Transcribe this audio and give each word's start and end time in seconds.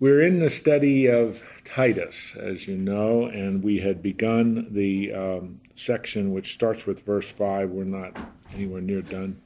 We're 0.00 0.22
in 0.22 0.38
the 0.38 0.48
study 0.48 1.08
of 1.08 1.42
Titus, 1.62 2.34
as 2.34 2.66
you 2.66 2.78
know, 2.78 3.26
and 3.26 3.62
we 3.62 3.80
had 3.80 4.02
begun 4.02 4.68
the 4.70 5.12
um, 5.12 5.60
section 5.76 6.32
which 6.32 6.54
starts 6.54 6.86
with 6.86 7.04
verse 7.04 7.30
5. 7.30 7.68
We're 7.68 7.84
not 7.84 8.16
anywhere 8.54 8.80
near 8.80 9.02
done 9.02 9.42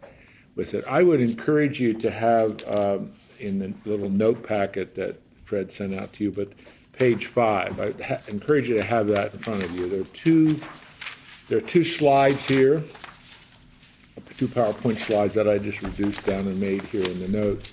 with 0.54 0.72
it. 0.72 0.84
I 0.86 1.02
would 1.02 1.20
encourage 1.20 1.80
you 1.80 1.92
to 1.94 2.08
have 2.08 2.62
um, 2.72 3.10
in 3.40 3.58
the 3.58 3.74
little 3.84 4.08
note 4.08 4.46
packet 4.46 4.94
that 4.94 5.20
Fred 5.44 5.72
sent 5.72 5.92
out 5.92 6.12
to 6.14 6.22
you, 6.24 6.30
but 6.30 6.52
page 6.92 7.26
5. 7.26 7.80
I 7.80 8.04
ha- 8.04 8.20
encourage 8.28 8.68
you 8.68 8.76
to 8.76 8.84
have 8.84 9.08
that 9.08 9.34
in 9.34 9.40
front 9.40 9.64
of 9.64 9.76
you. 9.76 9.88
There 9.88 10.02
are 10.02 10.04
two, 10.04 10.60
there 11.48 11.58
are 11.58 11.62
two 11.62 11.82
slides 11.82 12.46
here, 12.46 12.84
two 14.36 14.46
PowerPoint 14.46 14.98
slides 14.98 15.34
that 15.34 15.48
I 15.48 15.58
just 15.58 15.82
reduced 15.82 16.24
down 16.24 16.46
and 16.46 16.60
made 16.60 16.82
here 16.82 17.04
in 17.04 17.18
the 17.18 17.28
notes 17.28 17.72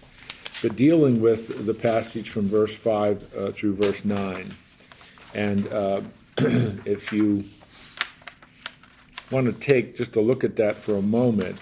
but 0.62 0.76
dealing 0.76 1.22
with 1.22 1.66
the 1.66 1.74
passage 1.74 2.30
from 2.30 2.48
verse 2.48 2.74
5 2.74 3.36
uh, 3.36 3.52
through 3.52 3.76
verse 3.76 4.06
9. 4.06 4.56
And 5.34 5.68
uh, 5.72 6.02
if 6.38 7.12
you 7.12 7.46
want 9.32 9.48
to 9.48 9.54
take 9.54 9.98
just 9.98 10.16
a 10.16 10.22
look 10.22 10.44
at 10.44 10.58
that 10.58 10.76
for 10.76 10.96
a 10.96 11.02
moment, 11.02 11.58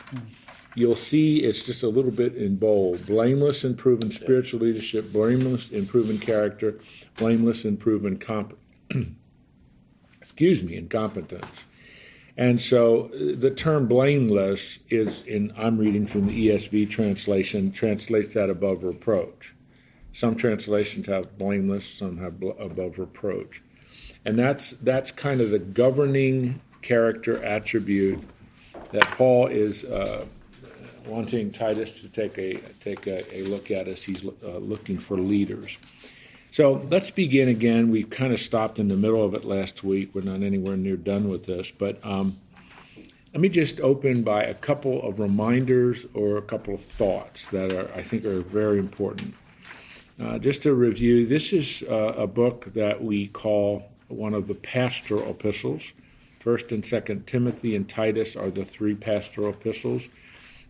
you'll 0.75 0.95
see 0.95 1.43
it's 1.43 1.61
just 1.61 1.83
a 1.83 1.89
little 1.89 2.11
bit 2.11 2.35
in 2.35 2.55
bold. 2.55 3.05
Blameless 3.05 3.63
and 3.63 3.77
proven 3.77 4.11
spiritual 4.11 4.61
leadership, 4.61 5.11
blameless 5.13 5.69
and 5.71 5.88
proven 5.88 6.17
character, 6.17 6.79
blameless 7.17 7.66
and 7.66 7.79
proven 7.79 8.17
comp- 8.17 8.57
excuse 10.19 10.63
me, 10.63 10.75
incompetence. 10.75 11.63
And 12.39 12.61
so 12.61 13.07
uh, 13.13 13.35
the 13.35 13.52
term 13.52 13.89
blameless 13.89 14.80
is 14.89 15.23
in, 15.23 15.52
I'm 15.57 15.77
reading 15.77 16.07
from 16.07 16.27
the 16.27 16.47
ESV 16.47 16.89
translation, 16.89 17.73
translates 17.73 18.34
that 18.34 18.49
above 18.49 18.85
reproach. 18.85 19.53
Some 20.13 20.38
translations 20.38 21.07
have 21.07 21.38
blameless, 21.38 21.85
some 21.85 22.17
have 22.20 22.39
bl- 22.39 22.52
above 22.52 22.97
reproach. 22.97 23.61
And 24.23 24.39
that's, 24.39 24.72
that's 24.72 25.11
kind 25.11 25.41
of 25.41 25.50
the 25.50 25.59
governing 25.59 26.61
character 26.81 27.44
attribute 27.44 28.23
that 28.94 29.03
Paul 29.17 29.47
is 29.47 29.83
uh, 29.83 30.25
wanting 31.06 31.52
Titus 31.52 32.00
to 32.00 32.08
take 32.08 32.38
a, 32.38 32.53
take 32.80 33.06
a, 33.06 33.35
a 33.35 33.44
look 33.50 33.69
at 33.69 33.89
as 33.89 34.03
he's 34.03 34.23
uh, 34.23 34.59
looking 34.59 34.97
for 34.97 35.17
leaders. 35.17 35.78
So 36.52 36.81
let's 36.89 37.11
begin 37.11 37.47
again. 37.47 37.92
We 37.92 38.03
kind 38.03 38.33
of 38.33 38.39
stopped 38.39 38.80
in 38.80 38.88
the 38.88 38.95
middle 38.95 39.23
of 39.23 39.36
it 39.36 39.45
last 39.45 39.83
week. 39.83 40.16
We're 40.16 40.22
not 40.22 40.42
anywhere 40.42 40.75
near 40.75 40.97
done 40.97 41.30
with 41.30 41.45
this, 41.45 41.69
but 41.69 42.03
um, 42.03 42.39
let 43.33 43.41
me 43.41 43.50
just 43.50 43.80
open 43.81 44.23
by 44.23 44.44
a 44.44 44.56
couple 44.56 45.02
of 45.08 45.19
reminders 45.19 46.08
or 46.16 46.38
a 46.38 46.41
couple 46.41 46.73
of 46.73 46.81
thoughts 46.81 47.50
that 47.50 47.72
are, 47.72 47.94
I 47.94 48.02
think, 48.02 48.25
are 48.25 48.39
very 48.39 48.80
important. 48.80 49.36
Uh, 50.19 50.39
just 50.39 50.64
to 50.64 50.73
review, 50.73 51.28
this 51.28 51.53
is 51.53 51.83
uh, 51.83 52.14
a 52.17 52.25
book 52.25 52.73
that 52.73 53.03
we 53.03 53.28
call 53.28 53.91
one 54.08 54.34
of 54.34 54.47
the 54.47 54.56
pastoral 54.56 55.30
epistles. 55.30 55.91
First 56.39 56.72
and 56.72 56.84
Second 56.84 57.28
Timothy 57.28 57.75
and 57.75 57.88
Titus 57.88 58.36
are 58.36 58.50
the 58.50 58.66
three 58.66 58.95
pastoral 58.95 59.52
epistles. 59.52 60.08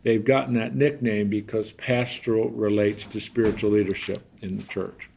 They've 0.04 0.24
gotten 0.24 0.54
that 0.56 0.76
nickname 0.76 1.30
because 1.30 1.72
pastoral 1.72 2.50
relates 2.50 3.06
to 3.08 3.22
spiritual 3.22 3.72
leadership 3.72 4.26
in 4.42 4.58
the 4.58 4.64
church. 4.64 5.09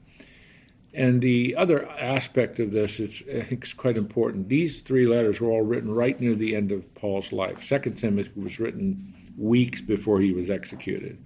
And 0.94 1.22
the 1.22 1.56
other 1.56 1.88
aspect 1.88 2.58
of 2.60 2.70
this 2.70 3.00
is, 3.00 3.22
I 3.32 3.42
think, 3.42 3.64
is 3.64 3.72
quite 3.72 3.96
important. 3.96 4.48
These 4.48 4.80
three 4.80 5.06
letters 5.06 5.40
were 5.40 5.50
all 5.50 5.62
written 5.62 5.94
right 5.94 6.20
near 6.20 6.34
the 6.34 6.54
end 6.54 6.70
of 6.70 6.94
Paul's 6.94 7.32
life. 7.32 7.64
Second 7.64 7.94
Timothy 7.94 8.30
was 8.36 8.60
written 8.60 9.14
weeks 9.38 9.80
before 9.80 10.20
he 10.20 10.32
was 10.32 10.50
executed. 10.50 11.18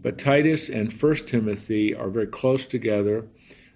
But 0.00 0.18
Titus 0.18 0.68
and 0.68 0.92
First 0.92 1.26
Timothy 1.26 1.94
are 1.94 2.08
very 2.08 2.28
close 2.28 2.66
together. 2.66 3.26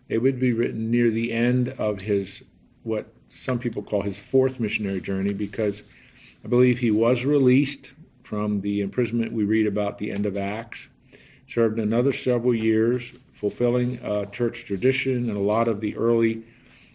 They 0.07 0.19
would 0.19 0.39
be 0.39 0.53
written 0.53 0.91
near 0.91 1.11
the 1.11 1.33
end 1.33 1.71
of 1.71 2.03
his, 2.03 2.45
what 2.83 3.13
some 3.27 3.59
people 3.59 3.83
call 3.83 4.03
his 4.03 4.21
fourth 4.21 4.61
missionary 4.61 5.01
journey, 5.01 5.33
because 5.33 5.83
I 6.45 6.49
believe 6.49 6.79
he 6.79 6.91
was 6.91 7.25
released 7.25 7.93
from 8.23 8.61
the 8.61 8.83
imprisonment 8.83 9.33
we 9.33 9.45
read 9.45 9.67
about 9.67 9.99
the 9.99 10.13
end 10.13 10.27
of 10.27 10.37
Acts, 10.37 10.89
served 11.49 11.79
another 11.79 12.13
several 12.13 12.55
years, 12.55 13.13
fulfilling 13.33 13.99
uh, 14.01 14.27
church 14.27 14.65
tradition, 14.67 15.29
and 15.29 15.37
a 15.37 15.43
lot 15.43 15.67
of 15.67 15.81
the 15.81 15.97
early 15.97 16.45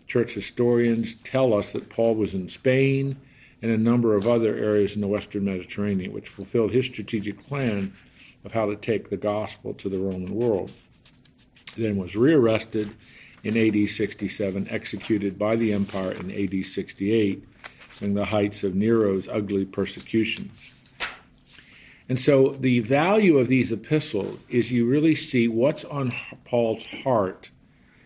church 0.08 0.34
historians 0.34 1.16
tell 1.16 1.54
us 1.54 1.74
that 1.74 1.90
Paul 1.90 2.16
was 2.16 2.34
in 2.34 2.48
Spain 2.48 3.18
and 3.62 3.72
a 3.72 3.78
number 3.78 4.16
of 4.16 4.28
other 4.28 4.56
areas 4.56 4.96
in 4.96 5.02
the 5.02 5.08
Western 5.08 5.46
Mediterranean, 5.46 6.14
which 6.14 6.30
fulfilled 6.30 6.72
his 6.72 6.86
strategic 6.86 7.48
plan 7.48 7.94
of 8.46 8.52
how 8.52 8.68
to 8.68 8.76
take 8.76 9.10
the 9.10 9.18
gospel 9.18 9.74
to 9.74 9.90
the 9.90 9.98
Roman 9.98 10.36
world. 10.36 10.72
Then 11.76 11.98
was 11.98 12.16
rearrested 12.16 12.94
in 13.44 13.58
AD 13.58 13.90
67, 13.90 14.68
executed 14.70 15.40
by 15.40 15.56
the 15.56 15.74
empire 15.74 16.12
in 16.12 16.30
AD 16.30 16.66
68 16.66 17.44
during 18.00 18.14
the 18.14 18.26
heights 18.26 18.64
of 18.64 18.76
Nero's 18.76 19.28
ugly 19.28 19.66
persecutions. 19.66 20.52
And 22.10 22.20
so 22.20 22.50
the 22.50 22.80
value 22.80 23.38
of 23.38 23.48
these 23.48 23.72
epistles 23.72 24.40
is 24.50 24.72
you 24.72 24.86
really 24.86 25.16
see 25.16 25.48
what's 25.48 25.86
on 25.86 26.14
Paul's 26.44 26.84
heart 27.04 27.52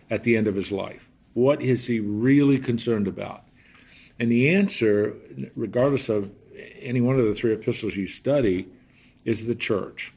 at 0.09 0.23
the 0.23 0.37
end 0.37 0.47
of 0.47 0.55
his 0.55 0.71
life. 0.71 1.09
What 1.33 1.61
is 1.61 1.87
he 1.87 1.99
really 1.99 2.59
concerned 2.59 3.07
about? 3.07 3.43
And 4.19 4.31
the 4.31 4.53
answer, 4.53 5.15
regardless 5.55 6.09
of 6.09 6.31
any 6.79 7.01
one 7.01 7.19
of 7.19 7.25
the 7.25 7.33
three 7.33 7.53
epistles 7.53 7.95
you 7.95 8.07
study, 8.07 8.67
is 9.25 9.45
the 9.45 9.55
church. 9.55 10.13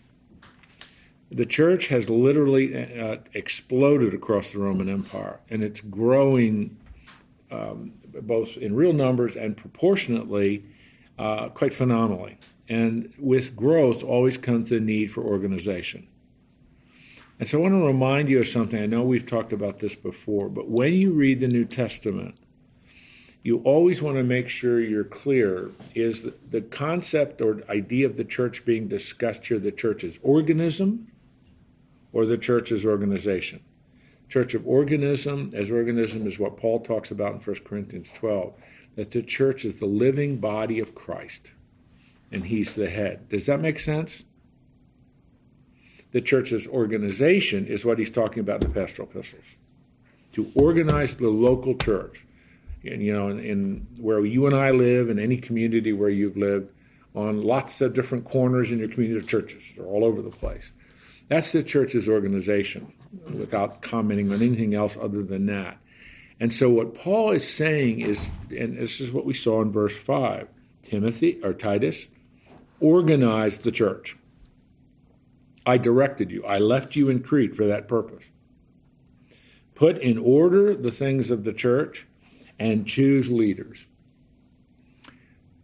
The 1.30 1.46
church 1.46 1.88
has 1.88 2.10
literally 2.10 2.74
uh, 2.98 3.18
exploded 3.34 4.14
across 4.14 4.52
the 4.52 4.58
Roman 4.58 4.88
Empire, 4.88 5.40
and 5.48 5.62
it's 5.62 5.80
growing 5.80 6.76
um, 7.50 7.92
both 8.22 8.56
in 8.56 8.74
real 8.74 8.92
numbers 8.92 9.36
and 9.36 9.56
proportionately 9.56 10.64
uh, 11.18 11.48
quite 11.50 11.74
phenomenally. 11.74 12.38
And 12.70 13.12
with 13.18 13.56
growth 13.56 14.04
always 14.04 14.38
comes 14.38 14.70
the 14.70 14.78
need 14.78 15.10
for 15.10 15.24
organization. 15.24 16.06
And 17.40 17.48
so 17.48 17.58
I 17.58 17.62
want 17.62 17.74
to 17.74 17.84
remind 17.84 18.28
you 18.28 18.38
of 18.38 18.46
something. 18.46 18.80
I 18.80 18.86
know 18.86 19.02
we've 19.02 19.26
talked 19.26 19.52
about 19.52 19.78
this 19.78 19.96
before, 19.96 20.48
but 20.48 20.68
when 20.68 20.94
you 20.94 21.10
read 21.10 21.40
the 21.40 21.48
New 21.48 21.64
Testament, 21.64 22.36
you 23.42 23.58
always 23.64 24.00
want 24.00 24.18
to 24.18 24.22
make 24.22 24.48
sure 24.48 24.80
you're 24.80 25.02
clear 25.02 25.72
is 25.96 26.26
the 26.48 26.60
concept 26.60 27.40
or 27.40 27.62
idea 27.68 28.06
of 28.06 28.16
the 28.16 28.24
church 28.24 28.64
being 28.64 28.86
discussed 28.86 29.46
here 29.46 29.58
the 29.58 29.72
church's 29.72 30.20
organism 30.22 31.10
or 32.12 32.24
the 32.24 32.38
church's 32.38 32.86
organization. 32.86 33.60
Church 34.28 34.54
of 34.54 34.64
organism, 34.64 35.50
as 35.54 35.72
organism 35.72 36.24
is 36.24 36.38
what 36.38 36.56
Paul 36.56 36.78
talks 36.78 37.10
about 37.10 37.32
in 37.32 37.40
1 37.40 37.56
Corinthians 37.64 38.12
12, 38.12 38.54
that 38.94 39.10
the 39.10 39.22
church 39.22 39.64
is 39.64 39.80
the 39.80 39.86
living 39.86 40.36
body 40.36 40.78
of 40.78 40.94
Christ 40.94 41.50
and 42.30 42.46
he's 42.46 42.74
the 42.74 42.88
head. 42.88 43.28
Does 43.28 43.46
that 43.46 43.60
make 43.60 43.78
sense? 43.78 44.24
The 46.12 46.20
church's 46.20 46.66
organization 46.66 47.66
is 47.66 47.84
what 47.84 47.98
he's 47.98 48.10
talking 48.10 48.40
about 48.40 48.64
in 48.64 48.72
the 48.72 48.80
pastoral 48.80 49.08
epistles. 49.08 49.44
To 50.32 50.50
organize 50.54 51.16
the 51.16 51.28
local 51.28 51.76
church, 51.76 52.24
and 52.84 53.02
you 53.02 53.12
know, 53.12 53.28
in, 53.28 53.40
in 53.40 53.86
where 53.98 54.24
you 54.24 54.46
and 54.46 54.54
I 54.54 54.70
live, 54.70 55.10
in 55.10 55.18
any 55.18 55.36
community 55.36 55.92
where 55.92 56.08
you've 56.08 56.36
lived, 56.36 56.70
on 57.14 57.42
lots 57.42 57.80
of 57.80 57.92
different 57.92 58.24
corners 58.24 58.70
in 58.70 58.78
your 58.78 58.88
community 58.88 59.18
of 59.18 59.28
churches, 59.28 59.62
they're 59.76 59.86
all 59.86 60.04
over 60.04 60.22
the 60.22 60.30
place. 60.30 60.70
That's 61.28 61.52
the 61.52 61.62
church's 61.62 62.08
organization, 62.08 62.92
without 63.32 63.82
commenting 63.82 64.32
on 64.32 64.42
anything 64.42 64.74
else 64.74 64.96
other 65.00 65.22
than 65.22 65.46
that. 65.46 65.78
And 66.38 66.54
so, 66.54 66.70
what 66.70 66.94
Paul 66.94 67.32
is 67.32 67.48
saying 67.48 68.00
is, 68.00 68.30
and 68.50 68.78
this 68.78 69.00
is 69.00 69.12
what 69.12 69.26
we 69.26 69.34
saw 69.34 69.60
in 69.62 69.70
verse 69.70 69.96
5 69.96 70.48
Timothy 70.82 71.38
or 71.44 71.52
Titus, 71.52 72.08
organized 72.80 73.64
the 73.64 73.72
church. 73.72 74.16
I 75.66 75.78
directed 75.78 76.30
you. 76.30 76.44
I 76.44 76.58
left 76.58 76.96
you 76.96 77.08
in 77.08 77.22
Crete 77.22 77.54
for 77.54 77.66
that 77.66 77.86
purpose. 77.86 78.26
Put 79.74 79.98
in 79.98 80.18
order 80.18 80.74
the 80.74 80.90
things 80.90 81.30
of 81.30 81.44
the 81.44 81.52
church 81.52 82.06
and 82.58 82.86
choose 82.86 83.30
leaders. 83.30 83.86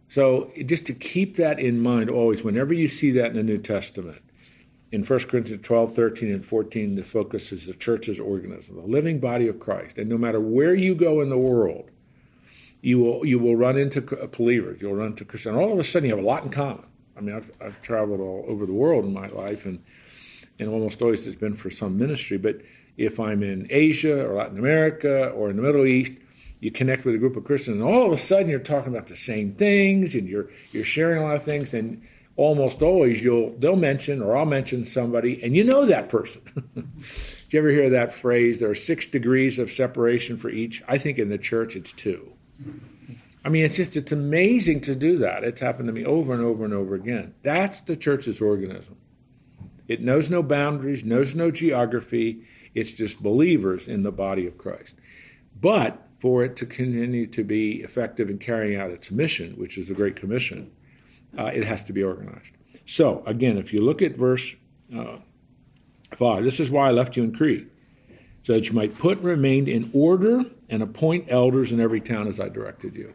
So, 0.09 0.51
just 0.65 0.85
to 0.85 0.93
keep 0.93 1.35
that 1.35 1.59
in 1.59 1.81
mind 1.81 2.09
always, 2.09 2.43
whenever 2.43 2.73
you 2.73 2.87
see 2.87 3.11
that 3.11 3.27
in 3.27 3.35
the 3.35 3.43
New 3.43 3.57
Testament, 3.57 4.21
in 4.91 5.03
1 5.03 5.19
Corinthians 5.21 5.65
12, 5.65 5.93
13, 5.93 6.31
and 6.31 6.45
14, 6.45 6.95
the 6.95 7.03
focus 7.03 7.51
is 7.51 7.65
the 7.65 7.73
church's 7.73 8.19
organism, 8.19 8.77
the 8.77 8.81
living 8.81 9.19
body 9.19 9.47
of 9.47 9.59
Christ. 9.59 9.97
And 9.97 10.09
no 10.09 10.17
matter 10.17 10.39
where 10.39 10.73
you 10.73 10.95
go 10.95 11.19
in 11.19 11.29
the 11.29 11.37
world, 11.37 11.91
you 12.81 12.99
will, 12.99 13.25
you 13.25 13.37
will 13.37 13.55
run 13.55 13.77
into 13.77 14.01
believers, 14.01 14.81
you'll 14.81 14.95
run 14.95 15.07
into 15.07 15.25
Christians. 15.25 15.55
And 15.55 15.63
All 15.63 15.73
of 15.73 15.79
a 15.79 15.83
sudden, 15.83 16.09
you 16.09 16.15
have 16.15 16.23
a 16.23 16.27
lot 16.27 16.45
in 16.45 16.51
common. 16.51 16.85
I 17.17 17.21
mean, 17.21 17.35
I've, 17.35 17.51
I've 17.59 17.81
traveled 17.81 18.19
all 18.19 18.45
over 18.47 18.65
the 18.65 18.73
world 18.73 19.05
in 19.05 19.13
my 19.13 19.27
life, 19.27 19.65
and 19.65 19.83
and 20.59 20.69
almost 20.69 21.01
always 21.01 21.25
it's 21.27 21.35
been 21.35 21.55
for 21.55 21.69
some 21.69 21.97
ministry. 21.97 22.37
But 22.37 22.61
if 22.97 23.19
I'm 23.19 23.43
in 23.43 23.67
Asia 23.69 24.27
or 24.27 24.35
Latin 24.35 24.57
America 24.57 25.29
or 25.29 25.49
in 25.49 25.55
the 25.55 25.61
Middle 25.61 25.85
East, 25.85 26.13
you 26.59 26.71
connect 26.71 27.05
with 27.05 27.15
a 27.15 27.17
group 27.19 27.35
of 27.35 27.43
Christians, 27.43 27.79
and 27.79 27.87
all 27.87 28.05
of 28.05 28.11
a 28.11 28.17
sudden 28.17 28.49
you're 28.49 28.59
talking 28.59 28.93
about 28.93 29.07
the 29.07 29.15
same 29.15 29.53
things, 29.53 30.15
and 30.15 30.27
you're 30.27 30.49
you're 30.71 30.83
sharing 30.83 31.21
a 31.21 31.25
lot 31.25 31.35
of 31.35 31.43
things, 31.43 31.73
and 31.73 32.01
almost 32.35 32.81
always 32.81 33.23
you'll 33.23 33.51
they'll 33.57 33.75
mention 33.75 34.21
or 34.21 34.37
I'll 34.37 34.45
mention 34.45 34.85
somebody, 34.85 35.41
and 35.43 35.55
you 35.55 35.63
know 35.63 35.85
that 35.85 36.09
person. 36.09 36.41
Did 36.75 37.53
you 37.53 37.59
ever 37.59 37.69
hear 37.69 37.89
that 37.91 38.13
phrase? 38.13 38.59
There 38.59 38.69
are 38.69 38.75
six 38.75 39.07
degrees 39.07 39.59
of 39.59 39.71
separation 39.71 40.37
for 40.37 40.49
each. 40.49 40.83
I 40.87 40.97
think 40.97 41.19
in 41.19 41.29
the 41.29 41.37
church 41.37 41.75
it's 41.75 41.91
two. 41.91 42.33
I 43.47 43.49
mean, 43.49 43.63
it's 43.63 43.77
just, 43.77 43.95
it's 43.95 44.11
amazing 44.11 44.81
to 44.81 44.93
do 44.93 45.19
that. 45.19 45.45
It's 45.45 45.61
happened 45.61 45.87
to 45.87 45.93
me 45.93 46.03
over 46.03 46.33
and 46.33 46.43
over 46.43 46.65
and 46.65 46.73
over 46.73 46.95
again. 46.95 47.33
That's 47.43 47.79
the 47.79 47.95
church's 47.95 48.41
organism. 48.41 48.97
It 49.87 50.01
knows 50.01 50.29
no 50.29 50.43
boundaries, 50.43 51.05
knows 51.05 51.33
no 51.33 51.49
geography. 51.49 52.43
It's 52.75 52.91
just 52.91 53.23
believers 53.23 53.87
in 53.87 54.03
the 54.03 54.11
body 54.11 54.47
of 54.47 54.57
Christ. 54.57 54.97
But 55.61 56.09
for 56.19 56.43
it 56.43 56.57
to 56.57 56.65
continue 56.65 57.25
to 57.27 57.43
be 57.45 57.83
effective 57.83 58.29
in 58.29 58.37
carrying 58.37 58.77
out 58.77 58.91
its 58.91 59.11
mission, 59.11 59.53
which 59.53 59.77
is 59.77 59.87
the 59.87 59.93
Great 59.93 60.17
Commission, 60.17 60.69
uh, 61.37 61.45
it 61.45 61.63
has 61.63 61.85
to 61.85 61.93
be 61.93 62.03
organized. 62.03 62.51
So, 62.85 63.23
again, 63.25 63.57
if 63.57 63.71
you 63.71 63.79
look 63.79 64.01
at 64.01 64.17
verse 64.17 64.57
uh, 64.93 65.19
5, 66.17 66.43
this 66.43 66.59
is 66.59 66.69
why 66.69 66.89
I 66.89 66.91
left 66.91 67.15
you 67.15 67.23
in 67.23 67.33
Crete, 67.33 67.69
so 68.43 68.51
that 68.51 68.67
you 68.67 68.73
might 68.73 68.97
put 68.97 69.19
remain 69.19 69.69
in 69.69 69.89
order 69.93 70.43
and 70.67 70.83
appoint 70.83 71.27
elders 71.29 71.71
in 71.71 71.79
every 71.79 72.01
town 72.01 72.27
as 72.27 72.41
I 72.41 72.49
directed 72.49 72.93
you 72.93 73.13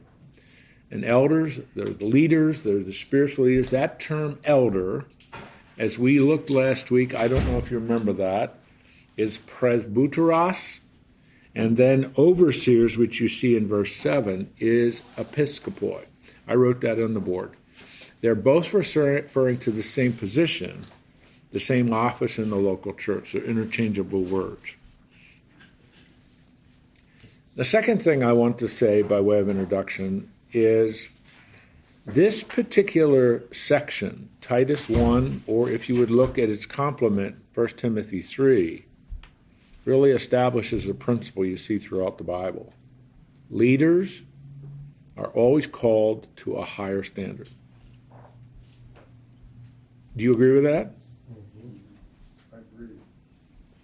and 0.92 1.06
elders, 1.06 1.58
they're 1.74 1.86
the 1.86 2.04
leaders, 2.04 2.62
they're 2.62 2.82
the 2.82 2.92
spiritual 2.92 3.46
leaders. 3.46 3.70
That 3.70 3.98
term 3.98 4.38
elder, 4.44 5.06
as 5.78 5.98
we 5.98 6.20
looked 6.20 6.50
last 6.50 6.90
week, 6.90 7.14
I 7.14 7.28
don't 7.28 7.46
know 7.46 7.56
if 7.56 7.70
you 7.70 7.78
remember 7.78 8.12
that, 8.12 8.58
is 9.16 9.38
presbyteros. 9.38 10.80
And 11.54 11.76
then 11.78 12.14
overseers, 12.16 12.96
which 12.96 13.20
you 13.20 13.28
see 13.28 13.56
in 13.56 13.68
verse 13.68 13.94
7, 13.96 14.52
is 14.58 15.00
episkopoi. 15.16 16.04
I 16.46 16.54
wrote 16.54 16.82
that 16.82 17.02
on 17.02 17.14
the 17.14 17.20
board. 17.20 17.52
They're 18.20 18.34
both 18.34 18.72
referring 18.72 19.58
to 19.58 19.70
the 19.70 19.82
same 19.82 20.12
position, 20.12 20.84
the 21.50 21.60
same 21.60 21.92
office 21.92 22.38
in 22.38 22.50
the 22.50 22.56
local 22.56 22.92
church. 22.92 23.32
They're 23.32 23.44
interchangeable 23.44 24.22
words. 24.22 24.74
The 27.54 27.64
second 27.64 28.02
thing 28.02 28.22
I 28.22 28.32
want 28.32 28.58
to 28.58 28.68
say 28.68 29.02
by 29.02 29.20
way 29.20 29.38
of 29.38 29.48
introduction 29.48 30.31
is 30.52 31.08
this 32.04 32.42
particular 32.42 33.42
section, 33.52 34.28
Titus 34.40 34.88
1, 34.88 35.44
or 35.46 35.70
if 35.70 35.88
you 35.88 35.98
would 35.98 36.10
look 36.10 36.38
at 36.38 36.48
its 36.48 36.66
complement, 36.66 37.36
1 37.54 37.68
Timothy 37.68 38.22
3, 38.22 38.84
really 39.84 40.10
establishes 40.10 40.88
a 40.88 40.94
principle 40.94 41.44
you 41.44 41.56
see 41.56 41.78
throughout 41.78 42.18
the 42.18 42.24
Bible. 42.24 42.72
Leaders 43.50 44.22
are 45.16 45.28
always 45.28 45.66
called 45.66 46.26
to 46.36 46.54
a 46.54 46.64
higher 46.64 47.02
standard. 47.02 47.48
Do 50.16 50.24
you 50.24 50.32
agree 50.32 50.52
with 50.52 50.64
that? 50.64 50.94
Mm-hmm. 51.30 51.76
I 52.52 52.58
agree. 52.58 52.96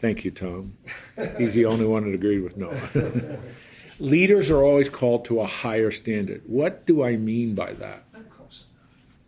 Thank 0.00 0.24
you, 0.24 0.30
Tom. 0.30 0.76
He's 1.38 1.54
the 1.54 1.66
only 1.66 1.86
one 1.86 2.04
that 2.04 2.14
agreed 2.14 2.40
with 2.40 2.56
Noah. 2.56 3.38
Leaders 4.00 4.50
are 4.50 4.62
always 4.62 4.88
called 4.88 5.24
to 5.24 5.40
a 5.40 5.46
higher 5.46 5.90
standard. 5.90 6.42
What 6.46 6.86
do 6.86 7.02
I 7.04 7.16
mean 7.16 7.54
by 7.54 7.72
that? 7.74 8.04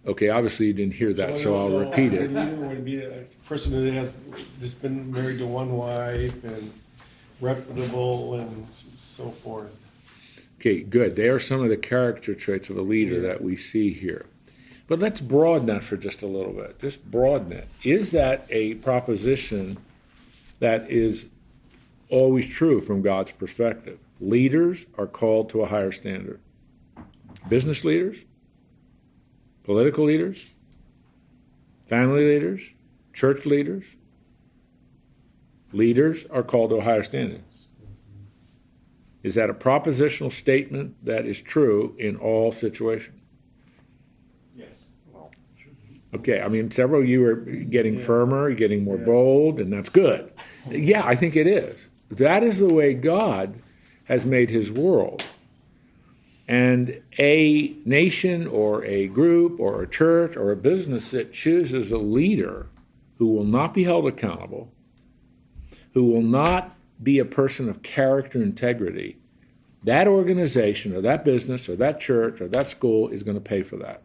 Okay, 0.07 0.31
obviously 0.31 0.67
you 0.67 0.73
didn't 0.73 0.95
hear 0.95 1.13
that, 1.13 1.39
so 1.39 1.59
I'll 1.59 1.79
repeat 1.79 2.15
it. 2.15 2.31
would 2.31 2.85
be 2.85 3.03
a 3.03 3.25
person 3.47 3.85
that 3.85 3.93
has 3.93 4.15
just 4.59 4.81
been 4.81 5.13
married 5.13 5.39
to 5.41 5.47
one 5.47 5.73
wife 5.73 6.43
and 6.43 6.73
reputable 7.41 8.35
and 8.35 8.67
so 8.75 9.29
forth. 9.29 9.77
Okay, 10.59 10.83
good. 10.83 11.17
They 11.17 11.29
are 11.29 11.39
some 11.39 11.63
of 11.63 11.69
the 11.69 11.77
character 11.77 12.35
traits 12.35 12.71
of 12.71 12.79
a 12.79 12.83
leader 12.83 13.17
yeah. 13.17 13.29
that 13.29 13.43
we 13.43 13.57
see 13.57 13.93
here. 13.93 14.27
But 14.87 14.99
let's 14.99 15.21
broaden 15.21 15.67
that 15.67 15.85
for 15.85 15.97
just 15.97 16.23
a 16.23 16.27
little 16.27 16.53
bit. 16.53 16.81
Just 16.81 17.11
broaden 17.11 17.53
it. 17.53 17.69
Is 17.85 18.11
that 18.11 18.47
a 18.51 18.75
proposition 18.77 19.79
that 20.61 20.91
is 20.91 21.27
always 22.09 22.47
true 22.47 22.81
from 22.81 23.03
God's 23.03 23.33
perspective? 23.33 23.99
Leaders 24.21 24.85
are 24.99 25.07
called 25.07 25.49
to 25.51 25.63
a 25.63 25.67
higher 25.67 25.93
standard. 25.93 26.41
Business 27.49 27.85
leaders, 27.85 28.19
political 29.65 30.05
leaders, 30.05 30.47
family 31.87 32.27
leaders, 32.27 32.73
church 33.15 33.47
leaders, 33.47 33.97
leaders 35.73 36.27
are 36.27 36.43
called 36.43 36.71
to 36.71 36.77
a 36.77 36.83
higher 36.83 37.03
standard. 37.03 37.43
Is 39.23 39.35
that 39.35 39.51
a 39.51 39.55
propositional 39.55 40.33
statement 40.33 41.03
that 41.05 41.27
is 41.27 41.41
true 41.41 41.95
in 41.99 42.17
all 42.17 42.53
situations? 42.53 43.21
Yes. 44.55 44.69
Okay, 46.15 46.41
I 46.41 46.49
mean, 46.49 46.71
several 46.71 47.03
of 47.03 47.09
you 47.09 47.25
are 47.25 47.37
getting 47.37 47.99
yeah. 47.99 48.05
firmer, 48.05 48.53
getting 48.53 48.85
more 48.85 48.99
yeah. 48.99 49.05
bold, 49.05 49.61
and 49.61 49.73
that's 49.73 49.89
good. 49.89 50.33
Yeah, 50.71 51.07
I 51.07 51.17
think 51.17 51.37
it 51.37 51.47
is. 51.47 51.87
That 52.11 52.43
is 52.43 52.59
the 52.59 52.73
way 52.73 52.95
God 52.95 53.61
has 54.11 54.27
made 54.27 54.51
his 54.51 54.73
world. 54.73 55.23
And 56.49 57.01
a 57.17 57.77
nation 57.85 58.49
or 58.49 58.85
a 58.85 59.07
group 59.07 59.61
or 59.61 59.81
a 59.81 59.89
church 59.89 60.37
or 60.37 60.51
a 60.51 60.57
business 60.57 61.13
that 61.13 61.33
chooses 61.33 61.93
a 61.93 61.99
leader 61.99 62.67
who 63.19 63.29
will 63.29 63.45
not 63.45 63.73
be 63.73 63.85
held 63.85 64.09
accountable, 64.09 64.73
who 65.95 66.07
will 66.07 66.23
not 66.23 66.77
be 67.01 67.21
a 67.21 67.25
person 67.25 67.69
of 67.69 67.83
character 67.83 68.43
integrity, 68.43 69.17
that 69.85 70.09
organization 70.09 70.93
or 70.93 71.01
that 71.03 71.25
business 71.25 71.69
or 71.69 71.77
that 71.77 72.01
church 72.01 72.41
or 72.41 72.49
that 72.49 72.69
school 72.69 73.09
is 73.11 73.23
going 73.23 73.37
to 73.37 73.41
pay 73.41 73.63
for 73.63 73.77
that. 73.77 74.03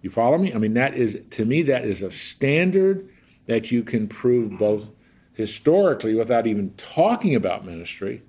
You 0.00 0.08
follow 0.08 0.38
me? 0.38 0.54
I 0.54 0.56
mean, 0.56 0.74
that 0.74 0.94
is, 0.94 1.20
to 1.32 1.44
me, 1.44 1.62
that 1.64 1.84
is 1.84 2.02
a 2.02 2.10
standard 2.10 3.06
that 3.44 3.70
you 3.70 3.82
can 3.82 4.08
prove 4.08 4.58
both 4.58 4.88
historically 5.34 6.14
without 6.14 6.46
even 6.46 6.72
talking 6.76 7.34
about 7.34 7.66
ministry, 7.66 8.22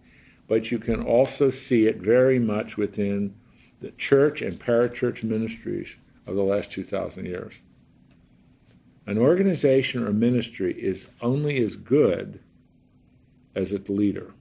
but 0.47 0.71
you 0.71 0.79
can 0.79 1.01
also 1.01 1.49
see 1.49 1.87
it 1.87 1.97
very 1.97 2.39
much 2.39 2.77
within 2.77 3.35
the 3.79 3.91
church 3.91 4.41
and 4.41 4.59
parachurch 4.59 5.23
ministries 5.23 5.95
of 6.25 6.35
the 6.35 6.43
last 6.43 6.71
2,000 6.71 7.25
years. 7.25 7.59
An 9.07 9.17
organization 9.17 10.05
or 10.05 10.11
ministry 10.11 10.73
is 10.73 11.05
only 11.21 11.63
as 11.63 11.75
good 11.75 12.39
as 13.53 13.71
its 13.71 13.89
leader. 13.89 14.33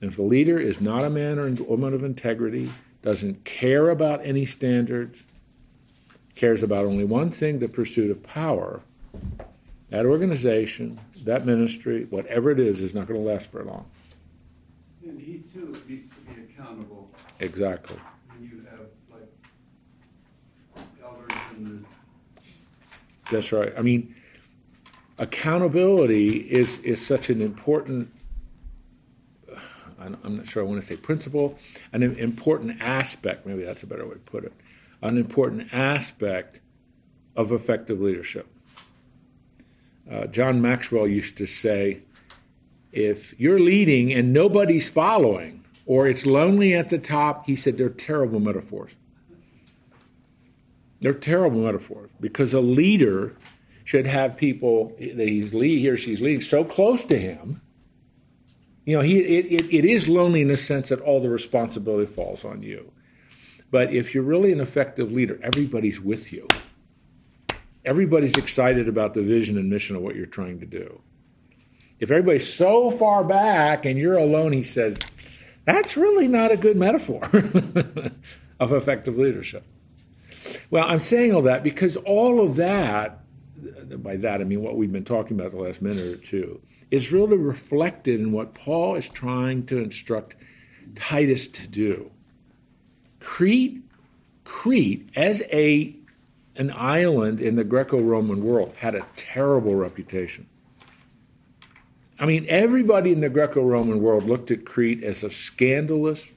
And 0.00 0.10
if 0.10 0.16
the 0.16 0.22
leader 0.22 0.58
is 0.58 0.82
not 0.82 1.02
a 1.02 1.08
man 1.08 1.38
or 1.38 1.50
woman 1.64 1.94
of 1.94 2.04
integrity, 2.04 2.70
doesn't 3.00 3.44
care 3.44 3.88
about 3.88 4.24
any 4.24 4.44
standards, 4.44 5.22
cares 6.34 6.62
about 6.62 6.84
only 6.84 7.04
one 7.04 7.30
thing 7.30 7.58
the 7.58 7.68
pursuit 7.68 8.10
of 8.10 8.22
power, 8.22 8.82
that 9.94 10.06
organization, 10.06 10.98
that 11.22 11.46
ministry, 11.46 12.06
whatever 12.10 12.50
it 12.50 12.58
is, 12.58 12.80
is 12.80 12.96
not 12.96 13.06
going 13.06 13.20
to 13.20 13.24
last 13.24 13.52
very 13.52 13.64
long. 13.64 13.88
And 15.04 15.20
he 15.20 15.44
too 15.52 15.72
needs 15.86 16.08
to 16.08 16.20
be 16.22 16.42
accountable. 16.42 17.12
Exactly. 17.38 17.96
You 18.40 18.66
have 18.70 18.88
like 19.12 20.84
elders 21.00 21.38
and 21.50 21.84
the. 21.84 23.30
That's 23.30 23.52
right. 23.52 23.72
I 23.78 23.82
mean, 23.82 24.16
accountability 25.18 26.38
is 26.38 26.80
is 26.80 27.04
such 27.04 27.30
an 27.30 27.40
important. 27.40 28.12
I'm 30.00 30.36
not 30.38 30.48
sure 30.48 30.60
I 30.60 30.66
want 30.66 30.80
to 30.80 30.86
say 30.86 30.96
principle, 30.96 31.56
an 31.92 32.02
important 32.02 32.82
aspect. 32.82 33.46
Maybe 33.46 33.62
that's 33.62 33.84
a 33.84 33.86
better 33.86 34.04
way 34.04 34.14
to 34.14 34.18
put 34.18 34.42
it. 34.44 34.52
An 35.02 35.18
important 35.18 35.72
aspect 35.72 36.58
of 37.36 37.52
effective 37.52 38.00
leadership. 38.00 38.48
Uh, 40.10 40.26
John 40.26 40.60
Maxwell 40.60 41.08
used 41.08 41.36
to 41.38 41.46
say, 41.46 42.00
if 42.92 43.38
you're 43.40 43.60
leading 43.60 44.12
and 44.12 44.32
nobody's 44.32 44.88
following, 44.88 45.64
or 45.86 46.08
it's 46.08 46.26
lonely 46.26 46.74
at 46.74 46.90
the 46.90 46.98
top, 46.98 47.46
he 47.46 47.56
said 47.56 47.76
they're 47.76 47.88
terrible 47.88 48.40
metaphors. 48.40 48.92
They're 51.00 51.12
terrible 51.12 51.60
metaphors 51.60 52.10
because 52.20 52.54
a 52.54 52.60
leader 52.60 53.36
should 53.84 54.06
have 54.06 54.36
people 54.36 54.94
that 54.98 55.28
he's 55.28 55.52
lead, 55.52 55.80
he 55.80 55.88
or 55.88 55.96
she's 55.96 56.20
leading 56.20 56.40
so 56.40 56.64
close 56.64 57.04
to 57.04 57.18
him. 57.18 57.60
You 58.86 58.96
know, 58.96 59.02
he, 59.02 59.18
it, 59.18 59.46
it, 59.46 59.74
it 59.74 59.84
is 59.84 60.08
lonely 60.08 60.42
in 60.42 60.48
the 60.48 60.56
sense 60.56 60.90
that 60.90 61.00
all 61.00 61.20
the 61.20 61.28
responsibility 61.28 62.10
falls 62.10 62.44
on 62.44 62.62
you. 62.62 62.92
But 63.70 63.92
if 63.92 64.14
you're 64.14 64.22
really 64.22 64.52
an 64.52 64.60
effective 64.60 65.12
leader, 65.12 65.38
everybody's 65.42 66.00
with 66.00 66.32
you 66.32 66.46
everybody's 67.84 68.36
excited 68.36 68.88
about 68.88 69.14
the 69.14 69.22
vision 69.22 69.58
and 69.58 69.68
mission 69.68 69.96
of 69.96 70.02
what 70.02 70.16
you're 70.16 70.26
trying 70.26 70.60
to 70.60 70.66
do. 70.66 71.00
If 72.00 72.10
everybody's 72.10 72.52
so 72.52 72.90
far 72.90 73.24
back 73.24 73.84
and 73.86 73.98
you're 73.98 74.16
alone, 74.16 74.52
he 74.52 74.62
says, 74.62 74.96
that's 75.64 75.96
really 75.96 76.28
not 76.28 76.52
a 76.52 76.56
good 76.56 76.76
metaphor 76.76 77.22
of 78.60 78.72
effective 78.72 79.16
leadership. 79.16 79.64
Well, 80.70 80.86
I'm 80.86 80.98
saying 80.98 81.34
all 81.34 81.42
that 81.42 81.62
because 81.62 81.96
all 81.96 82.40
of 82.40 82.56
that, 82.56 83.20
by 84.02 84.16
that 84.16 84.40
I 84.40 84.44
mean 84.44 84.62
what 84.62 84.76
we've 84.76 84.92
been 84.92 85.04
talking 85.04 85.38
about 85.38 85.52
the 85.52 85.58
last 85.58 85.80
minute 85.80 86.06
or 86.06 86.16
two, 86.16 86.60
is 86.90 87.12
really 87.12 87.38
reflected 87.38 88.20
in 88.20 88.32
what 88.32 88.54
Paul 88.54 88.96
is 88.96 89.08
trying 89.08 89.66
to 89.66 89.78
instruct 89.78 90.36
Titus 90.94 91.48
to 91.48 91.66
do. 91.66 92.10
Crete, 93.20 93.82
Crete 94.44 95.08
as 95.16 95.42
a 95.50 95.96
an 96.56 96.72
island 96.76 97.40
in 97.40 97.56
the 97.56 97.64
Greco 97.64 98.00
Roman 98.00 98.44
world, 98.44 98.74
had 98.76 98.94
a 98.94 99.06
terrible 99.16 99.74
reputation. 99.74 100.46
I 102.18 102.26
mean, 102.26 102.46
everybody 102.48 103.12
in 103.12 103.20
the 103.20 103.28
Greco 103.28 103.62
Roman 103.62 104.00
world 104.00 104.24
looked 104.24 104.50
at 104.50 104.64
Crete 104.64 105.02
as 105.02 105.24
a 105.24 105.30
scandalous, 105.30 106.28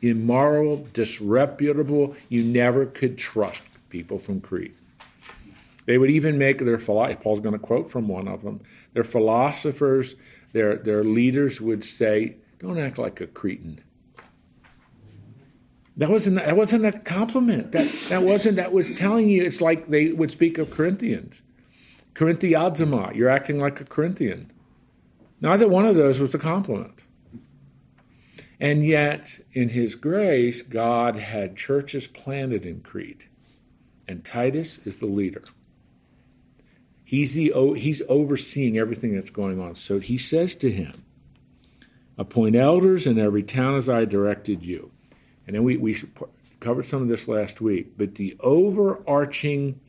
immoral, 0.00 0.86
disreputable, 0.92 2.14
you 2.28 2.44
never 2.44 2.86
could 2.86 3.18
trust 3.18 3.62
people 3.90 4.18
from 4.18 4.40
Crete. 4.40 4.76
They 5.86 5.98
would 5.98 6.10
even 6.10 6.38
make 6.38 6.58
their 6.58 6.78
Paul's 6.78 7.40
going 7.40 7.54
to 7.54 7.58
quote 7.58 7.90
from 7.90 8.08
one 8.08 8.28
of 8.28 8.42
them. 8.42 8.60
Their 8.92 9.04
philosophers, 9.04 10.16
their 10.52 10.76
their 10.76 11.02
leaders 11.02 11.60
would 11.60 11.82
say, 11.82 12.36
"Don't 12.58 12.78
act 12.78 12.98
like 12.98 13.20
a 13.20 13.26
Cretan." 13.26 13.80
That 15.98 16.10
wasn't 16.10 16.36
that 16.36 16.56
wasn't 16.56 16.86
a 16.86 16.92
compliment. 17.00 17.72
That 17.72 17.92
that 18.08 18.22
wasn't 18.22 18.56
that 18.56 18.72
was 18.72 18.90
telling 18.94 19.28
you. 19.28 19.42
It's 19.42 19.60
like 19.60 19.88
they 19.88 20.12
would 20.12 20.30
speak 20.30 20.56
of 20.56 20.70
Corinthians, 20.70 21.42
Corinthiadzima. 22.14 23.14
You're 23.14 23.28
acting 23.28 23.58
like 23.60 23.80
a 23.80 23.84
Corinthian. 23.84 24.52
Neither 25.40 25.68
one 25.68 25.86
of 25.86 25.96
those 25.96 26.20
was 26.20 26.34
a 26.34 26.38
compliment. 26.38 27.02
And 28.60 28.84
yet, 28.84 29.40
in 29.52 29.70
His 29.70 29.94
grace, 29.94 30.62
God 30.62 31.16
had 31.16 31.56
churches 31.56 32.06
planted 32.06 32.64
in 32.64 32.80
Crete, 32.80 33.26
and 34.08 34.24
Titus 34.24 34.78
is 34.86 34.98
the 34.98 35.06
leader. 35.06 35.44
He's, 37.04 37.34
the, 37.34 37.52
he's 37.74 38.02
overseeing 38.08 38.76
everything 38.76 39.14
that's 39.14 39.30
going 39.30 39.60
on. 39.60 39.76
So 39.76 39.98
he 39.98 40.18
says 40.18 40.54
to 40.56 40.70
him, 40.70 41.04
Appoint 42.18 42.54
elders 42.54 43.06
in 43.06 43.18
every 43.18 43.42
town 43.42 43.76
as 43.76 43.88
I 43.88 44.04
directed 44.04 44.62
you. 44.62 44.90
And 45.48 45.56
then 45.56 45.64
we, 45.64 45.78
we 45.78 45.96
covered 46.60 46.84
some 46.84 47.02
of 47.02 47.08
this 47.08 47.26
last 47.26 47.60
week, 47.60 47.94
but 47.96 48.16
the 48.16 48.36
overarching, 48.40 49.80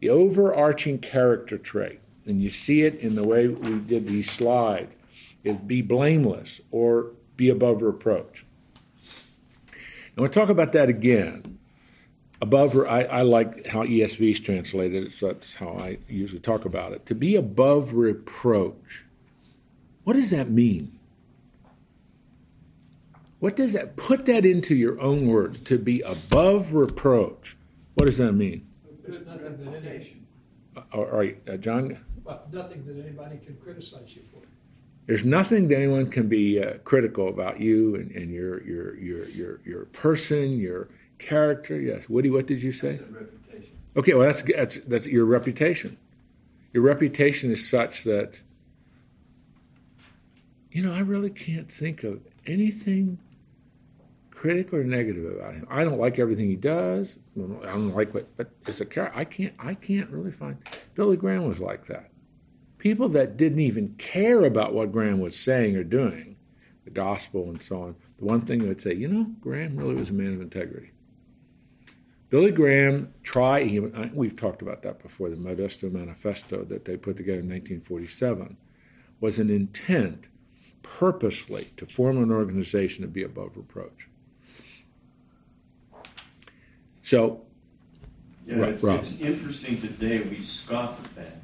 the 0.00 0.08
overarching 0.08 1.00
character 1.00 1.58
trait 1.58 2.00
and 2.24 2.40
you 2.40 2.50
see 2.50 2.82
it 2.82 2.94
in 3.00 3.16
the 3.16 3.26
way 3.26 3.48
we 3.48 3.74
did 3.80 4.06
the 4.06 4.22
slide, 4.22 4.90
is 5.42 5.58
be 5.58 5.82
blameless 5.82 6.60
or 6.70 7.10
be 7.36 7.48
above 7.48 7.82
reproach. 7.82 8.46
And 10.14 10.18
we'll 10.18 10.28
talk 10.28 10.48
about 10.48 10.72
that 10.72 10.88
again. 10.88 11.58
Above, 12.40 12.76
I, 12.76 13.02
I 13.04 13.22
like 13.22 13.66
how 13.66 13.84
ESV 13.84 14.44
translated, 14.44 15.12
so 15.12 15.28
that's 15.28 15.54
how 15.54 15.76
I 15.78 15.98
usually 16.08 16.40
talk 16.40 16.64
about 16.64 16.92
it. 16.92 17.06
To 17.06 17.14
be 17.16 17.34
above 17.34 17.92
reproach. 17.92 19.04
What 20.04 20.14
does 20.14 20.30
that 20.30 20.48
mean? 20.48 20.96
What 23.42 23.56
does 23.56 23.72
that, 23.72 23.96
put 23.96 24.26
that 24.26 24.46
into 24.46 24.76
your 24.76 25.00
own 25.00 25.26
words, 25.26 25.58
to 25.62 25.76
be 25.76 26.00
above 26.02 26.74
reproach. 26.74 27.56
What 27.94 28.04
does 28.04 28.18
that 28.18 28.34
mean? 28.34 28.64
There's 29.04 29.26
nothing 29.26 29.64
that 29.64 29.84
any, 29.84 30.16
All 30.92 31.06
right, 31.06 31.36
uh, 31.48 31.56
John? 31.56 31.98
well, 32.22 32.44
nothing 32.52 32.86
that 32.86 33.04
anybody 33.04 33.38
can 33.44 33.56
criticize 33.56 34.14
you 34.14 34.22
for. 34.32 34.46
There's 35.08 35.24
nothing 35.24 35.66
that 35.66 35.76
anyone 35.78 36.08
can 36.08 36.28
be 36.28 36.62
uh, 36.62 36.74
critical 36.84 37.30
about 37.30 37.58
you 37.58 37.96
and, 37.96 38.12
and 38.12 38.30
your, 38.32 38.62
your, 38.62 38.96
your, 38.96 39.28
your, 39.30 39.60
your 39.64 39.84
person, 39.86 40.60
your 40.60 40.90
character. 41.18 41.80
Yes. 41.80 42.08
Woody, 42.08 42.30
what 42.30 42.46
did 42.46 42.62
you 42.62 42.70
say? 42.70 43.00
reputation. 43.10 43.76
Okay, 43.96 44.14
well, 44.14 44.24
that's, 44.28 44.42
that's, 44.42 44.76
that's 44.86 45.06
your 45.08 45.24
reputation. 45.24 45.96
Your 46.72 46.84
reputation 46.84 47.50
is 47.50 47.68
such 47.68 48.04
that, 48.04 48.40
you 50.70 50.80
know, 50.80 50.94
I 50.94 51.00
really 51.00 51.30
can't 51.30 51.68
think 51.68 52.04
of 52.04 52.20
anything 52.46 53.18
critical 54.42 54.80
or 54.80 54.84
negative 54.84 55.36
about 55.36 55.54
him. 55.54 55.68
I 55.70 55.84
don't 55.84 56.00
like 56.00 56.18
everything 56.18 56.48
he 56.48 56.56
does. 56.56 57.20
I 57.36 57.66
don't 57.66 57.94
like 57.94 58.12
what, 58.12 58.36
but 58.36 58.50
it's 58.66 58.80
a 58.80 58.84
character. 58.84 59.16
I 59.16 59.24
can't, 59.24 59.54
I 59.60 59.74
can't 59.74 60.10
really 60.10 60.32
find. 60.32 60.58
Billy 60.94 61.16
Graham 61.16 61.46
was 61.46 61.60
like 61.60 61.86
that 61.86 62.10
people 62.82 63.08
that 63.08 63.36
didn't 63.36 63.60
even 63.60 63.94
care 63.96 64.42
about 64.42 64.74
what 64.74 64.90
Graham 64.90 65.20
was 65.20 65.38
saying 65.38 65.76
or 65.76 65.84
doing, 65.84 66.34
the 66.82 66.90
gospel 66.90 67.48
and 67.48 67.62
so 67.62 67.80
on, 67.80 67.94
the 68.18 68.24
one 68.24 68.40
thing 68.40 68.58
they 68.58 68.66
would 68.66 68.80
say, 68.80 68.92
you 68.92 69.06
know, 69.06 69.24
Graham 69.40 69.76
really 69.76 69.94
was 69.94 70.10
a 70.10 70.12
man 70.12 70.34
of 70.34 70.40
integrity. 70.40 70.90
Billy 72.28 72.50
Graham 72.50 73.14
tried, 73.22 74.12
we've 74.12 74.34
talked 74.34 74.62
about 74.62 74.82
that 74.82 75.00
before, 75.00 75.30
the 75.30 75.36
Modesto 75.36 75.92
Manifesto 75.92 76.64
that 76.64 76.84
they 76.84 76.96
put 76.96 77.16
together 77.16 77.38
in 77.38 77.48
1947 77.48 78.56
was 79.20 79.38
an 79.38 79.48
intent 79.48 80.26
purposely 80.82 81.68
to 81.76 81.86
form 81.86 82.20
an 82.20 82.32
organization 82.32 83.02
to 83.02 83.08
be 83.08 83.22
above 83.22 83.56
reproach. 83.56 84.08
So, 87.02 87.42
yeah, 88.46 88.64
it's, 88.64 88.82
it's 88.82 89.20
interesting 89.20 89.80
today 89.80 90.20
we 90.20 90.40
scoff 90.40 91.04
at 91.04 91.14
that 91.16 91.36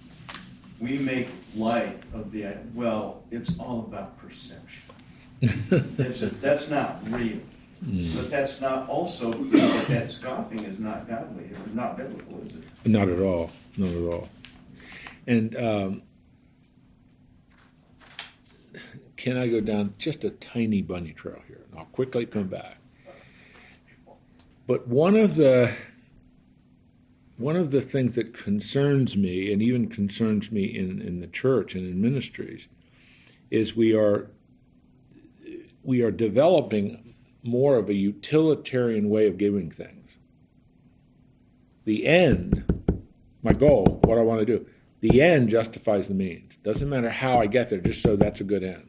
we 0.80 0.98
make 0.98 1.28
light 1.56 2.02
of 2.14 2.30
the, 2.30 2.56
well, 2.74 3.22
it's 3.30 3.58
all 3.58 3.80
about 3.80 4.18
perception. 4.18 4.82
that's, 5.40 6.20
that's 6.20 6.70
not 6.70 7.00
real. 7.10 7.40
Mm. 7.84 8.16
But 8.16 8.30
that's 8.30 8.60
not 8.60 8.88
also, 8.88 9.32
that 9.32 10.08
scoffing 10.08 10.64
is 10.64 10.78
not 10.78 11.08
godly 11.08 11.44
or 11.44 11.74
not 11.74 11.96
biblical, 11.96 12.42
is 12.42 12.50
it? 12.50 12.62
Not 12.84 13.08
at 13.08 13.20
all. 13.20 13.50
Not 13.76 13.90
at 13.90 14.02
all. 14.02 14.28
And 15.26 15.56
um, 15.56 16.02
can 19.16 19.36
I 19.36 19.48
go 19.48 19.60
down 19.60 19.94
just 19.98 20.24
a 20.24 20.30
tiny 20.30 20.82
bunny 20.82 21.12
trail 21.12 21.40
here? 21.46 21.60
And 21.70 21.78
I'll 21.78 21.86
quickly 21.86 22.26
come 22.26 22.48
back. 22.48 22.78
But 24.68 24.86
one 24.86 25.16
of 25.16 25.36
the 25.36 25.74
one 27.38 27.56
of 27.56 27.70
the 27.70 27.80
things 27.80 28.16
that 28.16 28.34
concerns 28.34 29.16
me, 29.16 29.50
and 29.50 29.62
even 29.62 29.88
concerns 29.88 30.52
me 30.52 30.64
in, 30.64 31.00
in 31.00 31.20
the 31.20 31.26
church 31.26 31.74
and 31.74 31.86
in 31.86 32.02
ministries, 32.02 32.68
is 33.50 33.74
we 33.74 33.94
are 33.94 34.30
we 35.82 36.02
are 36.02 36.10
developing 36.10 37.14
more 37.42 37.76
of 37.76 37.88
a 37.88 37.94
utilitarian 37.94 39.08
way 39.08 39.26
of 39.26 39.38
giving 39.38 39.70
things. 39.70 40.18
The 41.86 42.06
end, 42.06 43.02
my 43.42 43.54
goal, 43.54 44.00
what 44.04 44.18
I 44.18 44.22
want 44.22 44.40
to 44.40 44.44
do, 44.44 44.66
the 45.00 45.22
end 45.22 45.48
justifies 45.48 46.08
the 46.08 46.14
means. 46.14 46.58
Doesn't 46.58 46.90
matter 46.90 47.08
how 47.08 47.38
I 47.38 47.46
get 47.46 47.70
there, 47.70 47.80
just 47.80 48.02
so 48.02 48.16
that's 48.16 48.42
a 48.42 48.44
good 48.44 48.62
end. 48.62 48.87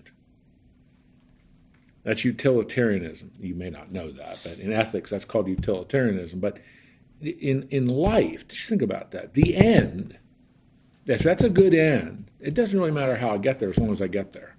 That's 2.03 2.23
utilitarianism. 2.23 3.31
You 3.39 3.55
may 3.55 3.69
not 3.69 3.91
know 3.91 4.11
that, 4.11 4.39
but 4.43 4.59
in 4.59 4.71
ethics, 4.71 5.11
that's 5.11 5.25
called 5.25 5.47
utilitarianism. 5.47 6.39
But 6.39 6.59
in 7.21 7.67
in 7.69 7.87
life, 7.87 8.47
just 8.47 8.69
think 8.69 8.81
about 8.81 9.11
that. 9.11 9.33
The 9.33 9.55
end, 9.55 10.17
if 11.05 11.21
that's 11.21 11.43
a 11.43 11.49
good 11.49 11.73
end, 11.73 12.31
it 12.39 12.53
doesn't 12.53 12.77
really 12.77 12.91
matter 12.91 13.17
how 13.17 13.31
I 13.31 13.37
get 13.37 13.59
there 13.59 13.69
as 13.69 13.77
long 13.77 13.91
as 13.91 14.01
I 14.01 14.07
get 14.07 14.31
there. 14.31 14.55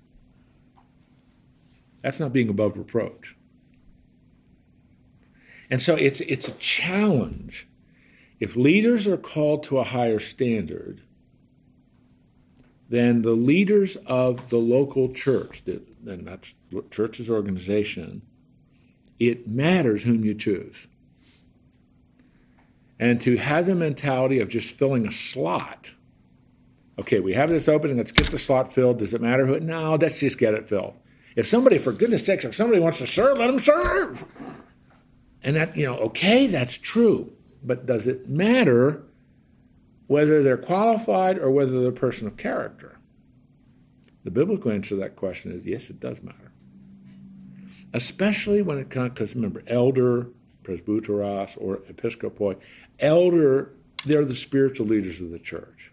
That's 2.02 2.20
not 2.20 2.32
being 2.32 2.48
above 2.48 2.76
reproach. 2.76 3.36
And 5.70 5.80
so 5.80 5.94
it's 5.94 6.20
it's 6.22 6.48
a 6.48 6.52
challenge. 6.52 7.68
If 8.38 8.56
leaders 8.56 9.06
are 9.06 9.18
called 9.18 9.62
to 9.64 9.78
a 9.78 9.84
higher 9.84 10.18
standard, 10.18 11.02
then 12.88 13.22
the 13.22 13.32
leaders 13.32 13.96
of 14.06 14.50
the 14.50 14.58
local 14.58 15.12
church, 15.12 15.62
and 16.06 16.26
that's 16.26 16.54
church's 16.90 17.30
organization, 17.30 18.22
it 19.18 19.48
matters 19.48 20.04
whom 20.04 20.24
you 20.24 20.34
choose 20.34 20.86
and 23.00 23.18
to 23.22 23.36
have 23.38 23.64
the 23.64 23.74
mentality 23.74 24.38
of 24.40 24.48
just 24.48 24.76
filling 24.76 25.08
a 25.08 25.10
slot. 25.10 25.90
Okay, 26.98 27.18
we 27.18 27.32
have 27.32 27.48
this 27.48 27.66
opening, 27.66 27.96
let's 27.96 28.12
get 28.12 28.26
the 28.26 28.38
slot 28.38 28.74
filled. 28.74 28.98
Does 28.98 29.14
it 29.14 29.22
matter 29.22 29.46
who? 29.46 29.58
No, 29.58 29.94
let's 29.94 30.20
just 30.20 30.38
get 30.38 30.52
it 30.52 30.68
filled. 30.68 30.94
If 31.34 31.48
somebody, 31.48 31.78
for 31.78 31.92
goodness 31.92 32.26
sakes, 32.26 32.44
if 32.44 32.54
somebody 32.54 32.78
wants 32.78 32.98
to 32.98 33.06
serve, 33.06 33.38
let 33.38 33.50
them 33.50 33.58
serve. 33.58 34.26
And 35.42 35.56
that, 35.56 35.76
you 35.78 35.86
know, 35.86 35.96
okay, 35.96 36.46
that's 36.46 36.76
true. 36.76 37.32
But 37.62 37.86
does 37.86 38.06
it 38.06 38.28
matter 38.28 39.02
whether 40.06 40.42
they're 40.42 40.58
qualified 40.58 41.38
or 41.38 41.50
whether 41.50 41.80
they're 41.80 41.88
a 41.88 41.92
person 41.92 42.26
of 42.26 42.36
character? 42.36 42.98
The 44.24 44.30
biblical 44.30 44.70
answer 44.70 44.90
to 44.90 44.96
that 44.96 45.16
question 45.16 45.52
is 45.52 45.64
yes, 45.64 45.90
it 45.90 46.00
does 46.00 46.22
matter. 46.22 46.52
Especially 47.92 48.62
when 48.62 48.78
it 48.78 48.90
comes, 48.90 49.10
because 49.10 49.34
remember, 49.34 49.62
elder, 49.66 50.28
presbyteros, 50.62 51.56
or 51.60 51.78
episcopoi, 51.78 52.56
elder, 52.98 53.72
they're 54.04 54.24
the 54.24 54.34
spiritual 54.34 54.86
leaders 54.86 55.20
of 55.20 55.30
the 55.30 55.38
church. 55.38 55.92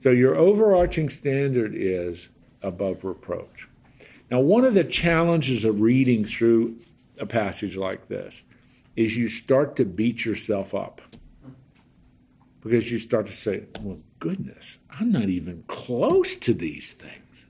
So 0.00 0.10
your 0.10 0.34
overarching 0.34 1.08
standard 1.08 1.74
is 1.76 2.28
above 2.60 3.04
reproach. 3.04 3.68
Now, 4.30 4.40
one 4.40 4.64
of 4.64 4.74
the 4.74 4.84
challenges 4.84 5.64
of 5.64 5.80
reading 5.80 6.24
through 6.24 6.78
a 7.18 7.26
passage 7.26 7.76
like 7.76 8.08
this 8.08 8.42
is 8.96 9.16
you 9.16 9.28
start 9.28 9.76
to 9.76 9.84
beat 9.84 10.24
yourself 10.24 10.74
up 10.74 11.00
because 12.62 12.90
you 12.90 12.98
start 12.98 13.26
to 13.26 13.32
say, 13.32 13.64
well, 13.80 13.98
goodness, 14.22 14.78
I'm 14.88 15.10
not 15.10 15.28
even 15.28 15.64
close 15.66 16.36
to 16.36 16.54
these 16.54 16.92
things. 16.92 17.46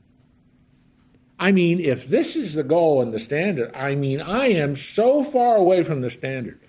I 1.39 1.53
mean, 1.53 1.79
if 1.79 2.09
this 2.09 2.35
is 2.35 2.55
the 2.55 2.63
goal 2.63 3.03
and 3.03 3.13
the 3.13 3.19
standard, 3.19 3.71
I 3.75 3.95
mean, 3.95 4.23
I 4.23 4.47
am 4.47 4.75
so 4.75 5.23
far 5.23 5.57
away 5.57 5.83
from 5.83 6.01
the 6.01 6.09
standard. 6.09 6.61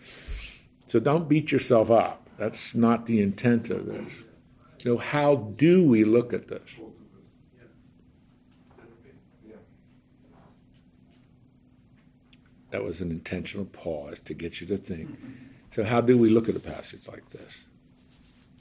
So 0.88 1.00
don't 1.00 1.30
beat 1.30 1.54
yourself 1.54 1.90
up. 1.90 2.28
That's 2.38 2.76
not 2.76 3.06
the 3.06 3.22
intent 3.22 3.70
of 3.70 3.86
this. 3.86 4.24
So, 4.80 4.98
how 4.98 5.36
do 5.36 5.86
we 5.86 6.04
look 6.04 6.34
at 6.34 6.50
this? 6.50 6.78
That 12.72 12.84
was 12.84 13.00
an 13.00 13.10
intentional 13.10 13.66
pause 13.68 14.20
to 14.20 14.34
get 14.34 14.60
you 14.60 14.68
to 14.68 14.78
think. 14.78 15.18
So, 15.72 15.86
how 15.86 16.02
do 16.02 16.18
we 16.18 16.30
look 16.30 16.50
at 16.50 16.58
a 16.58 16.60
passage 16.60 17.08
like 17.08 17.30
this? 17.30 17.62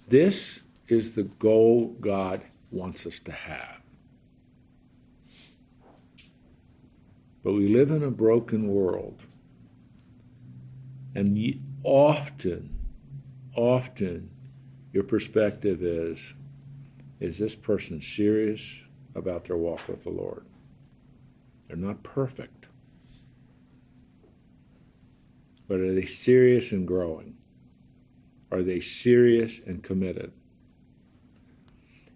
This 0.06 0.60
is 0.92 1.14
the 1.14 1.24
goal 1.24 1.96
God 2.00 2.42
wants 2.70 3.06
us 3.06 3.18
to 3.20 3.32
have. 3.32 3.80
But 7.42 7.54
we 7.54 7.66
live 7.66 7.90
in 7.90 8.02
a 8.02 8.10
broken 8.10 8.68
world. 8.68 9.22
And 11.14 11.60
often, 11.82 12.78
often, 13.56 14.30
your 14.92 15.04
perspective 15.04 15.82
is 15.82 16.34
is 17.20 17.38
this 17.38 17.54
person 17.54 18.00
serious 18.00 18.80
about 19.14 19.44
their 19.44 19.56
walk 19.56 19.86
with 19.86 20.02
the 20.02 20.10
Lord? 20.10 20.44
They're 21.68 21.76
not 21.76 22.02
perfect. 22.02 22.66
But 25.68 25.80
are 25.80 25.94
they 25.94 26.04
serious 26.04 26.72
and 26.72 26.86
growing? 26.86 27.36
Are 28.50 28.62
they 28.62 28.80
serious 28.80 29.60
and 29.64 29.82
committed? 29.82 30.32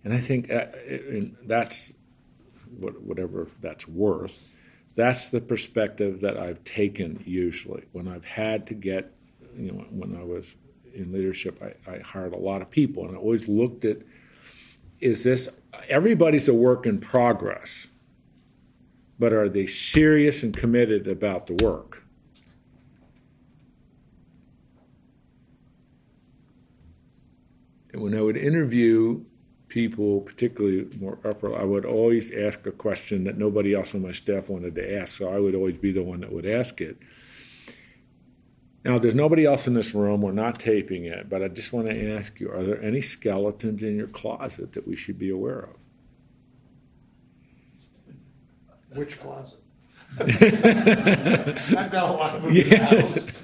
And 0.06 0.14
I 0.14 0.18
think 0.18 0.52
uh, 0.52 0.66
that's 1.48 1.94
whatever 2.78 3.48
that's 3.60 3.88
worth. 3.88 4.38
That's 4.94 5.30
the 5.30 5.40
perspective 5.40 6.20
that 6.20 6.38
I've 6.38 6.62
taken 6.62 7.25
usually 7.26 7.86
when 7.90 8.06
I've 8.06 8.25
had 8.25 8.68
to 8.68 8.75
get, 8.75 9.12
you 9.56 9.72
know, 9.72 9.84
when 9.90 10.16
I 10.16 10.22
was 10.22 10.54
in 10.94 11.10
leadership, 11.10 11.60
I, 11.60 11.90
I 11.90 11.98
hired 11.98 12.34
a 12.34 12.38
lot 12.38 12.62
of 12.62 12.70
people, 12.70 13.04
and 13.04 13.16
I 13.16 13.18
always 13.18 13.48
looked 13.48 13.84
at 13.84 14.02
is 15.00 15.25
this 15.25 15.48
everybody's 15.88 16.48
a 16.48 16.54
work 16.54 16.86
in 16.86 17.00
progress, 17.00 17.88
but 19.18 19.32
are 19.32 19.48
they 19.48 19.66
serious 19.66 20.44
and 20.44 20.56
committed 20.56 21.08
about 21.08 21.48
the 21.48 21.64
work? 21.64 22.04
And 27.92 28.00
when 28.00 28.16
I 28.16 28.22
would 28.22 28.36
interview 28.36 29.25
people, 29.68 30.20
particularly 30.20 30.88
more 30.99 31.18
upper, 31.25 31.54
I 31.54 31.64
would 31.64 31.85
always 31.85 32.30
ask 32.32 32.66
a 32.66 32.73
question 32.73 33.25
that 33.25 33.37
nobody 33.37 33.75
else 33.75 33.94
on 33.94 34.02
my 34.02 34.12
staff 34.12 34.49
wanted 34.49 34.75
to 34.76 34.99
ask, 35.00 35.18
so 35.18 35.28
I 35.28 35.38
would 35.38 35.54
always 35.54 35.76
be 35.76 35.92
the 35.92 36.02
one 36.02 36.20
that 36.20 36.32
would 36.32 36.46
ask 36.46 36.80
it. 36.80 36.96
Now, 38.85 38.99
there's 38.99 39.16
nobody 39.16 39.44
else 39.44 39.66
in 39.66 39.75
this 39.75 39.94
room. 39.94 40.23
We're 40.23 40.30
not 40.30 40.61
taping 40.61 41.06
it, 41.06 41.28
but 41.28 41.42
I 41.42 41.49
just 41.49 41.73
want 41.73 41.88
to 41.88 42.14
ask 42.16 42.38
you 42.38 42.52
are 42.52 42.62
there 42.62 42.80
any 42.80 43.00
skeletons 43.00 43.82
in 43.82 43.96
your 43.96 44.06
closet 44.06 44.75
that 44.75 44.87
we 44.87 44.94
should 44.94 45.18
be 45.18 45.30
aware 45.30 45.70
of? 45.70 45.76
Which 48.96 49.18
closet? 49.18 49.58
I've 50.20 51.90
got 51.90 52.11
a 52.11 52.12
lot 52.12 52.37
of 52.37 52.42
them 52.42 52.56
in 52.56 52.70
the 52.70 52.76
house. 52.78 53.42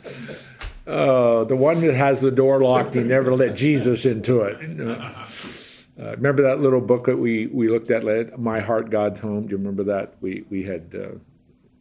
Uh, 0.86 1.44
the 1.44 1.56
one 1.56 1.80
that 1.80 1.94
has 1.94 2.20
the 2.20 2.30
door 2.30 2.60
locked, 2.60 2.94
you 2.94 3.02
never 3.02 3.34
let 3.34 3.56
Jesus 3.56 4.04
into 4.06 4.42
it. 4.42 4.58
Uh, 6.00 6.12
remember 6.12 6.42
that 6.42 6.60
little 6.60 6.80
book 6.80 7.04
that 7.04 7.16
we, 7.16 7.46
we 7.48 7.68
looked 7.68 7.90
at, 7.90 8.38
My 8.38 8.60
Heart, 8.60 8.90
God's 8.90 9.20
Home? 9.20 9.46
Do 9.46 9.50
you 9.50 9.58
remember 9.58 9.84
that? 9.84 10.14
We, 10.20 10.44
we 10.48 10.62
had. 10.62 10.94
Uh, 10.94 11.18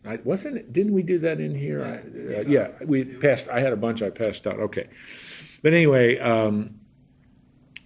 I 0.04 0.20
wasn't 0.24 0.58
it, 0.58 0.74
didn't 0.74 0.94
we 0.94 1.04
do 1.04 1.20
that 1.20 1.40
in 1.40 1.54
here? 1.54 1.84
I, 1.84 2.40
uh, 2.40 2.44
yeah, 2.48 2.72
we 2.84 3.06
passed. 3.06 3.48
I 3.50 3.60
had 3.60 3.72
a 3.72 3.78
bunch 3.78 4.02
I 4.02 4.10
passed 4.10 4.48
out. 4.48 4.60
Okay, 4.60 4.88
but 5.62 5.74
anyway, 5.74 6.18
um, 6.18 6.80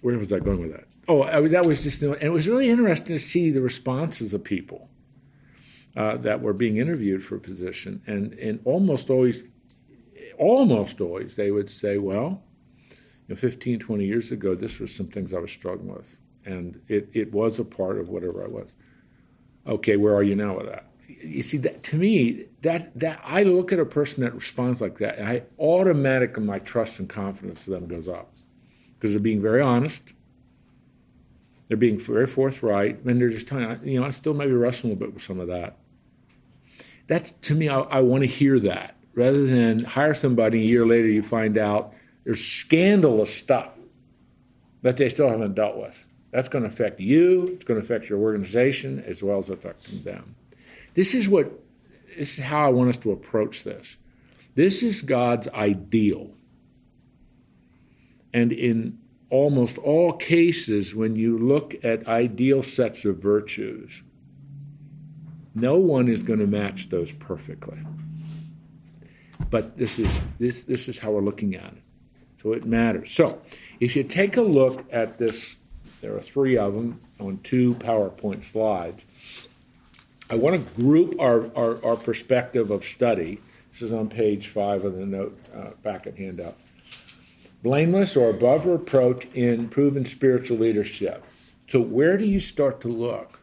where 0.00 0.18
was 0.18 0.32
I 0.32 0.38
going 0.38 0.60
with 0.60 0.72
that? 0.72 0.84
Oh, 1.08 1.22
I, 1.22 1.46
that 1.48 1.66
was 1.66 1.82
just, 1.82 2.02
and 2.02 2.16
it 2.20 2.30
was 2.30 2.48
really 2.48 2.68
interesting 2.68 3.16
to 3.16 3.18
see 3.18 3.50
the 3.50 3.60
responses 3.60 4.34
of 4.34 4.42
people 4.42 4.88
uh, 5.94 6.16
that 6.18 6.40
were 6.40 6.52
being 6.52 6.78
interviewed 6.78 7.22
for 7.22 7.36
a 7.36 7.40
position, 7.40 8.02
and 8.06 8.32
and 8.34 8.60
almost 8.64 9.10
always, 9.10 9.44
almost 10.38 11.00
always, 11.00 11.36
they 11.36 11.50
would 11.50 11.68
say, 11.68 11.98
well, 11.98 12.42
you 13.28 13.34
know, 13.34 13.36
15, 13.36 13.78
20 13.78 14.04
years 14.04 14.30
ago, 14.32 14.54
this 14.54 14.78
was 14.78 14.94
some 14.94 15.06
things 15.06 15.34
I 15.34 15.38
was 15.38 15.50
struggling 15.50 15.94
with, 15.94 16.16
and 16.46 16.80
it 16.88 17.08
it 17.12 17.32
was 17.32 17.58
a 17.58 17.64
part 17.64 17.98
of 17.98 18.08
whatever 18.08 18.44
I 18.44 18.48
was. 18.48 18.74
Okay, 19.66 19.96
where 19.96 20.14
are 20.14 20.22
you 20.22 20.36
now 20.36 20.56
with 20.56 20.66
that? 20.66 20.86
you 21.08 21.42
see 21.42 21.58
that 21.58 21.82
to 21.84 21.96
me 21.96 22.46
that 22.62 22.98
that 22.98 23.20
I 23.24 23.44
look 23.44 23.72
at 23.72 23.78
a 23.78 23.86
person 23.86 24.22
that 24.24 24.34
responds 24.34 24.80
like 24.80 24.98
that, 24.98 25.18
and 25.18 25.28
I 25.28 25.42
automatically 25.58 26.42
my 26.42 26.58
trust 26.58 26.98
and 26.98 27.08
confidence 27.08 27.64
for 27.64 27.70
them 27.70 27.86
goes 27.86 28.08
up 28.08 28.32
because 28.94 29.12
they're 29.12 29.20
being 29.20 29.42
very 29.42 29.60
honest, 29.60 30.12
they're 31.68 31.76
being 31.76 31.98
very 31.98 32.26
forthright, 32.26 33.04
and 33.04 33.20
they're 33.20 33.30
just 33.30 33.46
telling 33.46 33.78
you 33.84 34.00
know 34.00 34.06
I 34.06 34.10
still 34.10 34.34
maybe 34.34 34.52
wrestling 34.52 34.92
a 34.92 34.94
little 34.94 35.06
bit 35.06 35.14
with 35.14 35.22
some 35.22 35.40
of 35.40 35.48
that. 35.48 35.76
That's 37.06 37.30
to 37.32 37.54
me 37.54 37.68
I, 37.68 37.80
I 37.80 38.00
want 38.00 38.22
to 38.22 38.28
hear 38.28 38.58
that 38.60 38.96
rather 39.14 39.46
than 39.46 39.84
hire 39.84 40.14
somebody 40.14 40.60
a 40.60 40.64
year 40.64 40.86
later 40.86 41.08
you 41.08 41.22
find 41.22 41.56
out 41.56 41.94
there's 42.24 42.44
scandalous 42.44 43.34
stuff 43.34 43.70
that 44.82 44.96
they 44.96 45.08
still 45.08 45.28
haven't 45.28 45.54
dealt 45.54 45.76
with. 45.76 46.05
That's 46.30 46.48
going 46.48 46.64
to 46.64 46.70
affect 46.70 47.00
you. 47.00 47.46
It's 47.54 47.64
going 47.64 47.80
to 47.80 47.84
affect 47.84 48.08
your 48.08 48.18
organization 48.18 49.02
as 49.06 49.22
well 49.22 49.38
as 49.38 49.48
affecting 49.48 50.02
them. 50.02 50.34
This 50.94 51.14
is 51.14 51.28
what 51.28 51.52
this 52.16 52.38
is 52.38 52.44
how 52.44 52.66
I 52.66 52.70
want 52.70 52.88
us 52.88 52.96
to 52.98 53.12
approach 53.12 53.64
this. 53.64 53.96
This 54.54 54.82
is 54.82 55.02
God's 55.02 55.48
ideal. 55.48 56.30
And 58.32 58.52
in 58.52 58.98
almost 59.30 59.78
all 59.78 60.12
cases, 60.12 60.94
when 60.94 61.16
you 61.16 61.38
look 61.38 61.74
at 61.84 62.06
ideal 62.08 62.62
sets 62.62 63.04
of 63.04 63.18
virtues, 63.18 64.02
no 65.54 65.76
one 65.78 66.08
is 66.08 66.22
going 66.22 66.38
to 66.38 66.46
match 66.46 66.88
those 66.88 67.12
perfectly. 67.12 67.78
But 69.50 69.76
this 69.76 69.98
is 69.98 70.20
this 70.38 70.64
this 70.64 70.88
is 70.88 70.98
how 70.98 71.12
we're 71.12 71.22
looking 71.22 71.54
at 71.54 71.72
it. 71.72 71.82
So 72.42 72.52
it 72.52 72.64
matters. 72.64 73.10
So 73.10 73.40
if 73.80 73.96
you 73.96 74.04
take 74.04 74.36
a 74.36 74.42
look 74.42 74.84
at 74.92 75.18
this, 75.18 75.56
there 76.00 76.14
are 76.14 76.20
three 76.20 76.56
of 76.56 76.74
them 76.74 77.00
on 77.18 77.38
two 77.42 77.74
PowerPoint 77.74 78.44
slides. 78.44 79.04
I 80.28 80.34
want 80.34 80.56
to 80.56 80.82
group 80.82 81.18
our, 81.20 81.50
our, 81.56 81.84
our, 81.84 81.96
perspective 81.96 82.70
of 82.70 82.84
study. 82.84 83.40
This 83.72 83.82
is 83.82 83.92
on 83.92 84.08
page 84.08 84.48
five 84.48 84.84
of 84.84 84.96
the 84.96 85.06
note 85.06 85.38
uh, 85.54 85.70
packet 85.82 86.18
handout. 86.18 86.56
Blameless 87.62 88.16
or 88.16 88.30
above 88.30 88.66
reproach 88.66 89.26
in 89.34 89.68
proven 89.68 90.04
spiritual 90.04 90.58
leadership. 90.58 91.24
So, 91.68 91.80
where 91.80 92.16
do 92.16 92.24
you 92.24 92.40
start 92.40 92.80
to 92.82 92.88
look? 92.88 93.40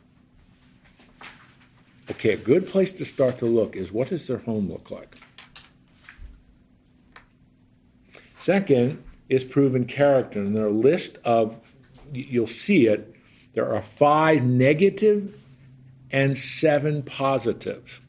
Okay, 2.12 2.32
a 2.32 2.38
good 2.38 2.68
place 2.68 2.92
to 2.92 3.06
start 3.06 3.38
to 3.40 3.46
look 3.46 3.76
is 3.76 3.92
what 3.92 4.10
does 4.10 4.28
their 4.28 4.40
home 4.40 4.70
look 4.70 4.92
like? 4.92 5.18
Second 8.42 9.02
is 9.30 9.46
proven 9.46 9.86
character. 9.86 10.40
And 10.40 10.54
their 10.54 10.70
list 10.70 11.18
of, 11.24 11.60
you'll 12.16 12.48
see 12.48 12.88
it, 12.88 13.14
there 13.54 13.74
are 13.74 13.82
five 13.82 14.44
negative 14.44 15.36
and 16.12 16.38
seven 16.38 17.04
positives. 17.04 18.00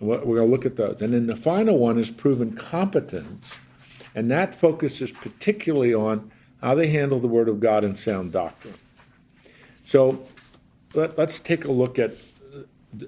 We're 0.00 0.18
going 0.18 0.36
to 0.36 0.44
look 0.44 0.66
at 0.66 0.76
those. 0.76 1.00
And 1.00 1.14
then 1.14 1.26
the 1.28 1.36
final 1.36 1.78
one 1.78 1.98
is 1.98 2.10
proven 2.10 2.56
competence, 2.56 3.52
and 4.14 4.30
that 4.30 4.54
focuses 4.54 5.12
particularly 5.12 5.94
on 5.94 6.32
how 6.60 6.74
they 6.74 6.88
handle 6.88 7.20
the 7.20 7.28
Word 7.28 7.48
of 7.48 7.60
God 7.60 7.84
and 7.84 7.96
sound 7.96 8.32
doctrine. 8.32 8.74
So 9.84 10.26
let, 10.94 11.18
us 11.18 11.38
take 11.38 11.64
a 11.64 11.70
look 11.72 11.98
at 11.98 12.14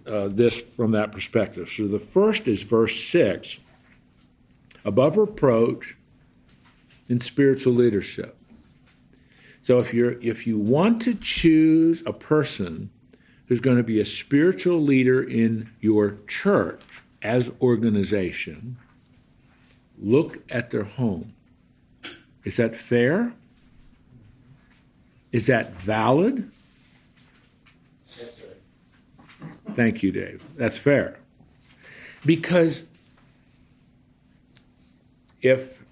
uh, 0.07 0.29
this 0.29 0.57
from 0.57 0.93
that 0.93 1.13
perspective. 1.13 1.69
So 1.69 1.89
the 1.89 1.99
first 1.99 2.47
is 2.49 2.63
verse 2.63 3.03
6 3.05 3.59
above 4.85 5.17
reproach 5.17 5.97
in 7.09 7.21
spiritual 7.21 7.75
leadership. 7.75 8.37
So 9.65 9.79
if 9.79 9.95
you're 9.95 10.21
if 10.21 10.47
you 10.47 10.59
want 10.59 11.01
to 11.03 11.15
choose 11.15 12.03
a 12.05 12.13
person 12.13 12.91
who's 13.47 13.61
going 13.61 13.79
to 13.79 13.83
be 13.83 13.99
a 13.99 14.05
spiritual 14.05 14.79
leader 14.79 15.23
in 15.23 15.71
your 15.81 16.19
church 16.29 16.83
as 17.23 17.51
organization, 17.63 18.77
look 19.99 20.43
at 20.51 20.71
their 20.71 20.85
home. 20.85 21.33
Is 22.45 22.59
that 22.59 22.77
fair? 22.77 23.33
Is 25.33 25.47
that 25.47 25.73
valid? 25.73 26.51
Yes, 28.19 28.35
sir. 28.37 29.47
Thank 29.73 30.03
you, 30.03 30.13
Dave. 30.13 30.45
That's 30.57 30.77
fair. 30.77 31.17
Because 32.27 32.85
if 35.41 35.83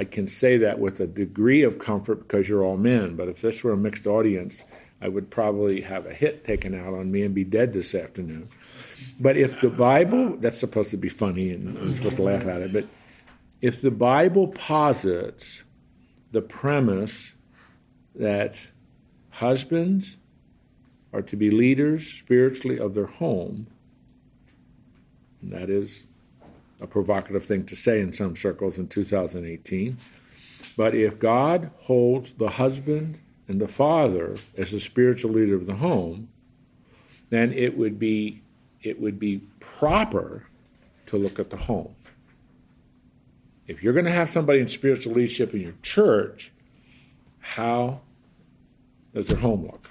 I 0.00 0.04
can 0.04 0.28
say 0.28 0.56
that 0.56 0.78
with 0.78 0.98
a 1.00 1.06
degree 1.06 1.62
of 1.62 1.78
comfort 1.78 2.26
because 2.26 2.48
you're 2.48 2.64
all 2.64 2.78
men, 2.78 3.16
but 3.16 3.28
if 3.28 3.42
this 3.42 3.62
were 3.62 3.72
a 3.72 3.76
mixed 3.76 4.06
audience, 4.06 4.64
I 5.02 5.08
would 5.08 5.28
probably 5.28 5.82
have 5.82 6.06
a 6.06 6.14
hit 6.14 6.42
taken 6.42 6.74
out 6.74 6.94
on 6.94 7.12
me 7.12 7.20
and 7.20 7.34
be 7.34 7.44
dead 7.44 7.74
this 7.74 7.94
afternoon. 7.94 8.48
But 9.20 9.36
if 9.36 9.60
the 9.60 9.68
Bible, 9.68 10.38
that's 10.38 10.56
supposed 10.56 10.90
to 10.92 10.96
be 10.96 11.10
funny 11.10 11.50
and 11.50 11.76
I'm 11.76 11.94
supposed 11.96 12.16
to 12.16 12.22
laugh 12.22 12.46
at 12.46 12.62
it, 12.62 12.72
but 12.72 12.86
if 13.60 13.82
the 13.82 13.90
Bible 13.90 14.48
posits 14.48 15.64
the 16.32 16.40
premise 16.40 17.34
that 18.14 18.54
husbands 19.28 20.16
are 21.12 21.20
to 21.20 21.36
be 21.36 21.50
leaders 21.50 22.06
spiritually 22.06 22.78
of 22.78 22.94
their 22.94 23.04
home, 23.04 23.66
and 25.42 25.52
that 25.52 25.68
is 25.68 26.06
a 26.80 26.86
provocative 26.86 27.44
thing 27.44 27.66
to 27.66 27.76
say 27.76 28.00
in 28.00 28.12
some 28.12 28.36
circles 28.36 28.78
in 28.78 28.88
2018. 28.88 29.96
But 30.76 30.94
if 30.94 31.18
God 31.18 31.70
holds 31.78 32.32
the 32.32 32.48
husband 32.48 33.20
and 33.48 33.60
the 33.60 33.68
father 33.68 34.36
as 34.56 34.70
the 34.70 34.80
spiritual 34.80 35.32
leader 35.32 35.54
of 35.54 35.66
the 35.66 35.74
home, 35.74 36.28
then 37.28 37.52
it 37.52 37.76
would 37.76 37.98
be 37.98 38.42
it 38.82 39.00
would 39.00 39.18
be 39.18 39.42
proper 39.60 40.46
to 41.06 41.18
look 41.18 41.38
at 41.38 41.50
the 41.50 41.56
home. 41.56 41.94
If 43.66 43.82
you're 43.82 43.92
going 43.92 44.06
to 44.06 44.10
have 44.10 44.30
somebody 44.30 44.60
in 44.60 44.68
spiritual 44.68 45.12
leadership 45.12 45.52
in 45.54 45.60
your 45.60 45.74
church, 45.82 46.50
how 47.40 48.00
does 49.14 49.26
their 49.26 49.38
home 49.38 49.66
look? 49.66 49.90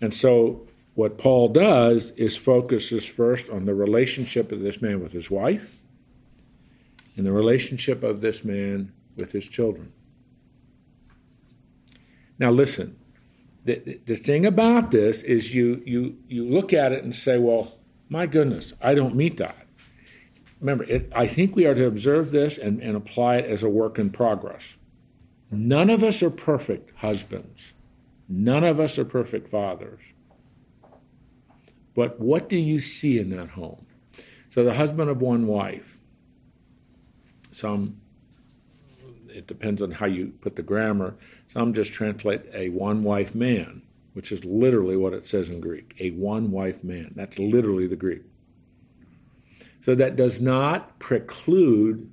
And 0.00 0.14
so 0.14 0.66
what 0.94 1.18
Paul 1.18 1.48
does 1.48 2.10
is 2.12 2.36
focuses 2.36 3.04
first 3.04 3.48
on 3.48 3.64
the 3.64 3.74
relationship 3.74 4.52
of 4.52 4.60
this 4.60 4.82
man 4.82 5.00
with 5.00 5.12
his 5.12 5.30
wife 5.30 5.78
and 7.16 7.24
the 7.26 7.32
relationship 7.32 8.02
of 8.02 8.20
this 8.20 8.44
man 8.44 8.92
with 9.16 9.32
his 9.32 9.46
children. 9.46 9.92
Now 12.38 12.50
listen, 12.50 12.96
the, 13.64 14.00
the 14.06 14.16
thing 14.16 14.46
about 14.46 14.90
this 14.90 15.22
is 15.22 15.54
you, 15.54 15.82
you, 15.84 16.16
you 16.28 16.48
look 16.48 16.72
at 16.72 16.92
it 16.92 17.04
and 17.04 17.14
say, 17.14 17.38
well, 17.38 17.76
my 18.08 18.26
goodness, 18.26 18.72
I 18.80 18.94
don't 18.94 19.14
meet 19.14 19.36
that. 19.36 19.66
Remember, 20.60 20.84
it, 20.84 21.10
I 21.14 21.26
think 21.26 21.54
we 21.54 21.66
are 21.66 21.74
to 21.74 21.86
observe 21.86 22.30
this 22.30 22.58
and, 22.58 22.82
and 22.82 22.96
apply 22.96 23.36
it 23.36 23.50
as 23.50 23.62
a 23.62 23.68
work 23.68 23.98
in 23.98 24.10
progress. 24.10 24.76
None 25.50 25.90
of 25.90 26.02
us 26.02 26.22
are 26.22 26.30
perfect 26.30 26.90
husbands. 26.98 27.72
None 28.28 28.64
of 28.64 28.78
us 28.78 28.98
are 28.98 29.04
perfect 29.04 29.48
fathers. 29.48 30.00
But 32.00 32.18
what 32.18 32.48
do 32.48 32.56
you 32.56 32.80
see 32.80 33.18
in 33.18 33.28
that 33.36 33.50
home? 33.50 33.84
So 34.48 34.64
the 34.64 34.72
husband 34.72 35.10
of 35.10 35.20
one 35.20 35.46
wife, 35.46 35.98
some, 37.50 38.00
it 39.28 39.46
depends 39.46 39.82
on 39.82 39.90
how 39.90 40.06
you 40.06 40.32
put 40.40 40.56
the 40.56 40.62
grammar, 40.62 41.18
some 41.46 41.74
just 41.74 41.92
translate 41.92 42.46
a 42.54 42.70
one 42.70 43.02
wife 43.02 43.34
man, 43.34 43.82
which 44.14 44.32
is 44.32 44.42
literally 44.46 44.96
what 44.96 45.12
it 45.12 45.26
says 45.26 45.50
in 45.50 45.60
Greek 45.60 45.94
a 46.00 46.12
one 46.12 46.50
wife 46.50 46.82
man. 46.82 47.12
That's 47.14 47.38
literally 47.38 47.86
the 47.86 47.96
Greek. 47.96 48.22
So 49.82 49.94
that 49.94 50.16
does 50.16 50.40
not 50.40 50.98
preclude 51.00 52.10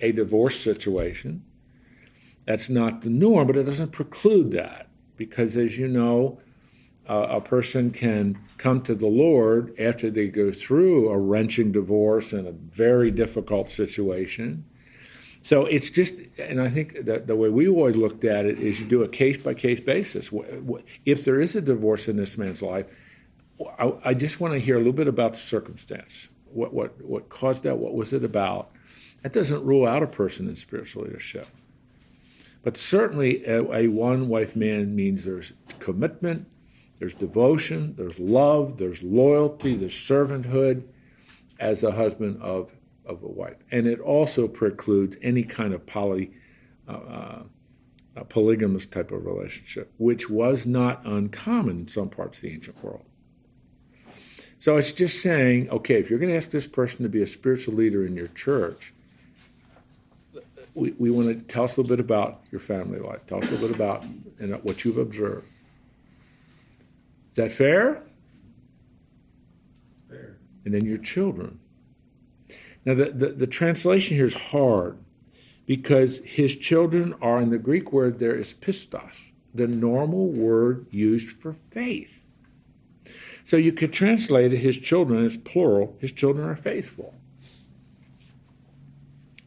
a 0.00 0.12
divorce 0.12 0.58
situation. 0.58 1.44
That's 2.46 2.70
not 2.70 3.02
the 3.02 3.10
norm, 3.10 3.48
but 3.48 3.58
it 3.58 3.64
doesn't 3.64 3.92
preclude 3.92 4.52
that 4.52 4.88
because, 5.18 5.58
as 5.58 5.76
you 5.76 5.88
know, 5.88 6.40
uh, 7.08 7.26
a 7.30 7.40
person 7.40 7.90
can 7.90 8.38
come 8.58 8.80
to 8.82 8.94
the 8.94 9.06
Lord 9.06 9.74
after 9.78 10.10
they 10.10 10.28
go 10.28 10.52
through 10.52 11.08
a 11.10 11.18
wrenching 11.18 11.72
divorce 11.72 12.32
and 12.32 12.46
a 12.46 12.52
very 12.52 13.10
difficult 13.10 13.70
situation. 13.70 14.64
So 15.42 15.64
it's 15.66 15.90
just, 15.90 16.14
and 16.38 16.60
I 16.60 16.68
think 16.68 17.04
that 17.04 17.28
the 17.28 17.36
way 17.36 17.48
we 17.48 17.68
always 17.68 17.94
looked 17.94 18.24
at 18.24 18.46
it 18.46 18.58
is 18.58 18.80
you 18.80 18.86
do 18.86 19.04
a 19.04 19.08
case 19.08 19.36
by 19.36 19.54
case 19.54 19.78
basis. 19.78 20.30
If 21.04 21.24
there 21.24 21.40
is 21.40 21.54
a 21.54 21.60
divorce 21.60 22.08
in 22.08 22.16
this 22.16 22.36
man's 22.36 22.62
life, 22.62 22.86
I, 23.78 23.92
I 24.04 24.14
just 24.14 24.40
want 24.40 24.54
to 24.54 24.60
hear 24.60 24.74
a 24.74 24.78
little 24.78 24.92
bit 24.92 25.06
about 25.06 25.34
the 25.34 25.38
circumstance. 25.38 26.28
What, 26.46 26.74
what, 26.74 27.04
what 27.04 27.28
caused 27.28 27.62
that? 27.62 27.78
What 27.78 27.94
was 27.94 28.12
it 28.12 28.24
about? 28.24 28.70
That 29.22 29.32
doesn't 29.32 29.64
rule 29.64 29.86
out 29.86 30.02
a 30.02 30.08
person 30.08 30.48
in 30.48 30.56
spiritual 30.56 31.04
leadership. 31.04 31.46
But 32.64 32.76
certainly, 32.76 33.44
a, 33.44 33.62
a 33.72 33.86
one 33.86 34.26
wife 34.26 34.56
man 34.56 34.96
means 34.96 35.24
there's 35.24 35.52
commitment, 35.78 36.48
there's 36.98 37.14
devotion, 37.14 37.94
there's 37.96 38.18
love, 38.18 38.78
there's 38.78 39.02
loyalty, 39.02 39.76
there's 39.76 39.94
servanthood 39.94 40.84
as 41.60 41.82
a 41.82 41.92
husband 41.92 42.40
of, 42.42 42.70
of 43.04 43.22
a 43.22 43.28
wife. 43.28 43.56
And 43.70 43.86
it 43.86 44.00
also 44.00 44.48
precludes 44.48 45.16
any 45.22 45.42
kind 45.42 45.74
of 45.74 45.86
poly, 45.86 46.32
uh, 46.88 47.42
uh, 48.16 48.24
polygamous 48.24 48.86
type 48.86 49.10
of 49.10 49.24
relationship, 49.24 49.92
which 49.98 50.30
was 50.30 50.66
not 50.66 51.04
uncommon 51.04 51.80
in 51.80 51.88
some 51.88 52.08
parts 52.08 52.38
of 52.38 52.42
the 52.42 52.54
ancient 52.54 52.82
world. 52.82 53.04
So 54.58 54.78
it's 54.78 54.92
just 54.92 55.22
saying, 55.22 55.68
okay, 55.68 56.00
if 56.00 56.08
you're 56.08 56.18
going 56.18 56.30
to 56.30 56.36
ask 56.36 56.50
this 56.50 56.66
person 56.66 57.02
to 57.02 57.10
be 57.10 57.22
a 57.22 57.26
spiritual 57.26 57.74
leader 57.74 58.06
in 58.06 58.16
your 58.16 58.28
church, 58.28 58.94
we, 60.74 60.92
we 60.98 61.10
want 61.10 61.28
to 61.28 61.34
tell 61.34 61.64
us 61.64 61.76
a 61.76 61.80
little 61.80 61.96
bit 61.96 62.04
about 62.04 62.40
your 62.50 62.60
family 62.60 62.98
life. 62.98 63.20
Tell 63.26 63.38
us 63.38 63.48
a 63.48 63.52
little 63.52 63.68
bit 63.68 63.76
about 63.76 64.04
you 64.40 64.46
know, 64.46 64.56
what 64.58 64.84
you've 64.84 64.98
observed. 64.98 65.46
Is 67.36 67.44
that 67.44 67.52
fair? 67.52 68.02
It's 69.70 70.00
Fair. 70.08 70.38
And 70.64 70.72
then 70.72 70.86
your 70.86 70.96
children. 70.96 71.60
Now, 72.86 72.94
the, 72.94 73.10
the, 73.10 73.26
the 73.26 73.46
translation 73.46 74.16
here 74.16 74.24
is 74.24 74.32
hard 74.32 74.96
because 75.66 76.20
his 76.24 76.56
children 76.56 77.14
are 77.20 77.38
in 77.42 77.50
the 77.50 77.58
Greek 77.58 77.92
word 77.92 78.18
there 78.18 78.34
is 78.34 78.54
pistos, 78.54 79.32
the 79.54 79.66
normal 79.66 80.28
word 80.28 80.86
used 80.90 81.28
for 81.28 81.52
faith. 81.52 82.22
So 83.44 83.58
you 83.58 83.72
could 83.72 83.92
translate 83.92 84.54
it, 84.54 84.60
his 84.60 84.78
children 84.78 85.22
as 85.22 85.36
plural, 85.36 85.94
his 86.00 86.12
children 86.12 86.48
are 86.48 86.56
faithful. 86.56 87.14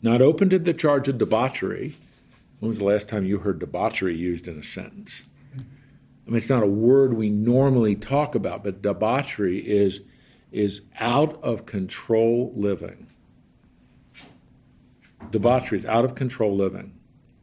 Not 0.03 0.21
open 0.21 0.51
to 0.51 0.59
the 0.59 0.75
charge 0.75 1.09
of 1.09 1.17
debauchery. 1.17 1.95
When 2.59 2.69
was 2.69 2.77
the 2.77 2.85
last 2.85 3.09
time 3.09 3.25
you 3.25 3.39
heard 3.39 3.57
debauchery 3.57 4.15
used 4.15 4.47
in 4.47 4.59
a 4.59 4.63
sentence? 4.63 5.23
I 6.29 6.31
mean, 6.31 6.37
it's 6.37 6.49
not 6.49 6.61
a 6.61 6.67
word 6.67 7.15
we 7.15 7.31
normally 7.31 7.95
talk 7.95 8.35
about, 8.35 8.63
but 8.63 8.83
debauchery 8.83 9.67
is, 9.67 10.01
is 10.51 10.81
out 10.99 11.43
of 11.43 11.65
control 11.65 12.53
living. 12.55 13.07
Debauchery 15.31 15.79
is 15.79 15.87
out 15.87 16.05
of 16.05 16.13
control 16.13 16.55
living, 16.55 16.93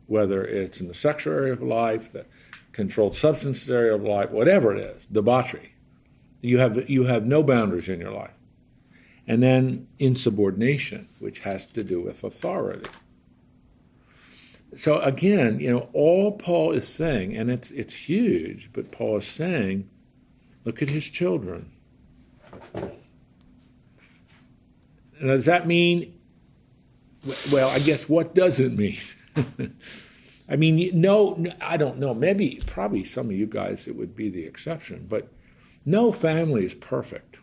whether 0.06 0.44
it's 0.44 0.80
in 0.80 0.86
the 0.86 0.94
sexual 0.94 1.34
area 1.34 1.54
of 1.54 1.62
life, 1.64 2.12
the 2.12 2.26
controlled 2.70 3.16
substance 3.16 3.68
area 3.68 3.92
of 3.92 4.04
life, 4.04 4.30
whatever 4.30 4.76
it 4.76 4.86
is, 4.86 5.06
debauchery. 5.06 5.74
You 6.40 6.58
have, 6.58 6.88
you 6.88 7.06
have 7.06 7.26
no 7.26 7.42
boundaries 7.42 7.88
in 7.88 7.98
your 7.98 8.12
life. 8.12 8.34
And 9.26 9.42
then 9.42 9.88
insubordination, 9.98 11.08
which 11.18 11.40
has 11.40 11.66
to 11.66 11.82
do 11.82 12.00
with 12.00 12.22
authority 12.22 12.88
so 14.76 15.00
again, 15.00 15.58
you 15.58 15.70
know, 15.70 15.88
all 15.92 16.32
Paul 16.32 16.72
is 16.72 16.86
saying, 16.86 17.36
and 17.36 17.50
it's 17.50 17.70
it's 17.70 17.94
huge, 17.94 18.70
but 18.72 18.92
Paul 18.92 19.16
is 19.18 19.26
saying, 19.26 19.88
look 20.64 20.82
at 20.82 20.90
his 20.90 21.06
children. 21.06 21.72
And 22.74 22.90
does 25.20 25.46
that 25.46 25.66
mean? 25.66 26.12
Well, 27.50 27.68
I 27.70 27.78
guess 27.78 28.08
what 28.08 28.34
does 28.34 28.60
it 28.60 28.72
mean? 28.72 28.98
I 30.48 30.56
mean, 30.56 30.90
no, 31.00 31.44
I 31.60 31.76
don't 31.76 31.98
know. 31.98 32.14
Maybe, 32.14 32.58
probably 32.66 33.02
some 33.02 33.26
of 33.26 33.32
you 33.32 33.46
guys, 33.46 33.88
it 33.88 33.96
would 33.96 34.14
be 34.14 34.28
the 34.28 34.44
exception, 34.44 35.06
but 35.08 35.28
no 35.84 36.12
family 36.12 36.64
is 36.64 36.74
perfect. 36.74 37.36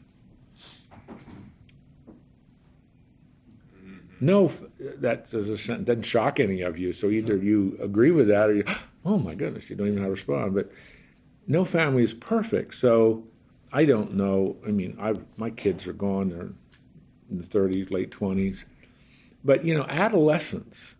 No, 4.23 4.49
that 4.79 5.29
doesn't 5.29 6.05
shock 6.05 6.39
any 6.39 6.62
of 6.62 6.79
you. 6.79 6.93
So 6.93 7.09
either 7.09 7.36
you 7.36 7.77
agree 7.81 8.12
with 8.12 8.29
that 8.29 8.49
or 8.49 8.55
you, 8.55 8.63
oh 9.05 9.17
my 9.17 9.36
goodness, 9.36 9.69
you 9.69 9.75
don't 9.75 9.88
even 9.88 9.97
know 9.97 10.03
how 10.03 10.07
to 10.07 10.12
respond. 10.12 10.55
But 10.55 10.71
no 11.45 11.65
family 11.65 12.03
is 12.03 12.13
perfect. 12.13 12.75
So 12.75 13.25
I 13.73 13.83
don't 13.83 14.13
know. 14.13 14.55
I 14.65 14.71
mean, 14.71 14.97
I 14.99 15.15
my 15.36 15.49
kids 15.49 15.86
are 15.88 15.93
gone. 15.93 16.29
They're 16.29 16.53
in 17.29 17.41
the 17.41 17.43
30s, 17.43 17.91
late 17.91 18.12
20s. 18.12 18.63
But 19.43 19.65
you 19.65 19.75
know, 19.75 19.83
adolescence, 19.89 20.95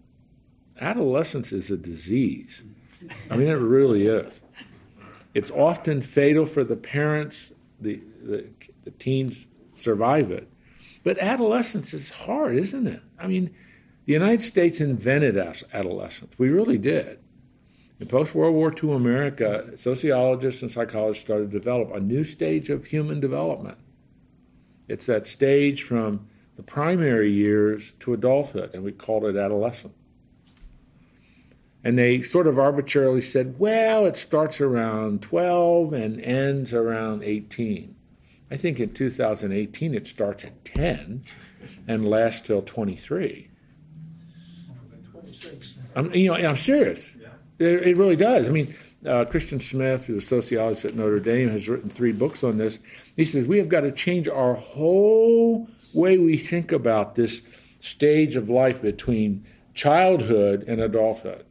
adolescence 0.82 1.54
is 1.54 1.72
a 1.72 1.78
disease. 1.78 2.64
I 3.32 3.38
mean, 3.38 3.48
it 3.48 3.54
really 3.54 4.06
is. 4.06 4.42
It's 5.34 5.50
often 5.50 6.02
fatal 6.02 6.46
for 6.46 6.66
the 6.66 6.76
parents. 6.76 7.54
The 7.80 8.02
the, 8.22 8.50
the 8.84 8.92
teens 8.92 9.48
survive 9.76 10.30
it 10.30 10.50
but 11.04 11.20
adolescence 11.20 11.94
is 11.94 12.12
hard, 12.12 12.56
isn't 12.56 12.88
it? 12.88 13.02
I 13.24 13.28
mean, 13.28 13.56
the 14.06 14.14
United 14.14 14.42
States 14.42 14.82
invented 14.82 15.38
adolescence. 15.38 16.38
We 16.38 16.50
really 16.50 16.78
did. 16.78 17.20
In 18.00 18.08
post 18.08 18.36
World 18.36 18.54
War 18.54 18.74
II 18.84 18.92
America, 18.92 19.78
sociologists 19.78 20.62
and 20.62 20.70
psychologists 20.70 21.24
started 21.24 21.52
to 21.52 21.58
develop 21.58 21.94
a 21.94 22.02
new 22.02 22.26
stage 22.26 22.70
of 22.70 22.86
human 22.86 23.22
development. 23.22 23.78
It's 24.90 25.06
that 25.06 25.26
stage 25.26 25.84
from 25.84 26.28
the 26.58 26.64
primary 26.64 27.32
years 27.32 27.94
to 28.00 28.14
adulthood, 28.14 28.72
and 28.74 28.84
we 28.84 28.92
called 28.92 29.24
it 29.24 29.38
adolescent. 29.38 29.94
And 31.82 31.98
they 31.98 32.22
sort 32.22 32.48
of 32.48 32.60
arbitrarily 32.60 33.22
said, 33.22 33.58
well, 33.58 34.06
it 34.06 34.18
starts 34.18 34.60
around 34.60 35.22
12 35.22 35.94
and 35.94 36.20
ends 36.20 36.74
around 36.74 37.24
18. 37.24 37.96
I 38.52 38.58
think 38.58 38.80
in 38.80 38.94
2018 38.94 39.96
it 39.96 40.08
starts 40.08 40.44
at 40.44 40.66
10 40.66 41.24
and 41.88 42.10
last 42.10 42.46
till 42.46 42.62
23. 42.62 43.50
sinks. 45.32 45.76
I'm, 45.96 46.14
you 46.14 46.28
know, 46.28 46.36
I'm 46.36 46.56
serious. 46.56 47.16
Yeah. 47.20 47.28
It, 47.60 47.88
it 47.88 47.98
really 47.98 48.16
does. 48.16 48.48
I 48.48 48.52
mean, 48.52 48.76
uh, 49.06 49.26
Christian 49.26 49.60
Smith, 49.60 50.06
who's 50.06 50.24
a 50.24 50.28
sociologist 50.28 50.86
at 50.86 50.96
Notre 50.96 51.20
Dame, 51.20 51.50
has 51.50 51.68
written 51.68 51.90
three 51.90 52.12
books 52.12 52.44
on 52.44 52.58
this. 52.58 52.80
He 53.16 53.26
says 53.26 53.46
we 53.46 53.58
have 53.58 53.70
got 53.70 53.82
to 53.82 53.92
change 53.92 54.28
our 54.28 54.54
whole 54.54 55.68
way 55.94 56.18
we 56.18 56.38
think 56.38 56.72
about 56.72 57.16
this 57.16 57.42
stage 57.82 58.36
of 58.36 58.50
life 58.50 58.82
between 58.82 59.46
childhood 59.74 60.64
and 60.68 60.80
adulthood. 60.82 61.46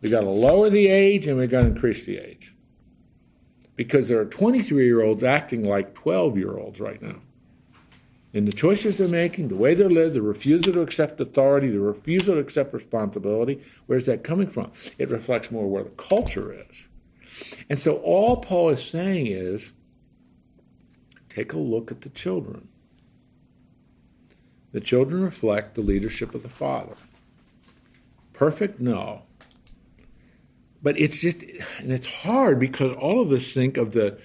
We've 0.00 0.10
got 0.10 0.22
to 0.22 0.30
lower 0.30 0.70
the 0.70 0.88
age 0.88 1.26
and 1.26 1.38
we've 1.38 1.50
got 1.50 1.62
to 1.62 1.66
increase 1.66 2.06
the 2.06 2.16
age 2.16 2.54
because 3.76 4.08
there 4.08 4.18
are 4.18 4.24
23 4.24 4.84
year 4.84 5.02
olds 5.02 5.22
acting 5.22 5.64
like 5.64 5.94
12 5.94 6.38
year 6.38 6.56
olds 6.56 6.80
right 6.80 7.00
now. 7.02 7.16
In 8.32 8.44
the 8.44 8.52
choices 8.52 8.98
they're 8.98 9.08
making, 9.08 9.48
the 9.48 9.56
way 9.56 9.74
they 9.74 9.84
live, 9.84 10.12
the 10.12 10.22
refusal 10.22 10.72
to 10.74 10.82
accept 10.82 11.20
authority, 11.20 11.68
the 11.68 11.80
refusal 11.80 12.34
to 12.34 12.40
accept 12.40 12.72
responsibility, 12.72 13.60
where's 13.86 14.06
that 14.06 14.22
coming 14.22 14.46
from? 14.46 14.70
It 14.98 15.10
reflects 15.10 15.50
more 15.50 15.66
where 15.66 15.82
the 15.82 15.90
culture 15.90 16.52
is. 16.70 16.86
And 17.68 17.80
so 17.80 17.96
all 17.96 18.36
Paul 18.36 18.70
is 18.70 18.84
saying 18.84 19.26
is 19.26 19.72
take 21.28 21.52
a 21.52 21.58
look 21.58 21.90
at 21.90 22.02
the 22.02 22.08
children. 22.08 22.68
The 24.72 24.80
children 24.80 25.22
reflect 25.24 25.74
the 25.74 25.80
leadership 25.80 26.34
of 26.34 26.42
the 26.42 26.48
father. 26.48 26.94
Perfect? 28.32 28.80
No. 28.80 29.22
But 30.82 30.98
it's 30.98 31.18
just, 31.18 31.42
and 31.78 31.92
it's 31.92 32.06
hard 32.06 32.58
because 32.60 32.96
all 32.96 33.20
of 33.20 33.32
us 33.32 33.52
think 33.52 33.76
of 33.76 33.92
the, 33.92 34.18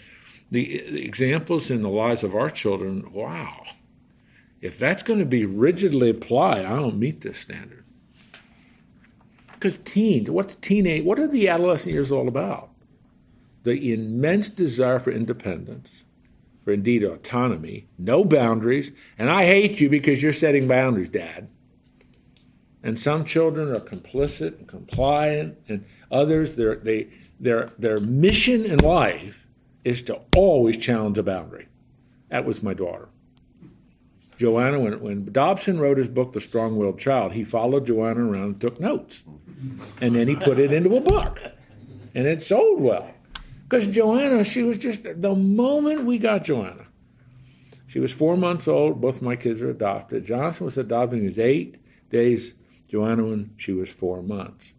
the 0.51 1.03
examples 1.03 1.71
in 1.71 1.81
the 1.81 1.89
lives 1.89 2.23
of 2.23 2.35
our 2.35 2.49
children. 2.49 3.11
Wow, 3.11 3.63
if 4.65 4.80
that's 4.80 5.04
going 5.04 5.19
to 5.19 5.25
be 5.25 5.45
rigidly 5.45 6.10
applied, 6.10 6.65
I 6.65 6.75
don't 6.75 6.97
meet 6.97 7.21
this 7.21 7.38
standard. 7.38 7.86
Because 9.54 9.78
teens, 9.86 10.32
what's 10.32 10.56
teenage? 10.56 11.06
What 11.06 11.19
are 11.19 11.28
the 11.28 11.47
adolescent 11.49 11.93
years 11.93 12.12
all 12.12 12.28
about? 12.28 12.71
The 13.62 13.93
immense 13.93 14.49
desire 14.49 14.99
for 14.99 15.12
independence, 15.12 15.88
for 16.63 16.73
indeed 16.73 17.04
autonomy, 17.04 17.86
no 17.99 18.25
boundaries, 18.25 18.91
and 19.19 19.30
I 19.30 19.45
hate 19.45 19.80
you 19.80 19.88
because 19.88 20.23
you're 20.23 20.34
setting 20.34 20.67
boundaries, 20.67 21.10
Dad. 21.10 21.47
And 22.82 22.99
some 22.99 23.23
children 23.23 23.69
are 23.69 23.80
complicit 23.80 24.58
and 24.58 24.67
compliant, 24.67 25.60
and 25.67 25.86
others, 26.12 26.56
their, 26.56 26.75
they, 26.75 27.10
their, 27.39 27.67
their 27.78 27.99
mission 27.99 28.65
in 28.65 28.80
life 28.80 29.45
is 29.84 30.01
to 30.04 30.21
always 30.36 30.78
challenge 30.78 31.19
a 31.19 31.23
boundary. 31.23 31.67
That 32.30 32.45
was 32.45 32.63
my 32.63 32.73
daughter. 32.73 33.10
Joanna, 34.37 34.79
when, 34.79 34.99
when 34.99 35.31
Dobson 35.31 35.79
wrote 35.79 35.97
his 35.97 36.07
book, 36.07 36.33
The 36.33 36.41
Strong 36.41 36.77
Willed 36.77 36.99
Child, 36.99 37.33
he 37.33 37.43
followed 37.43 37.85
Joanna 37.85 38.25
around 38.25 38.43
and 38.43 38.61
took 38.61 38.79
notes. 38.79 39.23
And 40.01 40.15
then 40.15 40.27
he 40.27 40.35
put 40.35 40.59
it 40.59 40.73
into 40.73 40.95
a 40.95 41.01
book. 41.01 41.39
And 42.13 42.27
it 42.27 42.41
sold 42.41 42.81
well. 42.81 43.11
Because 43.63 43.87
Joanna, 43.87 44.43
she 44.43 44.63
was 44.63 44.77
just, 44.77 45.03
the 45.03 45.35
moment 45.35 46.05
we 46.05 46.17
got 46.17 46.43
Joanna, 46.43 46.85
she 47.87 47.99
was 47.99 48.11
four 48.11 48.35
months 48.35 48.67
old. 48.67 49.01
Both 49.01 49.21
my 49.21 49.35
kids 49.35 49.61
are 49.61 49.69
adopted. 49.69 50.25
Jonathan 50.25 50.65
was 50.65 50.77
adopted 50.77 51.11
when 51.11 51.19
he 51.21 51.25
was 51.27 51.39
eight 51.39 51.77
days. 52.09 52.53
Joanna 52.89 53.25
when 53.25 53.53
she 53.57 53.71
was 53.71 53.89
four 53.89 54.21
months. 54.21 54.73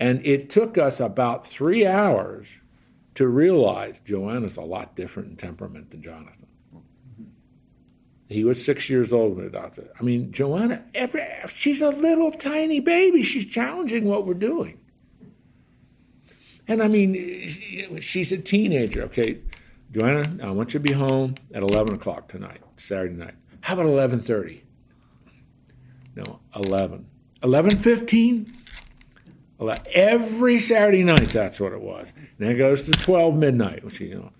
And 0.00 0.24
it 0.24 0.50
took 0.50 0.78
us 0.78 1.00
about 1.00 1.46
three 1.46 1.86
hours 1.86 2.48
to 3.14 3.26
realize 3.26 4.00
Joanna's 4.04 4.56
a 4.56 4.62
lot 4.62 4.96
different 4.96 5.30
in 5.30 5.36
temperament 5.36 5.90
than 5.90 6.02
Jonathan. 6.02 6.46
He 8.28 8.44
was 8.44 8.62
six 8.62 8.90
years 8.90 9.12
old 9.12 9.36
when 9.36 9.46
adopted. 9.46 9.88
I 9.98 10.02
mean, 10.02 10.32
Joanna, 10.32 10.84
every, 10.94 11.22
she's 11.48 11.80
a 11.80 11.88
little 11.90 12.30
tiny 12.30 12.78
baby. 12.78 13.22
She's 13.22 13.46
challenging 13.46 14.04
what 14.04 14.26
we're 14.26 14.34
doing. 14.34 14.78
And 16.66 16.82
I 16.82 16.88
mean, 16.88 17.98
she's 18.00 18.30
a 18.30 18.36
teenager. 18.36 19.04
Okay, 19.04 19.38
Joanna, 19.92 20.44
I 20.46 20.50
want 20.50 20.74
you 20.74 20.80
to 20.80 20.84
be 20.86 20.92
home 20.92 21.36
at 21.54 21.62
11 21.62 21.94
o'clock 21.94 22.28
tonight, 22.28 22.60
Saturday 22.76 23.14
night. 23.14 23.34
How 23.62 23.74
about 23.74 23.86
11:30? 23.86 24.60
No, 26.14 26.40
11. 26.54 27.06
11:15? 27.42 28.52
Ele- 29.60 29.74
Every 29.94 30.58
Saturday 30.58 31.02
night, 31.02 31.30
that's 31.30 31.58
what 31.58 31.72
it 31.72 31.80
was. 31.80 32.12
And 32.16 32.28
then 32.38 32.50
it 32.50 32.58
goes 32.58 32.82
to 32.84 32.92
12 32.92 33.34
midnight, 33.36 33.82
which 33.84 34.00
you 34.00 34.14
know. 34.14 34.30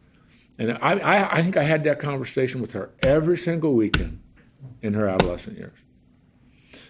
And 0.59 0.73
I, 0.83 0.93
I, 0.99 1.37
I 1.39 1.43
think 1.43 1.57
I 1.57 1.63
had 1.63 1.85
that 1.85 2.01
conversation 2.01 2.61
with 2.61 2.73
her 2.73 2.91
every 3.03 3.37
single 3.37 3.75
weekend 3.75 4.21
in 4.83 4.95
her 4.95 5.09
adolescent 5.09 5.57
years. 5.59 5.79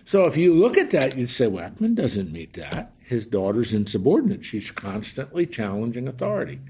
So 0.05 0.25
if 0.25 0.39
you 0.39 0.55
look 0.55 0.79
at 0.79 0.91
that, 0.93 1.19
you'd 1.19 1.29
say, 1.29 1.47
Wackman 1.47 1.95
doesn't 1.95 2.33
meet 2.33 2.55
that. 2.55 2.93
His 2.99 3.27
daughter's 3.27 3.75
insubordinate. 3.75 4.43
She's 4.43 4.71
constantly 4.71 5.45
challenging 5.45 6.09
authority. 6.09 6.61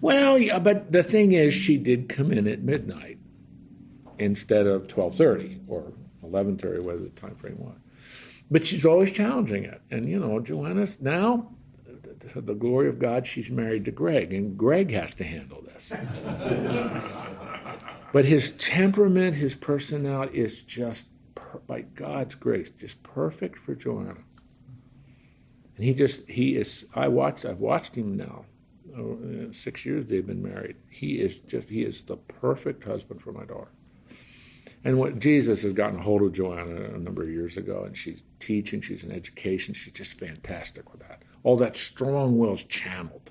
Well, 0.00 0.36
yeah, 0.36 0.58
but 0.58 0.90
the 0.90 1.04
thing 1.04 1.30
is, 1.30 1.54
she 1.54 1.76
did 1.76 2.08
come 2.08 2.32
in 2.32 2.48
at 2.48 2.62
midnight 2.62 3.18
instead 4.18 4.66
of 4.66 4.88
12.30 4.88 5.60
or 5.68 5.92
11.30, 6.24 6.82
whatever 6.82 7.04
the 7.04 7.10
time 7.10 7.36
frame 7.36 7.58
was. 7.58 7.76
But 8.50 8.66
she's 8.66 8.84
always 8.84 9.12
challenging 9.12 9.64
it. 9.64 9.80
And, 9.90 10.08
you 10.08 10.18
know, 10.18 10.40
Joanna's 10.40 11.00
now, 11.00 11.54
to 12.32 12.40
the 12.40 12.54
glory 12.54 12.88
of 12.88 12.98
God, 12.98 13.26
she's 13.26 13.50
married 13.50 13.84
to 13.86 13.90
Greg, 13.90 14.32
and 14.32 14.56
Greg 14.56 14.90
has 14.92 15.14
to 15.14 15.24
handle 15.24 15.62
this. 15.62 15.90
but 18.12 18.24
his 18.24 18.50
temperament, 18.50 19.36
his 19.36 19.54
personality 19.54 20.38
is 20.38 20.62
just, 20.62 21.08
per- 21.34 21.60
by 21.66 21.82
God's 21.82 22.34
grace, 22.34 22.70
just 22.70 23.02
perfect 23.02 23.58
for 23.58 23.74
Joanna. 23.74 24.16
And 25.76 25.84
he 25.84 25.94
just, 25.94 26.28
he 26.28 26.56
is, 26.56 26.84
I 26.94 27.08
watched, 27.08 27.44
I've 27.44 27.60
watched 27.60 27.94
him 27.94 28.16
now. 28.16 28.44
Uh, 28.96 29.52
Six 29.52 29.86
years 29.86 30.06
they've 30.06 30.26
been 30.26 30.42
married. 30.42 30.76
He 30.90 31.14
is 31.14 31.36
just, 31.36 31.68
he 31.68 31.82
is 31.82 32.02
the 32.02 32.16
perfect 32.16 32.84
husband 32.84 33.20
for 33.22 33.32
my 33.32 33.44
daughter. 33.44 33.70
And 34.84 34.98
what 34.98 35.18
Jesus 35.18 35.62
has 35.62 35.72
gotten 35.72 35.98
a 36.00 36.02
hold 36.02 36.22
of 36.22 36.32
Joanna 36.32 36.94
a 36.94 36.98
number 36.98 37.22
of 37.22 37.30
years 37.30 37.56
ago, 37.56 37.84
and 37.84 37.96
she's 37.96 38.24
teaching, 38.40 38.80
she's 38.80 39.04
in 39.04 39.12
education, 39.12 39.74
she's 39.74 39.92
just 39.92 40.18
fantastic 40.18 40.90
with 40.92 41.00
that. 41.00 41.22
All 41.44 41.56
that 41.56 41.76
strong 41.76 42.38
will 42.38 42.54
is 42.54 42.62
channeled. 42.64 43.30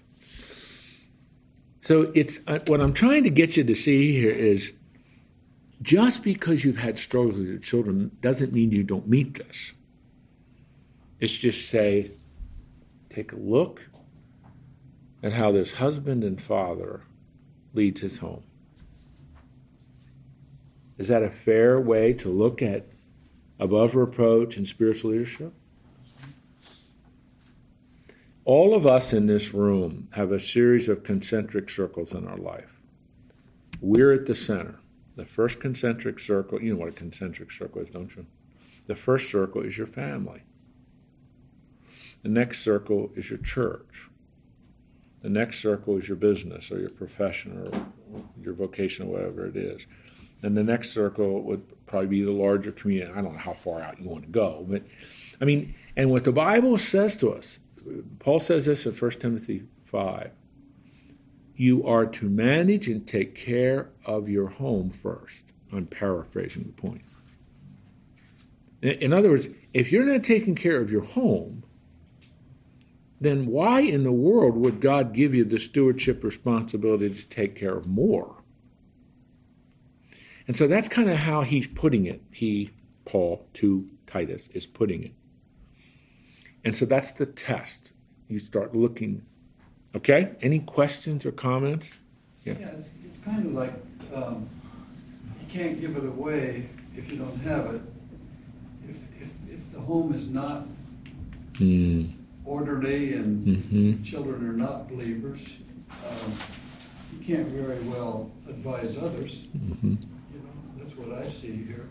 So 1.81 2.11
it's 2.13 2.39
uh, 2.47 2.59
what 2.67 2.79
I'm 2.81 2.93
trying 2.93 3.23
to 3.23 3.29
get 3.29 3.57
you 3.57 3.63
to 3.63 3.75
see 3.75 4.13
here 4.19 4.31
is 4.31 4.73
just 5.81 6.23
because 6.23 6.63
you've 6.63 6.77
had 6.77 6.97
struggles 6.97 7.37
with 7.37 7.47
your 7.47 7.57
children 7.57 8.11
doesn't 8.21 8.53
mean 8.53 8.71
you 8.71 8.83
don't 8.83 9.07
meet 9.07 9.37
this. 9.37 9.73
It's 11.19 11.33
just 11.33 11.69
say, 11.69 12.11
take 13.09 13.31
a 13.31 13.35
look 13.35 13.89
at 15.23 15.33
how 15.33 15.51
this 15.51 15.73
husband 15.73 16.23
and 16.23 16.41
father 16.41 17.01
leads 17.73 18.01
his 18.01 18.19
home. 18.19 18.43
Is 20.97 21.07
that 21.07 21.23
a 21.23 21.31
fair 21.31 21.79
way 21.79 22.13
to 22.13 22.29
look 22.29 22.61
at 22.61 22.87
above 23.59 23.95
reproach 23.95 24.57
and 24.57 24.67
spiritual 24.67 25.11
leadership? 25.11 25.53
All 28.43 28.75
of 28.75 28.87
us 28.87 29.13
in 29.13 29.27
this 29.27 29.53
room 29.53 30.07
have 30.13 30.31
a 30.31 30.39
series 30.39 30.89
of 30.89 31.03
concentric 31.03 31.69
circles 31.69 32.13
in 32.13 32.27
our 32.27 32.37
life. 32.37 32.81
We're 33.79 34.13
at 34.13 34.25
the 34.25 34.35
center. 34.35 34.79
The 35.15 35.25
first 35.25 35.59
concentric 35.59 36.19
circle, 36.19 36.61
you 36.61 36.73
know 36.73 36.79
what 36.79 36.89
a 36.89 36.93
concentric 36.93 37.51
circle 37.51 37.81
is, 37.81 37.89
don't 37.89 38.15
you? 38.15 38.25
The 38.87 38.95
first 38.95 39.29
circle 39.29 39.61
is 39.61 39.77
your 39.77 39.87
family. 39.87 40.41
The 42.23 42.29
next 42.29 42.63
circle 42.63 43.11
is 43.15 43.29
your 43.29 43.39
church. 43.39 44.09
The 45.21 45.29
next 45.29 45.59
circle 45.59 45.97
is 45.97 46.07
your 46.07 46.17
business 46.17 46.71
or 46.71 46.79
your 46.79 46.89
profession 46.89 47.63
or 47.67 47.85
your 48.43 48.53
vocation 48.53 49.07
or 49.07 49.11
whatever 49.11 49.45
it 49.45 49.55
is. 49.55 49.85
And 50.41 50.57
the 50.57 50.63
next 50.63 50.91
circle 50.91 51.41
would 51.43 51.85
probably 51.85 52.07
be 52.07 52.23
the 52.23 52.31
larger 52.31 52.71
community. 52.71 53.11
I 53.11 53.21
don't 53.21 53.33
know 53.33 53.39
how 53.39 53.53
far 53.53 53.81
out 53.81 53.99
you 53.99 54.09
want 54.09 54.23
to 54.23 54.29
go, 54.29 54.65
but 54.67 54.83
I 55.39 55.45
mean, 55.45 55.75
and 55.95 56.09
what 56.09 56.23
the 56.23 56.31
Bible 56.31 56.77
says 56.79 57.15
to 57.17 57.31
us, 57.31 57.59
Paul 58.19 58.39
says 58.39 58.65
this 58.65 58.85
in 58.85 58.93
1 58.93 59.11
Timothy 59.11 59.63
5 59.85 60.31
you 61.61 61.85
are 61.85 62.07
to 62.07 62.27
manage 62.27 62.87
and 62.87 63.05
take 63.05 63.35
care 63.35 63.91
of 64.05 64.27
your 64.27 64.47
home 64.47 64.89
first. 64.89 65.43
I'm 65.71 65.85
paraphrasing 65.85 66.63
the 66.63 66.71
point. 66.71 67.03
In 68.81 69.13
other 69.13 69.29
words, 69.29 69.47
if 69.71 69.91
you're 69.91 70.03
not 70.03 70.23
taking 70.23 70.55
care 70.55 70.81
of 70.81 70.89
your 70.89 71.03
home, 71.03 71.63
then 73.19 73.45
why 73.45 73.81
in 73.81 74.03
the 74.03 74.11
world 74.11 74.57
would 74.57 74.81
God 74.81 75.13
give 75.13 75.35
you 75.35 75.45
the 75.45 75.59
stewardship 75.59 76.23
responsibility 76.23 77.13
to 77.13 77.27
take 77.27 77.55
care 77.55 77.75
of 77.75 77.85
more? 77.85 78.37
And 80.47 80.57
so 80.57 80.65
that's 80.65 80.89
kind 80.89 81.11
of 81.11 81.17
how 81.17 81.43
he's 81.43 81.67
putting 81.67 82.07
it. 82.07 82.23
He, 82.31 82.71
Paul, 83.05 83.45
to 83.53 83.87
Titus, 84.07 84.49
is 84.55 84.65
putting 84.65 85.03
it. 85.03 85.13
And 86.63 86.75
so 86.75 86.85
that's 86.85 87.11
the 87.11 87.25
test. 87.25 87.91
You 88.27 88.39
start 88.39 88.75
looking. 88.75 89.23
Okay? 89.95 90.31
Any 90.41 90.59
questions 90.59 91.25
or 91.25 91.31
comments? 91.31 91.97
Yes. 92.45 92.57
Yeah, 92.59 92.67
it's- 92.67 92.85
it's 93.05 93.23
kind 93.25 93.45
of 93.45 93.53
like, 93.53 93.73
um, 94.13 94.47
you 95.41 95.47
can't 95.49 95.79
give 95.81 95.95
it 95.97 96.03
away 96.05 96.69
if 96.95 97.11
you 97.11 97.17
don't 97.17 97.39
have 97.41 97.73
it. 97.75 97.81
If, 98.87 98.97
if, 99.21 99.53
if 99.53 99.71
the 99.71 99.79
home 99.79 100.13
is 100.13 100.29
not 100.29 100.65
Mm, 101.55 102.09
orderly 102.45 103.13
and 103.13 103.45
mhm. 103.45 104.03
children 104.03 104.47
are 104.47 104.53
not 104.53 104.87
believers, 104.89 105.39
um, 106.07 106.31
you 107.13 107.23
can't 107.25 107.47
very 107.49 107.79
well 107.83 108.31
advise 108.49 108.97
others. 108.97 109.41
Mhm. 109.55 109.83
You 109.83 109.89
know, 109.91 109.99
that's 110.79 110.95
what 110.97 111.21
I 111.21 111.27
see 111.29 111.55
here. 111.55 111.87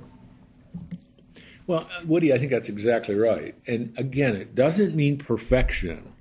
Well, 1.71 1.87
Woody, 2.05 2.33
I 2.33 2.39
think 2.39 2.51
that's 2.51 2.69
exactly 2.69 3.15
right. 3.15 3.55
And 3.65 3.97
again, 3.97 4.35
it 4.35 4.57
doesn't 4.57 4.93
mean 4.97 5.19
perfection, 5.19 6.15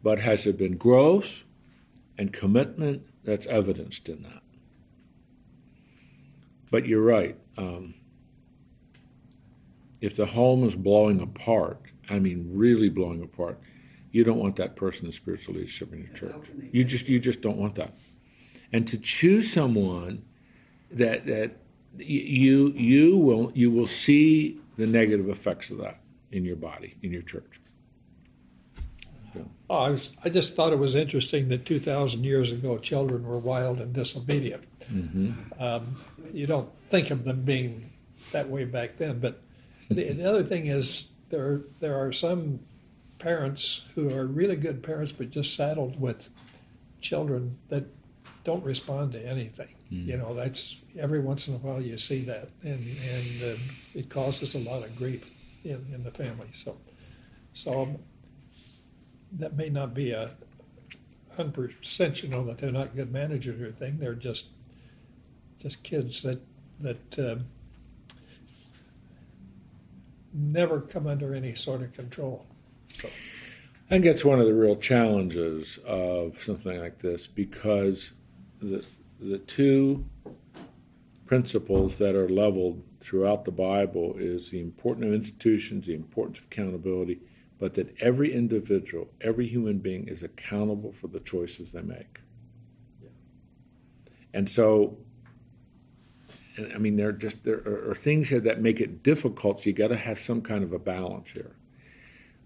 but 0.00 0.20
has 0.20 0.44
there 0.44 0.52
been 0.52 0.76
growth 0.76 1.42
and 2.16 2.32
commitment 2.32 3.04
that's 3.24 3.46
evidenced 3.48 4.08
in 4.08 4.22
that? 4.22 4.42
But 6.70 6.86
you're 6.86 7.02
right. 7.02 7.36
Um, 7.58 7.94
if 10.00 10.14
the 10.14 10.26
home 10.26 10.62
is 10.62 10.76
blowing 10.76 11.20
apart, 11.20 11.82
I 12.08 12.20
mean 12.20 12.52
really 12.52 12.88
blowing 12.88 13.24
apart, 13.24 13.58
you 14.12 14.22
don't 14.22 14.38
want 14.38 14.54
that 14.54 14.76
person 14.76 15.06
in 15.06 15.10
spiritual 15.10 15.56
leadership 15.56 15.92
in 15.92 16.04
your 16.04 16.12
church. 16.12 16.46
You 16.70 16.84
just 16.84 17.08
you 17.08 17.18
just 17.18 17.40
don't 17.40 17.58
want 17.58 17.74
that. 17.74 17.98
And 18.72 18.86
to 18.86 18.98
choose 18.98 19.52
someone 19.52 20.22
that 20.92 21.26
that 21.26 21.56
you 21.96 22.68
you 22.68 23.16
will 23.16 23.52
you 23.54 23.70
will 23.70 23.86
see 23.86 24.60
the 24.76 24.86
negative 24.86 25.28
effects 25.28 25.70
of 25.70 25.78
that 25.78 26.00
in 26.30 26.44
your 26.44 26.56
body 26.56 26.96
in 27.02 27.12
your 27.12 27.22
church. 27.22 27.60
Oh, 29.68 29.76
I 29.76 29.90
was, 29.90 30.12
I 30.24 30.30
just 30.30 30.56
thought 30.56 30.72
it 30.72 30.80
was 30.80 30.96
interesting 30.96 31.48
that 31.48 31.64
two 31.64 31.78
thousand 31.78 32.24
years 32.24 32.50
ago, 32.50 32.78
children 32.78 33.24
were 33.24 33.38
wild 33.38 33.80
and 33.80 33.92
disobedient. 33.92 34.64
Um, 35.60 35.96
you 36.32 36.46
don't 36.48 36.68
think 36.90 37.10
of 37.10 37.24
them 37.24 37.42
being 37.42 37.92
that 38.32 38.48
way 38.48 38.64
back 38.64 38.98
then, 38.98 39.20
but 39.20 39.40
the, 39.88 40.12
the 40.12 40.28
other 40.28 40.42
thing 40.42 40.66
is 40.66 41.10
there 41.28 41.62
there 41.78 41.96
are 41.96 42.12
some 42.12 42.60
parents 43.20 43.86
who 43.94 44.12
are 44.12 44.26
really 44.26 44.56
good 44.56 44.82
parents, 44.82 45.12
but 45.12 45.30
just 45.30 45.54
saddled 45.54 46.00
with 46.00 46.30
children 47.00 47.58
that 47.68 47.84
don't 48.44 48.64
respond 48.64 49.12
to 49.12 49.26
anything. 49.26 49.74
You 49.90 50.16
know, 50.16 50.34
that's 50.34 50.76
every 50.98 51.20
once 51.20 51.48
in 51.48 51.54
a 51.54 51.58
while 51.58 51.80
you 51.80 51.98
see 51.98 52.22
that, 52.22 52.48
and 52.62 52.96
and 53.12 53.42
uh, 53.42 53.58
it 53.94 54.08
causes 54.08 54.54
a 54.54 54.58
lot 54.58 54.84
of 54.84 54.96
grief 54.96 55.32
in, 55.64 55.84
in 55.92 56.04
the 56.04 56.10
family. 56.10 56.48
So, 56.52 56.76
so 57.52 57.88
that 59.32 59.56
may 59.56 59.68
not 59.68 59.94
be 59.94 60.12
a 60.12 60.30
hundred 61.36 61.76
percent, 61.76 62.22
you 62.22 62.28
know, 62.28 62.44
that 62.44 62.58
they're 62.58 62.70
not 62.70 62.94
good 62.94 63.12
managers 63.12 63.60
or 63.60 63.64
anything. 63.64 63.98
They're 63.98 64.14
just 64.14 64.50
just 65.58 65.82
kids 65.82 66.22
that 66.22 66.40
that 66.80 67.18
um, 67.18 67.46
never 70.32 70.80
come 70.80 71.06
under 71.06 71.34
any 71.34 71.54
sort 71.54 71.82
of 71.82 71.92
control. 71.94 72.46
So. 72.94 73.08
I 73.08 73.94
think 73.94 74.04
that's 74.04 74.24
one 74.24 74.38
of 74.38 74.46
the 74.46 74.54
real 74.54 74.76
challenges 74.76 75.78
of 75.78 76.40
something 76.40 76.78
like 76.80 77.00
this 77.00 77.26
because 77.26 78.12
the 78.60 78.84
the 79.18 79.38
two 79.38 80.04
principles 81.26 81.98
that 81.98 82.14
are 82.14 82.28
leveled 82.28 82.82
throughout 83.00 83.44
the 83.44 83.50
Bible 83.50 84.14
is 84.18 84.50
the 84.50 84.60
importance 84.60 85.06
of 85.06 85.12
institutions, 85.12 85.86
the 85.86 85.94
importance 85.94 86.38
of 86.38 86.44
accountability, 86.44 87.20
but 87.58 87.74
that 87.74 87.94
every 88.00 88.32
individual, 88.32 89.08
every 89.20 89.46
human 89.46 89.78
being 89.78 90.08
is 90.08 90.22
accountable 90.22 90.92
for 90.92 91.06
the 91.06 91.20
choices 91.20 91.72
they 91.72 91.82
make. 91.82 92.20
And 94.32 94.48
so 94.48 94.98
I 96.74 96.78
mean 96.78 96.96
there 96.96 97.08
are 97.08 97.12
just 97.12 97.44
there 97.44 97.62
are, 97.66 97.90
are 97.90 97.94
things 97.94 98.28
here 98.28 98.40
that 98.40 98.60
make 98.60 98.80
it 98.80 99.02
difficult, 99.02 99.60
so 99.60 99.66
you 99.66 99.72
gotta 99.72 99.96
have 99.96 100.18
some 100.18 100.40
kind 100.40 100.64
of 100.64 100.72
a 100.72 100.78
balance 100.78 101.30
here 101.30 101.56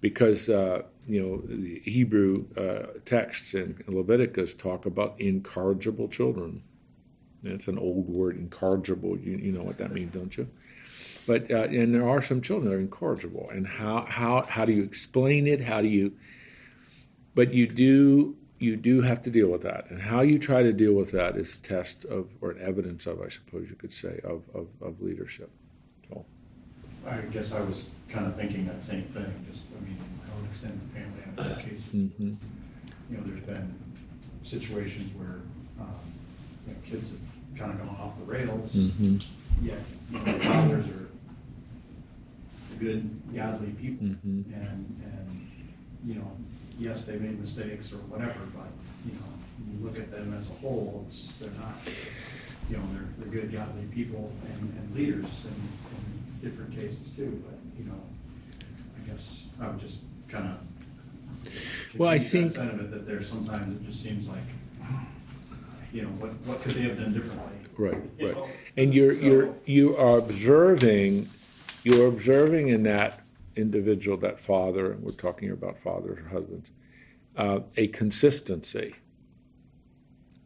because 0.05 0.51
uh, 0.51 0.83
you 1.07 1.23
know 1.23 1.41
the 1.47 1.81
Hebrew 1.83 2.45
uh, 2.59 2.99
texts 3.07 3.55
in 3.55 3.83
Leviticus 3.87 4.53
talk 4.53 4.85
about 4.85 5.19
incorrigible 5.19 6.09
children. 6.09 6.63
It's 7.43 7.69
an 7.69 7.79
old 7.79 8.11
word, 8.11 8.37
incorrigible. 8.37 9.19
You, 9.19 9.39
you 9.39 9.51
know 9.51 9.63
what 9.63 9.79
that 9.79 9.93
means, 9.93 10.13
don't 10.13 10.37
you? 10.37 10.47
But 11.27 11.51
uh, 11.51 11.69
and 11.81 11.95
there 11.95 12.07
are 12.07 12.21
some 12.21 12.43
children 12.43 12.71
that 12.71 12.77
are 12.77 12.81
incorrigible, 12.81 13.49
and 13.51 13.67
how 13.67 14.05
how 14.07 14.43
how 14.43 14.67
do 14.67 14.73
you 14.75 14.83
explain 14.83 15.47
it? 15.47 15.63
How 15.63 15.81
do 15.81 15.89
you? 15.89 16.13
But 17.35 17.55
you 17.55 17.67
do 17.67 18.37
you 18.59 18.77
do 18.77 19.01
have 19.01 19.23
to 19.23 19.31
deal 19.31 19.49
with 19.49 19.63
that, 19.63 19.89
and 19.89 20.03
how 20.03 20.21
you 20.21 20.39
try 20.39 20.63
to 20.63 20.73
deal 20.75 20.93
with 20.93 21.13
that 21.13 21.35
is 21.39 21.55
a 21.55 21.59
test 21.67 22.05
of 22.05 22.29
or 22.43 22.51
an 22.51 22.61
evidence 22.61 23.07
of, 23.07 23.23
I 23.23 23.31
suppose 23.31 23.71
you 23.71 23.77
could 23.77 23.93
say, 23.93 24.21
of 24.23 24.43
of, 24.55 24.67
of 24.83 25.01
leadership. 25.01 25.51
I 27.07 27.17
guess 27.33 27.53
I 27.53 27.61
was 27.61 27.87
kind 28.09 28.27
of 28.27 28.37
thinking 28.37 28.67
that 28.67 28.83
same 28.83 29.05
thing, 29.05 29.47
just, 29.51 29.65
I 29.77 29.85
mean, 29.85 29.97
in 29.97 30.19
my 30.29 30.35
own 30.39 30.47
extended 30.49 30.81
family, 30.91 31.21
I 31.39 31.43
have 31.43 31.59
cases, 31.59 31.85
mhm. 31.95 32.37
you 33.11 33.17
know, 33.17 33.23
there's 33.25 33.43
been 33.45 33.75
situations 34.43 35.11
where, 35.17 35.41
um, 35.81 36.01
you 36.67 36.73
know, 36.73 36.79
kids 36.87 37.11
have 37.11 37.59
kind 37.59 37.73
of 37.73 37.79
gone 37.79 37.97
off 38.01 38.19
the 38.19 38.25
rails, 38.25 38.73
Mhm. 38.75 39.25
yet, 39.63 39.81
you 40.11 40.19
know, 40.19 40.39
fathers 40.39 40.87
are 40.89 41.09
good, 42.79 43.11
godly 43.35 43.71
people, 43.73 44.07
Mhm. 44.07 44.45
and, 44.55 45.03
and, 45.05 45.49
you 46.05 46.15
know, 46.15 46.31
yes, 46.79 47.05
they 47.05 47.19
made 47.19 47.39
mistakes 47.41 47.93
or 47.93 47.99
whatever, 48.09 48.41
but, 48.55 48.69
you 49.07 49.13
know, 49.13 49.27
when 49.59 49.79
you 49.79 49.85
look 49.85 49.99
at 49.99 50.11
them 50.11 50.33
as 50.35 50.49
a 50.51 50.53
whole, 50.55 51.03
it's, 51.07 51.37
they're 51.37 51.53
not, 51.61 51.77
you 52.71 52.77
know, 52.77 52.83
they're, 52.93 53.09
they're 53.31 53.43
good, 53.43 53.53
godly 53.53 53.85
people 53.87 54.33
and, 54.47 54.75
and 54.79 54.95
leaders 54.97 55.45
in 55.47 55.55
different 56.45 56.77
cases 56.77 57.11
too, 57.17 57.43
but, 57.47 57.59
you 57.79 57.85
know, 57.91 58.01
I 58.97 59.09
guess 59.11 59.47
I 59.61 59.69
would 59.69 59.81
just 59.81 60.03
kind 60.29 60.47
of. 60.49 61.49
Well, 61.99 62.11
I 62.11 62.19
think- 62.19 62.51
Sentiment 62.51 62.91
that 62.91 63.07
there, 63.07 63.23
sometimes 63.23 63.75
it 63.77 63.85
just 63.87 64.03
seems 64.03 64.29
like, 64.29 64.39
you 65.93 66.03
know, 66.03 66.09
what, 66.09 66.31
what 66.47 66.61
could 66.63 66.75
they 66.75 66.83
have 66.83 66.99
done 66.99 67.13
differently? 67.13 67.53
Right, 67.77 67.99
You 68.19 68.27
right. 68.29 68.37
know? 68.37 68.49
And 68.77 68.95
you're 68.95 69.13
you're 69.13 69.47
So- 69.47 69.57
you 69.67 69.97
are 69.97 70.19
observing, 70.19 71.27
you're 71.83 72.07
observing 72.09 72.69
in 72.69 72.83
that 72.85 73.21
individual, 73.57 74.17
that 74.19 74.39
father. 74.41 74.93
And 74.93 75.03
we're 75.03 75.13
talking 75.13 75.51
about 75.51 75.79
fathers 75.79 76.19
or 76.19 76.29
husbands, 76.29 76.71
uh, 77.37 77.61
a 77.77 77.89
consistency, 77.89 78.95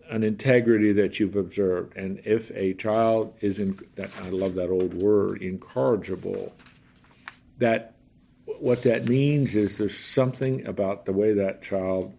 an 0.08 0.22
integrity 0.22 0.92
that 0.92 1.20
you've 1.20 1.36
observed. 1.36 1.96
And 1.96 2.20
if 2.24 2.50
a 2.52 2.74
child 2.74 3.34
is 3.40 3.58
in 3.58 3.78
that, 3.96 4.10
I 4.22 4.28
love 4.30 4.54
that 4.54 4.70
old 4.70 4.94
word, 4.94 5.42
incorrigible. 5.42 6.54
That 7.58 7.94
what 8.58 8.82
that 8.82 9.08
means 9.08 9.56
is 9.56 9.78
there's 9.78 9.98
something 9.98 10.66
about 10.66 11.04
the 11.04 11.12
way 11.12 11.34
that 11.34 11.62
child 11.62 12.14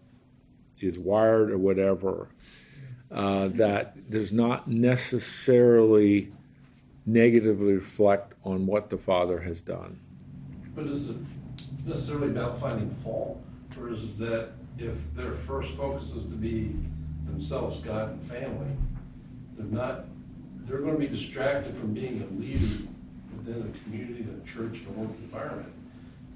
is 0.78 0.98
wired 0.98 1.50
or 1.50 1.58
whatever 1.58 2.28
uh, 3.10 3.48
that 3.48 4.08
does 4.10 4.32
not 4.32 4.68
necessarily 4.68 6.32
negatively 7.06 7.72
reflect 7.72 8.34
on 8.44 8.66
what 8.66 8.90
the 8.90 8.98
father 8.98 9.40
has 9.40 9.60
done. 9.60 9.98
But 10.74 10.86
is 10.86 11.10
it 11.10 11.16
necessarily 11.84 12.28
about 12.28 12.60
finding 12.60 12.90
fault, 12.90 13.42
or 13.78 13.92
is 13.92 14.16
that 14.18 14.50
if 14.78 15.12
their 15.14 15.32
first 15.32 15.74
focus 15.74 16.10
is 16.10 16.24
to 16.26 16.36
be 16.36 16.74
themselves, 17.26 17.80
God 17.80 18.10
and 18.10 18.22
family, 18.22 18.70
they're 19.56 19.66
not, 19.66 20.04
they're 20.66 20.78
gonna 20.78 20.98
be 20.98 21.08
distracted 21.08 21.74
from 21.74 21.94
being 21.94 22.22
a 22.22 22.40
leader 22.40 22.84
within 23.36 23.72
the 23.72 23.78
community, 23.80 24.22
the 24.22 24.46
church, 24.46 24.84
the 24.84 24.92
work 24.92 25.10
environment, 25.22 25.72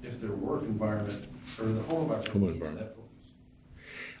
if 0.03 0.19
their 0.21 0.31
work 0.31 0.63
environment, 0.63 1.27
or 1.59 1.65
the 1.67 1.81
home 1.83 2.03
environment 2.03 2.27
Home 2.29 2.49
environment. 2.49 2.89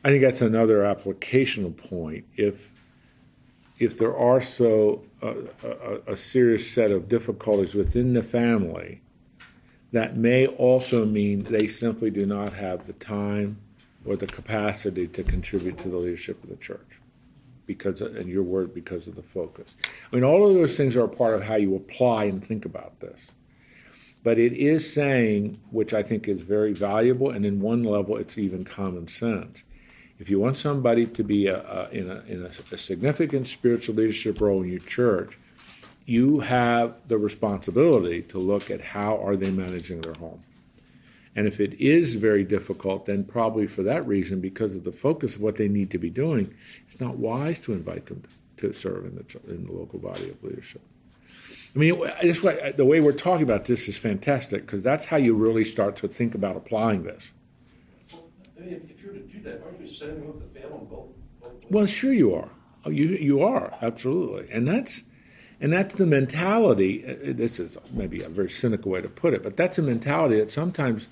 I 0.03 0.09
think 0.09 0.21
that's 0.21 0.41
another 0.41 0.81
applicational 0.81 1.75
point. 1.75 2.25
If 2.35 2.69
if 3.77 3.97
there 3.97 4.15
are 4.15 4.39
so 4.39 5.03
uh, 5.21 5.33
a, 5.63 6.13
a 6.13 6.15
serious 6.15 6.71
set 6.71 6.91
of 6.91 7.09
difficulties 7.09 7.75
within 7.75 8.13
the 8.13 8.23
family, 8.23 9.01
that 9.91 10.15
may 10.15 10.47
also 10.47 11.05
mean 11.05 11.43
they 11.43 11.67
simply 11.67 12.09
do 12.09 12.25
not 12.25 12.53
have 12.53 12.85
the 12.85 12.93
time 12.93 13.57
or 14.05 14.15
the 14.15 14.27
capacity 14.27 15.07
to 15.07 15.23
contribute 15.23 15.77
to 15.79 15.89
the 15.89 15.97
leadership 15.97 16.41
of 16.43 16.49
the 16.49 16.55
church 16.57 16.99
because 17.65 18.01
of, 18.01 18.15
and 18.15 18.29
your 18.29 18.43
word 18.43 18.73
because 18.73 19.07
of 19.07 19.15
the 19.15 19.23
focus. 19.23 19.75
I 19.83 20.15
mean, 20.15 20.23
all 20.23 20.47
of 20.47 20.53
those 20.53 20.77
things 20.77 20.95
are 20.95 21.05
a 21.05 21.09
part 21.09 21.35
of 21.35 21.43
how 21.43 21.55
you 21.55 21.75
apply 21.75 22.25
and 22.25 22.45
think 22.45 22.65
about 22.65 22.99
this. 22.99 23.19
But 24.23 24.39
it 24.39 24.53
is 24.53 24.91
saying, 24.91 25.59
which 25.71 25.93
I 25.93 26.01
think 26.01 26.27
is 26.27 26.41
very 26.41 26.73
valuable, 26.73 27.29
and 27.29 27.45
in 27.45 27.61
one 27.61 27.83
level, 27.83 28.17
it's 28.17 28.37
even 28.37 28.63
common 28.63 29.07
sense. 29.07 29.63
If 30.17 30.29
you 30.29 30.39
want 30.39 30.57
somebody 30.57 31.05
to 31.05 31.23
be 31.23 31.47
a, 31.47 31.61
a, 31.61 31.89
in, 31.89 32.09
a, 32.09 32.23
in 32.27 32.45
a 32.71 32.77
significant 32.77 33.47
spiritual 33.47 33.95
leadership 33.95 34.41
role 34.41 34.63
in 34.63 34.69
your 34.69 34.79
church, 34.79 35.37
you 36.05 36.39
have 36.39 36.95
the 37.07 37.17
responsibility 37.17 38.21
to 38.23 38.37
look 38.37 38.71
at 38.71 38.81
how 38.81 39.17
are 39.17 39.35
they 39.35 39.51
managing 39.51 40.01
their 40.01 40.13
home. 40.13 40.41
And 41.35 41.47
if 41.47 41.59
it 41.59 41.73
is 41.73 42.15
very 42.15 42.43
difficult, 42.45 43.05
then 43.05 43.25
probably 43.25 43.67
for 43.67 43.83
that 43.83 44.07
reason, 44.07 44.39
because 44.39 44.75
of 44.75 44.83
the 44.85 44.91
focus 44.91 45.35
of 45.35 45.41
what 45.41 45.57
they 45.57 45.67
need 45.67 45.91
to 45.91 45.97
be 45.97 46.09
doing, 46.09 46.53
it's 46.87 46.99
not 46.99 47.17
wise 47.17 47.59
to 47.61 47.73
invite 47.73 48.05
them 48.05 48.23
to 48.57 48.71
serve 48.71 49.05
in 49.05 49.15
the, 49.15 49.53
in 49.53 49.65
the 49.65 49.71
local 49.73 49.99
body 49.99 50.29
of 50.29 50.41
leadership. 50.43 50.81
I 51.75 51.77
mean, 51.77 51.99
way, 51.99 52.73
the 52.77 52.85
way 52.85 53.01
we're 53.01 53.11
talking 53.11 53.43
about 53.43 53.65
this 53.65 53.89
is 53.89 53.97
fantastic 53.97 54.65
because 54.65 54.81
that's 54.81 55.05
how 55.05 55.17
you 55.17 55.35
really 55.35 55.65
start 55.65 55.97
to 55.97 56.07
think 56.07 56.33
about 56.33 56.55
applying 56.55 57.03
this. 57.03 57.33
I 58.57 58.61
mean, 58.61 58.73
if, 58.75 58.89
if 58.89 59.03
you 59.03 59.09
were 59.11 59.17
to 59.17 59.19
do 59.19 59.41
that, 59.41 59.61
aren't 59.65 59.81
you 59.81 59.87
setting 59.87 60.25
up 60.29 60.39
the 60.39 60.59
family 60.59 60.85
both, 60.89 61.07
both? 61.41 61.69
Well, 61.69 61.85
sure 61.85 62.13
you 62.13 62.33
are. 62.33 62.49
Oh, 62.85 62.91
you 62.91 63.07
you 63.07 63.41
are 63.41 63.73
absolutely, 63.81 64.47
and 64.51 64.67
that's 64.67 65.03
and 65.59 65.73
that's 65.73 65.95
the 65.95 66.05
mentality. 66.05 67.03
uh, 67.05 67.33
This 67.33 67.59
is 67.59 67.77
maybe 67.91 68.21
a 68.21 68.29
very 68.29 68.49
cynical 68.49 68.91
way 68.91 69.01
to 69.01 69.09
put 69.09 69.33
it, 69.33 69.43
but 69.43 69.57
that's 69.57 69.77
a 69.77 69.81
mentality 69.81 70.37
that 70.39 70.51
sometimes 70.51 71.09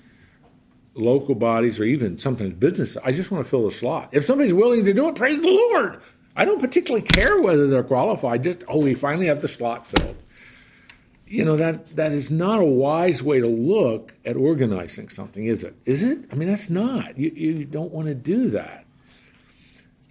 local 0.94 1.34
bodies 1.34 1.80
or 1.80 1.84
even 1.84 2.18
sometimes 2.18 2.54
business. 2.54 2.96
I 3.04 3.12
just 3.12 3.30
want 3.30 3.44
to 3.44 3.50
fill 3.50 3.66
a 3.66 3.72
slot. 3.72 4.10
If 4.12 4.24
somebody's 4.24 4.54
willing 4.54 4.84
to 4.84 4.94
do 4.94 5.08
it, 5.08 5.16
praise 5.16 5.40
the 5.40 5.48
Lord. 5.48 6.00
I 6.36 6.44
don't 6.44 6.60
particularly 6.60 7.06
care 7.06 7.40
whether 7.40 7.68
they're 7.68 7.84
qualified. 7.84 8.44
Just 8.44 8.64
oh, 8.68 8.82
we 8.82 8.94
finally 8.94 9.26
have 9.26 9.40
the 9.40 9.48
slot 9.48 9.86
filled. 9.86 10.16
You 11.26 11.44
know 11.44 11.56
that 11.56 11.96
that 11.96 12.12
is 12.12 12.30
not 12.30 12.60
a 12.60 12.64
wise 12.64 13.22
way 13.22 13.40
to 13.40 13.46
look 13.46 14.14
at 14.24 14.36
organizing 14.36 15.08
something, 15.08 15.46
is 15.46 15.64
it? 15.64 15.74
Is 15.84 16.02
it? 16.02 16.18
I 16.30 16.34
mean, 16.34 16.48
that's 16.48 16.70
not. 16.70 17.18
You 17.18 17.30
you 17.30 17.64
don't 17.64 17.92
want 17.92 18.08
to 18.08 18.14
do 18.14 18.50
that. 18.50 18.84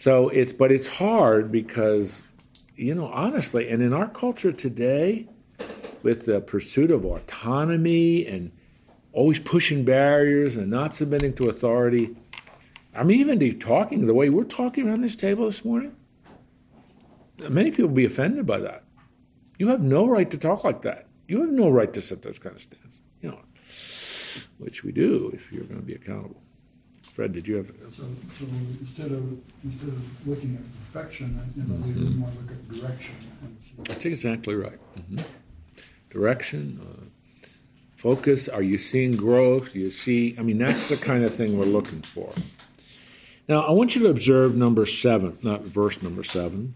So 0.04 0.28
it's, 0.28 0.52
but 0.52 0.70
it's 0.70 0.86
hard 0.86 1.50
because, 1.50 2.24
you 2.76 2.94
know, 2.94 3.08
honestly, 3.08 3.70
and 3.70 3.82
in 3.82 3.94
our 3.94 4.10
culture 4.10 4.52
today, 4.52 5.30
with 6.02 6.26
the 6.26 6.42
pursuit 6.42 6.92
of 6.92 7.06
autonomy 7.06 8.28
and 8.28 8.52
always 9.14 9.40
pushing 9.40 9.86
barriers 9.86 10.56
and 10.58 10.70
not 10.70 10.94
submitting 10.94 11.34
to 11.36 11.48
authority, 11.50 12.16
I 12.96 13.04
mean, 13.04 13.20
even 13.20 13.40
to 13.40 13.54
talking 13.54 14.06
the 14.08 14.14
way 14.14 14.30
we're 14.30 14.44
talking 14.44 14.88
around 14.90 15.02
this 15.02 15.16
table 15.16 15.46
this 15.46 15.64
morning, 15.64 15.96
many 17.50 17.72
people 17.72 17.88
will 17.88 17.96
be 17.96 18.06
offended 18.06 18.46
by 18.46 18.60
that. 18.60 18.84
You 19.58 19.68
have 19.70 19.82
no 19.82 20.06
right 20.08 20.30
to 20.32 20.38
talk 20.38 20.64
like 20.64 20.82
that. 20.82 21.08
You 21.28 21.42
have 21.42 21.52
no 21.52 21.70
right 21.70 21.92
to 21.94 22.02
set 22.02 22.22
those 22.24 22.38
kind 22.40 22.56
of 22.56 22.62
stands, 22.62 23.00
you 23.22 23.30
know, 23.30 23.40
which 24.58 24.84
we 24.84 24.92
do 24.92 25.32
if 25.34 25.52
you're 25.52 25.64
going 25.64 25.80
to 25.80 25.86
be 25.86 25.94
accountable. 25.94 26.42
Fred, 27.14 27.32
did 27.34 27.48
you 27.48 27.58
have? 27.58 27.68
So, 27.68 28.04
so 28.40 28.46
instead 28.82 29.12
of, 29.12 29.38
instead 29.64 29.90
of 29.90 30.28
looking 30.28 30.56
at 30.56 30.94
perfection, 30.94 31.40
you 31.56 31.64
know, 31.64 31.76
we 31.86 31.94
Mm-hmm. 31.94 32.22
want 32.22 32.34
to 32.34 32.42
look 32.42 32.52
at 32.52 32.70
direction. 32.82 33.16
and 33.44 33.56
so- 33.78 33.84
That's 33.94 34.06
exactly 34.06 34.56
right. 34.56 34.80
hmm 35.10 35.18
Direction, 36.10 36.80
uh, 36.82 37.06
focus. 38.04 38.50
Are 38.50 38.62
you 38.62 38.78
seeing 38.78 39.16
growth? 39.16 39.72
Do 39.72 39.80
you 39.80 39.90
see? 39.90 40.36
I 40.38 40.42
mean, 40.42 40.58
that's 40.58 40.90
the 40.90 40.98
kind 40.98 41.24
of 41.24 41.34
thing 41.34 41.58
we're 41.58 41.64
looking 41.64 42.02
for. 42.02 42.34
Now, 43.48 43.62
I 43.62 43.72
want 43.72 43.96
you 43.96 44.04
to 44.04 44.10
observe 44.10 44.56
number 44.56 44.86
seven, 44.86 45.38
not 45.42 45.62
verse 45.62 46.02
number 46.02 46.24
seven. 46.24 46.76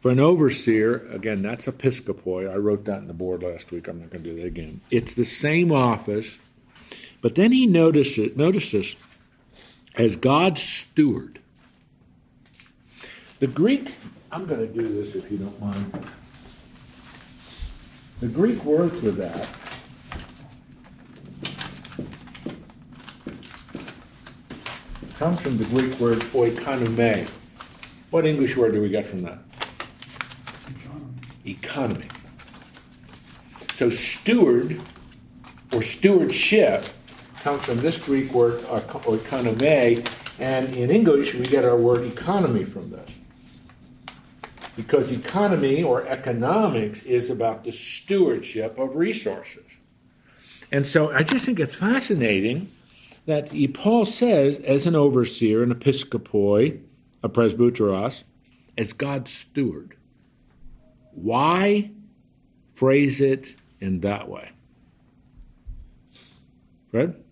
For 0.00 0.10
an 0.10 0.18
overseer, 0.18 1.06
again, 1.10 1.42
that's 1.42 1.66
episcopoi. 1.66 2.50
I 2.50 2.56
wrote 2.56 2.84
that 2.86 2.98
in 2.98 3.06
the 3.06 3.14
board 3.14 3.42
last 3.42 3.70
week. 3.70 3.86
I'm 3.86 4.00
not 4.00 4.10
going 4.10 4.24
to 4.24 4.30
do 4.30 4.36
that 4.40 4.46
again. 4.46 4.80
It's 4.90 5.14
the 5.14 5.24
same 5.24 5.70
office, 5.70 6.38
but 7.20 7.36
then 7.36 7.52
he 7.52 7.66
notices 7.66 8.36
notices 8.36 8.96
as 9.94 10.16
God's 10.16 10.62
steward. 10.62 11.38
The 13.38 13.46
Greek, 13.46 13.94
I'm 14.32 14.46
going 14.46 14.60
to 14.60 14.66
do 14.66 14.82
this 14.82 15.14
if 15.14 15.30
you 15.30 15.38
don't 15.38 15.60
mind. 15.60 16.06
The 18.20 18.28
Greek 18.28 18.64
word 18.64 18.92
for 18.92 19.10
that 19.12 19.48
comes 25.20 25.38
from 25.38 25.58
the 25.58 25.64
Greek 25.64 26.00
word 26.00 26.18
oikonomē. 26.32 27.28
What 28.08 28.24
English 28.24 28.56
word 28.56 28.72
do 28.72 28.80
we 28.80 28.88
get 28.88 29.06
from 29.06 29.20
that? 29.20 29.36
Economy. 31.44 32.06
So 33.74 33.90
steward 33.90 34.80
or 35.74 35.82
stewardship 35.82 36.86
comes 37.42 37.62
from 37.66 37.80
this 37.80 38.02
Greek 38.02 38.32
word 38.32 38.62
oikonomē, 38.62 40.08
and 40.38 40.74
in 40.74 40.90
English 40.90 41.34
we 41.34 41.44
get 41.44 41.66
our 41.66 41.76
word 41.76 42.06
economy 42.06 42.64
from 42.64 42.88
this. 42.90 43.14
Because 44.74 45.10
economy 45.10 45.82
or 45.82 46.06
economics 46.06 47.02
is 47.02 47.28
about 47.28 47.64
the 47.64 47.72
stewardship 47.72 48.78
of 48.78 48.96
resources. 48.96 49.66
And 50.72 50.86
so 50.86 51.12
I 51.12 51.24
just 51.24 51.44
think 51.44 51.60
it's 51.60 51.74
fascinating 51.74 52.70
that 53.30 53.74
Paul 53.74 54.04
says, 54.04 54.58
as 54.60 54.86
an 54.86 54.94
overseer, 54.94 55.62
an 55.62 55.72
episcopoi, 55.74 56.80
a 57.22 57.28
presbyteros, 57.28 58.24
as 58.76 58.92
God's 58.92 59.32
steward. 59.32 59.96
Why 61.12 61.90
phrase 62.72 63.20
it 63.20 63.56
in 63.80 64.00
that 64.00 64.28
way? 64.28 64.50
Fred? 66.88 67.22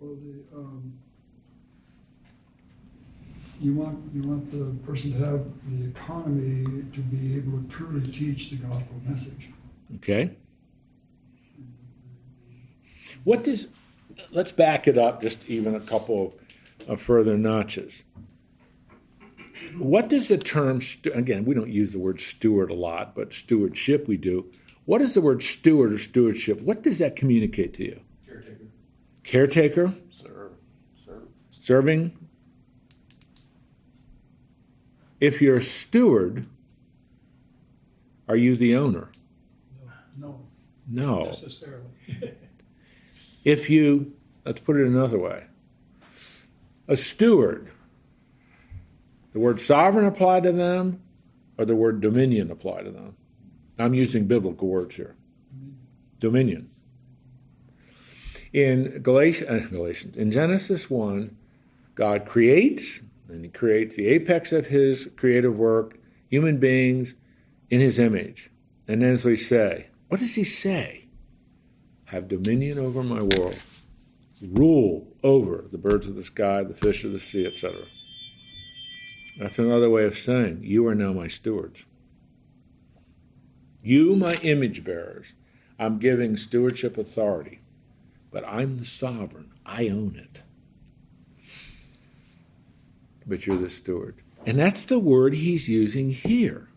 Well, 0.00 0.16
the, 0.16 0.56
um, 0.56 0.98
you 3.60 3.74
want, 3.74 3.98
you 4.14 4.22
want 4.22 4.50
the 4.50 4.86
person 4.86 5.12
to 5.12 5.18
have 5.18 5.44
the 5.68 5.88
economy 5.88 6.84
to 6.92 7.00
be 7.00 7.36
able 7.36 7.62
to 7.62 7.68
truly 7.68 8.10
teach 8.12 8.50
the 8.50 8.56
gospel 8.56 9.00
message. 9.06 9.50
Okay. 9.96 10.30
What 13.24 13.44
does, 13.44 13.68
let's 14.30 14.52
back 14.52 14.86
it 14.88 14.98
up 14.98 15.22
just 15.22 15.46
even 15.46 15.74
a 15.74 15.80
couple 15.80 16.34
of, 16.86 16.88
of 16.88 17.02
further 17.02 17.36
notches. 17.36 18.02
What 19.76 20.08
does 20.08 20.28
the 20.28 20.38
term, 20.38 20.80
again, 21.14 21.44
we 21.44 21.54
don't 21.54 21.70
use 21.70 21.92
the 21.92 21.98
word 21.98 22.20
steward 22.20 22.70
a 22.70 22.74
lot, 22.74 23.14
but 23.14 23.32
stewardship 23.32 24.08
we 24.08 24.16
do. 24.16 24.50
What 24.84 24.98
does 24.98 25.14
the 25.14 25.20
word 25.20 25.42
steward 25.42 25.92
or 25.92 25.98
stewardship, 25.98 26.60
what 26.62 26.82
does 26.82 26.98
that 26.98 27.16
communicate 27.16 27.74
to 27.74 27.84
you? 27.84 28.00
Caretaker. 28.26 28.64
Caretaker? 29.24 29.94
Serve, 30.10 30.52
serve. 31.04 31.22
Serving? 31.50 32.16
If 35.20 35.42
you're 35.42 35.56
a 35.58 35.62
steward, 35.62 36.46
are 38.28 38.36
you 38.36 38.56
the 38.56 38.76
owner? 38.76 39.10
No. 40.16 40.40
No, 40.88 41.18
No. 41.18 41.24
necessarily. 41.24 41.84
if 43.44 43.70
you 43.70 44.12
let's 44.44 44.60
put 44.60 44.76
it 44.76 44.86
another 44.86 45.18
way 45.18 45.44
a 46.88 46.96
steward 46.96 47.70
the 49.32 49.38
word 49.38 49.60
sovereign 49.60 50.06
apply 50.06 50.40
to 50.40 50.52
them 50.52 51.00
or 51.58 51.64
the 51.64 51.76
word 51.76 52.00
dominion 52.00 52.50
apply 52.50 52.82
to 52.82 52.90
them? 52.90 53.16
I'm 53.78 53.94
using 53.94 54.26
biblical 54.26 54.68
words 54.68 54.96
here. 54.96 55.14
Dominion. 56.18 56.70
In 58.52 59.02
galatians, 59.02 59.48
uh, 59.48 59.68
galatians 59.68 60.16
in 60.16 60.32
genesis 60.32 60.88
1 60.88 61.36
god 61.94 62.24
creates 62.24 63.00
and 63.28 63.44
he 63.44 63.50
creates 63.50 63.94
the 63.94 64.06
apex 64.06 64.52
of 64.52 64.66
his 64.66 65.10
creative 65.16 65.56
work 65.56 65.98
human 66.30 66.56
beings 66.56 67.14
in 67.68 67.80
his 67.80 67.98
image. 67.98 68.50
And 68.86 69.02
then 69.02 69.12
as 69.12 69.24
we 69.24 69.36
say 69.36 69.88
what 70.08 70.18
does 70.18 70.34
he 70.34 70.44
say 70.44 71.04
have 72.08 72.26
dominion 72.26 72.78
over 72.78 73.02
my 73.02 73.22
world, 73.22 73.58
rule 74.42 75.06
over 75.22 75.66
the 75.70 75.76
birds 75.76 76.06
of 76.06 76.14
the 76.14 76.24
sky, 76.24 76.62
the 76.64 76.74
fish 76.74 77.04
of 77.04 77.12
the 77.12 77.20
sea, 77.20 77.46
etc. 77.46 77.82
That's 79.38 79.58
another 79.58 79.90
way 79.90 80.04
of 80.04 80.16
saying, 80.16 80.60
You 80.62 80.86
are 80.86 80.94
now 80.94 81.12
my 81.12 81.28
stewards. 81.28 81.84
You, 83.82 84.16
my 84.16 84.34
image 84.42 84.84
bearers, 84.84 85.34
I'm 85.78 85.98
giving 85.98 86.36
stewardship 86.36 86.96
authority, 86.96 87.60
but 88.30 88.44
I'm 88.46 88.78
the 88.78 88.86
sovereign. 88.86 89.52
I 89.66 89.88
own 89.88 90.16
it. 90.16 90.42
But 93.26 93.46
you're 93.46 93.56
the 93.58 93.68
steward. 93.68 94.22
And 94.46 94.58
that's 94.58 94.82
the 94.82 94.98
word 94.98 95.34
he's 95.34 95.68
using 95.68 96.12
here. 96.12 96.68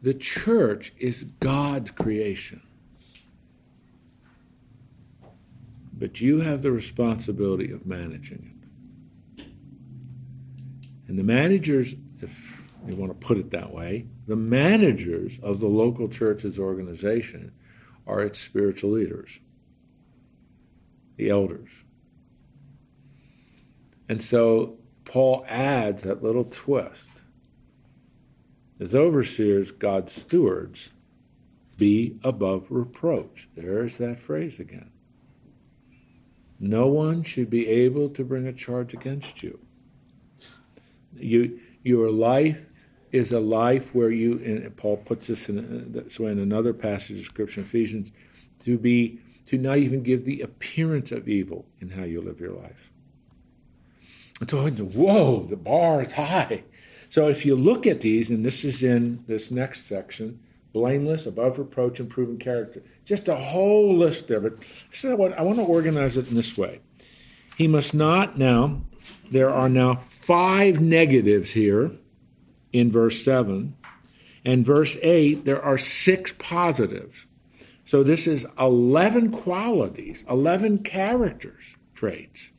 The 0.00 0.14
church 0.14 0.94
is 0.98 1.24
God's 1.40 1.90
creation. 1.90 2.62
But 6.00 6.20
you 6.20 6.40
have 6.40 6.62
the 6.62 6.72
responsibility 6.72 7.70
of 7.70 7.86
managing 7.86 8.56
it. 9.38 9.44
And 11.06 11.18
the 11.18 11.22
managers, 11.22 11.94
if 12.22 12.62
you 12.88 12.96
want 12.96 13.12
to 13.12 13.26
put 13.26 13.36
it 13.36 13.50
that 13.50 13.72
way, 13.72 14.06
the 14.26 14.36
managers 14.36 15.38
of 15.40 15.60
the 15.60 15.68
local 15.68 16.08
church's 16.08 16.58
organization 16.58 17.52
are 18.06 18.22
its 18.22 18.38
spiritual 18.38 18.92
leaders, 18.92 19.38
the 21.16 21.28
elders. 21.28 21.68
And 24.08 24.22
so 24.22 24.78
Paul 25.04 25.44
adds 25.48 26.04
that 26.04 26.22
little 26.22 26.44
twist. 26.44 27.08
As 28.80 28.94
overseers, 28.94 29.70
God's 29.70 30.12
stewards, 30.14 30.92
be 31.76 32.18
above 32.24 32.66
reproach. 32.70 33.50
There's 33.54 33.98
that 33.98 34.20
phrase 34.20 34.58
again. 34.58 34.90
No 36.60 36.86
one 36.86 37.22
should 37.22 37.48
be 37.48 37.66
able 37.66 38.10
to 38.10 38.22
bring 38.22 38.46
a 38.46 38.52
charge 38.52 38.92
against 38.92 39.42
you. 39.42 39.58
You, 41.16 41.58
your 41.82 42.10
life 42.10 42.66
is 43.12 43.32
a 43.32 43.40
life 43.40 43.94
where 43.94 44.10
you, 44.10 44.38
and 44.44 44.76
Paul 44.76 44.98
puts 44.98 45.26
this 45.26 45.48
in 45.48 45.92
this 45.92 46.20
way 46.20 46.30
in 46.30 46.38
another 46.38 46.74
passage 46.74 47.20
of 47.20 47.24
Scripture, 47.24 47.62
Ephesians, 47.62 48.12
to 48.60 48.78
be 48.78 49.18
to 49.46 49.58
not 49.58 49.78
even 49.78 50.02
give 50.02 50.24
the 50.24 50.42
appearance 50.42 51.10
of 51.10 51.28
evil 51.28 51.66
in 51.80 51.90
how 51.90 52.04
you 52.04 52.20
live 52.20 52.38
your 52.38 52.52
life. 52.52 52.92
And 54.40 54.48
so, 54.48 54.70
whoa, 54.70 55.46
the 55.50 55.56
bar 55.56 56.02
is 56.02 56.12
high. 56.12 56.62
So 57.08 57.28
if 57.28 57.44
you 57.44 57.56
look 57.56 57.84
at 57.84 58.00
these, 58.00 58.30
and 58.30 58.44
this 58.44 58.64
is 58.64 58.82
in 58.84 59.24
this 59.26 59.50
next 59.50 59.86
section, 59.86 60.38
blameless, 60.72 61.26
above 61.26 61.58
reproach, 61.58 62.00
and 62.00 62.08
proven 62.08 62.38
character, 62.38 62.82
just 63.04 63.28
a 63.28 63.36
whole 63.36 63.96
list 63.96 64.30
of 64.30 64.44
it. 64.44 64.58
So 64.92 65.16
what 65.16 65.36
I 65.38 65.42
want 65.42 65.58
to 65.58 65.64
organize 65.64 66.16
it 66.16 66.28
in 66.28 66.34
this 66.34 66.56
way. 66.56 66.80
He 67.56 67.66
must 67.68 67.94
not 67.94 68.38
now. 68.38 68.82
There 69.30 69.50
are 69.50 69.68
now 69.68 69.96
five 69.96 70.80
negatives 70.80 71.52
here 71.52 71.92
in 72.72 72.90
verse 72.90 73.24
7. 73.24 73.76
And 74.44 74.64
verse 74.64 74.96
8, 75.02 75.44
there 75.44 75.62
are 75.62 75.76
six 75.76 76.32
positives. 76.38 77.26
So 77.84 78.02
this 78.02 78.26
is 78.26 78.46
11 78.58 79.30
qualities, 79.30 80.24
11 80.28 80.78
characters 80.78 81.74
traits 81.94 82.52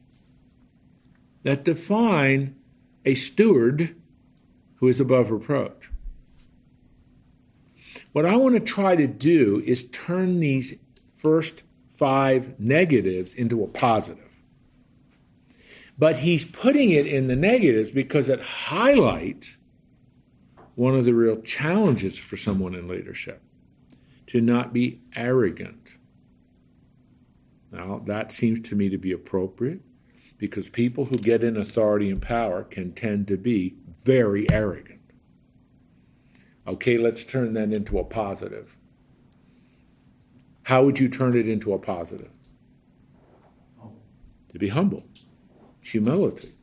that 1.43 1.64
define 1.64 2.55
a 3.05 3.16
steward 3.16 3.95
who 4.76 4.88
is 4.88 4.99
above 4.99 5.32
reproach. 5.32 5.91
What 8.12 8.26
I 8.26 8.36
want 8.36 8.55
to 8.55 8.59
try 8.59 8.95
to 8.95 9.07
do 9.07 9.64
is 9.66 9.86
turn 9.89 10.39
these 10.39 10.76
first 11.16 11.64
five 11.95 12.59
negatives 12.59 13.34
into 13.34 13.64
a 13.64 13.68
positive. 13.68 14.30
But 15.97 16.18
he's 16.18 16.45
putting 16.45 16.89
it 16.91 17.05
in 17.05 17.28
the 17.28 17.36
negatives 17.36 17.91
because 17.91 18.28
it 18.28 18.41
highlights 18.41 19.57
one 20.76 20.95
of 20.95 21.05
the 21.05 21.14
real 21.14 21.41
challenges 21.41 22.18
for 22.18 22.38
someone 22.38 22.74
in 22.74 22.88
leadership 22.88 23.41
to 24.28 24.41
not 24.41 24.74
be 24.74 25.01
arrogant. 25.16 25.91
Now, 27.72 28.01
that 28.05 28.32
seems 28.32 28.68
to 28.70 28.76
me 28.76 28.89
to 28.89 28.97
be 28.97 29.12
appropriate 29.12 29.82
because 30.38 30.70
people 30.70 31.05
who 31.05 31.16
get 31.18 31.43
in 31.43 31.55
authority 31.55 32.09
and 32.09 32.22
power 32.22 32.64
can 32.64 32.93
tend 32.93 33.28
to 33.28 33.38
be 33.38 33.76
very 34.03 34.49
arrogant. 34.49 35.01
Okay, 36.68 36.97
let's 36.97 37.26
turn 37.26 37.53
that 37.53 37.74
into 37.74 37.99
a 37.99 38.03
positive. 38.03 38.76
How 40.64 40.84
would 40.84 40.99
you 40.99 41.09
turn 41.09 41.36
it 41.36 41.47
into 41.49 41.74
a 41.74 41.80
positive? 41.80 42.30
To 44.49 44.59
be 44.59 44.70
humble, 44.70 45.05
humility. 45.82 46.53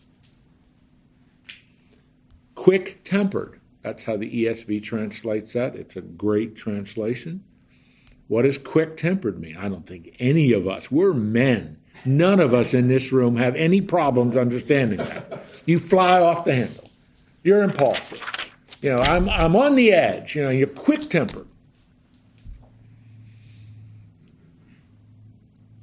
Quick 2.54 3.02
tempered. 3.02 3.60
That's 3.82 4.04
how 4.04 4.16
the 4.16 4.44
ESV 4.44 4.82
translates 4.82 5.54
that. 5.54 5.74
It's 5.74 5.96
a 5.96 6.02
great 6.02 6.56
translation. 6.56 7.44
What 8.26 8.42
does 8.42 8.58
quick 8.58 8.96
tempered 8.96 9.40
mean? 9.40 9.56
I 9.56 9.68
don't 9.68 9.86
think 9.86 10.14
any 10.18 10.52
of 10.52 10.68
us, 10.68 10.90
we're 10.90 11.14
men. 11.14 11.78
None 12.04 12.40
of 12.40 12.54
us 12.54 12.74
in 12.74 12.88
this 12.88 13.10
room 13.10 13.36
have 13.36 13.56
any 13.56 13.80
problems 13.80 14.36
understanding 14.36 14.98
that. 14.98 15.44
You 15.66 15.78
fly 15.78 16.20
off 16.20 16.44
the 16.44 16.54
handle. 16.54 16.90
You're 17.42 17.62
impulsive. 17.62 18.22
You 18.80 18.90
know, 18.90 19.00
I'm, 19.00 19.28
I'm 19.28 19.56
on 19.56 19.74
the 19.74 19.92
edge. 19.92 20.36
You 20.36 20.42
know, 20.42 20.50
you're 20.50 20.68
quick 20.68 21.00
tempered. 21.00 21.48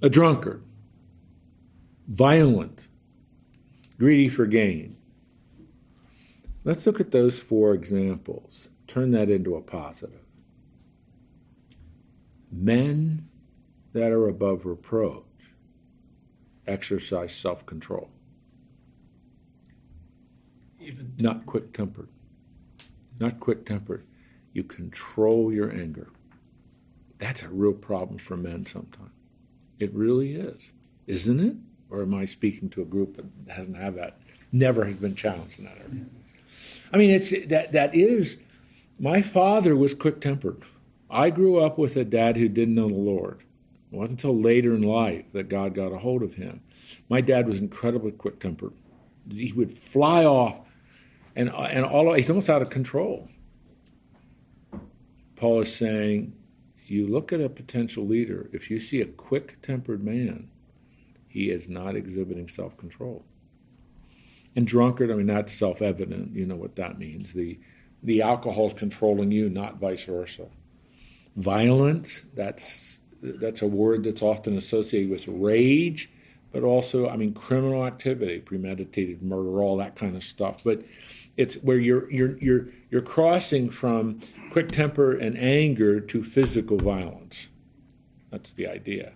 A 0.01 0.09
drunkard, 0.09 0.63
violent, 2.07 2.87
greedy 3.97 4.29
for 4.29 4.45
gain. 4.45 4.95
Let's 6.63 6.85
look 6.85 6.99
at 6.99 7.11
those 7.11 7.39
four 7.39 7.73
examples. 7.73 8.69
Turn 8.87 9.11
that 9.11 9.29
into 9.29 9.55
a 9.55 9.61
positive. 9.61 10.19
Men 12.51 13.27
that 13.93 14.11
are 14.11 14.27
above 14.27 14.65
reproach 14.65 15.23
exercise 16.67 17.33
self 17.35 17.65
control. 17.65 18.09
Even 20.79 21.13
Not 21.17 21.45
quick 21.45 21.73
tempered. 21.73 22.09
Not 23.19 23.39
quick 23.39 23.65
tempered. 23.65 24.05
You 24.53 24.63
control 24.63 25.51
your 25.51 25.71
anger. 25.71 26.09
That's 27.17 27.43
a 27.43 27.49
real 27.49 27.73
problem 27.73 28.19
for 28.19 28.35
men 28.37 28.65
sometimes. 28.65 29.11
It 29.79 29.93
really 29.93 30.35
is. 30.35 30.61
Isn't 31.07 31.39
it? 31.39 31.55
Or 31.89 32.01
am 32.01 32.13
I 32.13 32.25
speaking 32.25 32.69
to 32.71 32.81
a 32.81 32.85
group 32.85 33.17
that 33.17 33.53
hasn't 33.53 33.77
had 33.77 33.95
that, 33.95 34.17
never 34.51 34.85
has 34.85 34.95
been 34.95 35.15
challenged 35.15 35.59
in 35.59 35.65
that 35.65 35.77
area? 35.77 36.05
I 36.91 36.97
mean, 36.97 37.11
it's 37.11 37.31
that 37.47 37.71
that 37.71 37.93
is. 37.93 38.37
My 38.99 39.21
father 39.21 39.75
was 39.75 39.93
quick 39.93 40.21
tempered. 40.21 40.63
I 41.09 41.29
grew 41.29 41.59
up 41.59 41.77
with 41.77 41.95
a 41.95 42.05
dad 42.05 42.37
who 42.37 42.47
didn't 42.47 42.75
know 42.75 42.87
the 42.87 42.95
Lord. 42.95 43.43
It 43.91 43.95
wasn't 43.95 44.23
until 44.23 44.39
later 44.39 44.73
in 44.73 44.81
life 44.81 45.25
that 45.33 45.49
God 45.49 45.75
got 45.75 45.91
a 45.91 45.99
hold 45.99 46.23
of 46.23 46.35
him. 46.35 46.61
My 47.09 47.21
dad 47.21 47.47
was 47.47 47.59
incredibly 47.59 48.11
quick 48.11 48.39
tempered. 48.39 48.73
He 49.29 49.51
would 49.51 49.71
fly 49.71 50.23
off, 50.25 50.64
and 51.35 51.49
and 51.49 51.85
all 51.85 52.13
he's 52.13 52.29
almost 52.29 52.49
out 52.49 52.61
of 52.61 52.69
control. 52.69 53.29
Paul 55.35 55.61
is 55.61 55.75
saying, 55.75 56.33
you 56.85 57.07
look 57.07 57.33
at 57.33 57.41
a 57.41 57.49
potential 57.49 58.05
leader. 58.05 58.49
If 58.53 58.69
you 58.69 58.79
see 58.79 59.01
a 59.01 59.05
quick 59.05 59.61
tempered 59.61 60.03
man, 60.03 60.49
he 61.27 61.49
is 61.49 61.67
not 61.67 61.95
exhibiting 61.95 62.47
self 62.47 62.77
control. 62.77 63.25
And 64.55 64.65
drunkard, 64.65 65.11
I 65.11 65.15
mean, 65.15 65.25
that's 65.25 65.53
self 65.53 65.81
evident. 65.81 66.35
You 66.35 66.45
know 66.45 66.55
what 66.55 66.75
that 66.77 66.97
means. 66.97 67.33
The, 67.33 67.59
the 68.01 68.21
alcohol 68.21 68.67
is 68.67 68.73
controlling 68.73 69.31
you, 69.31 69.49
not 69.49 69.77
vice 69.77 70.05
versa. 70.05 70.47
Violent, 71.35 72.23
that's, 72.33 72.99
that's 73.21 73.61
a 73.61 73.67
word 73.67 74.05
that's 74.05 74.21
often 74.21 74.57
associated 74.57 75.09
with 75.09 75.27
rage, 75.27 76.09
but 76.53 76.63
also, 76.63 77.09
I 77.09 77.17
mean, 77.17 77.33
criminal 77.33 77.85
activity, 77.85 78.39
premeditated 78.39 79.21
murder, 79.21 79.61
all 79.61 79.75
that 79.77 79.97
kind 79.97 80.15
of 80.15 80.23
stuff. 80.23 80.63
But 80.63 80.83
it's 81.37 81.55
where 81.55 81.77
you're, 81.77 82.09
you're, 82.11 82.37
you're, 82.37 82.67
you're 82.89 83.01
crossing 83.01 83.69
from 83.69 84.19
quick 84.51 84.69
temper 84.69 85.11
and 85.11 85.37
anger 85.37 85.99
to 85.99 86.23
physical 86.23 86.77
violence. 86.77 87.49
That's 88.31 88.53
the 88.53 88.67
idea. 88.67 89.13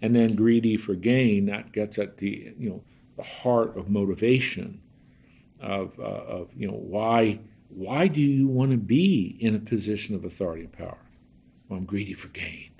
And 0.00 0.14
then 0.14 0.34
greedy 0.34 0.76
for 0.76 0.94
gain, 0.94 1.46
that 1.46 1.72
gets 1.72 1.96
at 1.98 2.16
the, 2.16 2.52
you 2.58 2.68
know, 2.68 2.82
the 3.16 3.22
heart 3.22 3.76
of 3.76 3.88
motivation 3.88 4.80
of, 5.60 5.98
uh, 5.98 6.02
of 6.02 6.48
you 6.56 6.66
know 6.66 6.74
why 6.74 7.38
why 7.68 8.08
do 8.08 8.20
you 8.20 8.48
want 8.48 8.72
to 8.72 8.76
be 8.76 9.36
in 9.38 9.54
a 9.54 9.58
position 9.60 10.14
of 10.14 10.24
authority 10.24 10.62
and 10.62 10.72
power 10.72 10.98
well 11.68 11.78
i'm 11.78 11.84
greedy 11.84 12.12
for 12.12 12.28
gain 12.28 12.70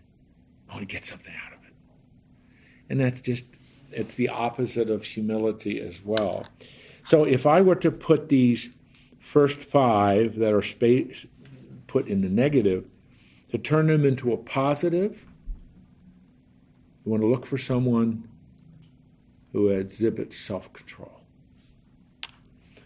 i 0.68 0.74
want 0.74 0.88
to 0.88 0.92
get 0.92 1.04
something 1.04 1.32
out 1.46 1.52
of 1.52 1.64
it 1.64 1.74
and 2.90 3.00
that's 3.00 3.20
just 3.20 3.46
it's 3.92 4.16
the 4.16 4.28
opposite 4.28 4.90
of 4.90 5.04
humility 5.04 5.80
as 5.80 6.04
well 6.04 6.44
so 7.04 7.24
if 7.24 7.46
i 7.46 7.60
were 7.60 7.74
to 7.74 7.90
put 7.90 8.28
these 8.28 8.76
first 9.18 9.62
five 9.62 10.36
that 10.36 10.52
are 10.52 10.62
space, 10.62 11.26
put 11.86 12.06
in 12.08 12.18
the 12.18 12.28
negative 12.28 12.86
to 13.50 13.58
turn 13.58 13.86
them 13.86 14.04
into 14.04 14.32
a 14.32 14.36
positive 14.36 15.24
you 17.04 17.10
want 17.10 17.22
to 17.22 17.26
look 17.26 17.46
for 17.46 17.58
someone 17.58 18.28
who 19.52 19.68
exhibits 19.68 20.38
self 20.38 20.72
control. 20.72 21.20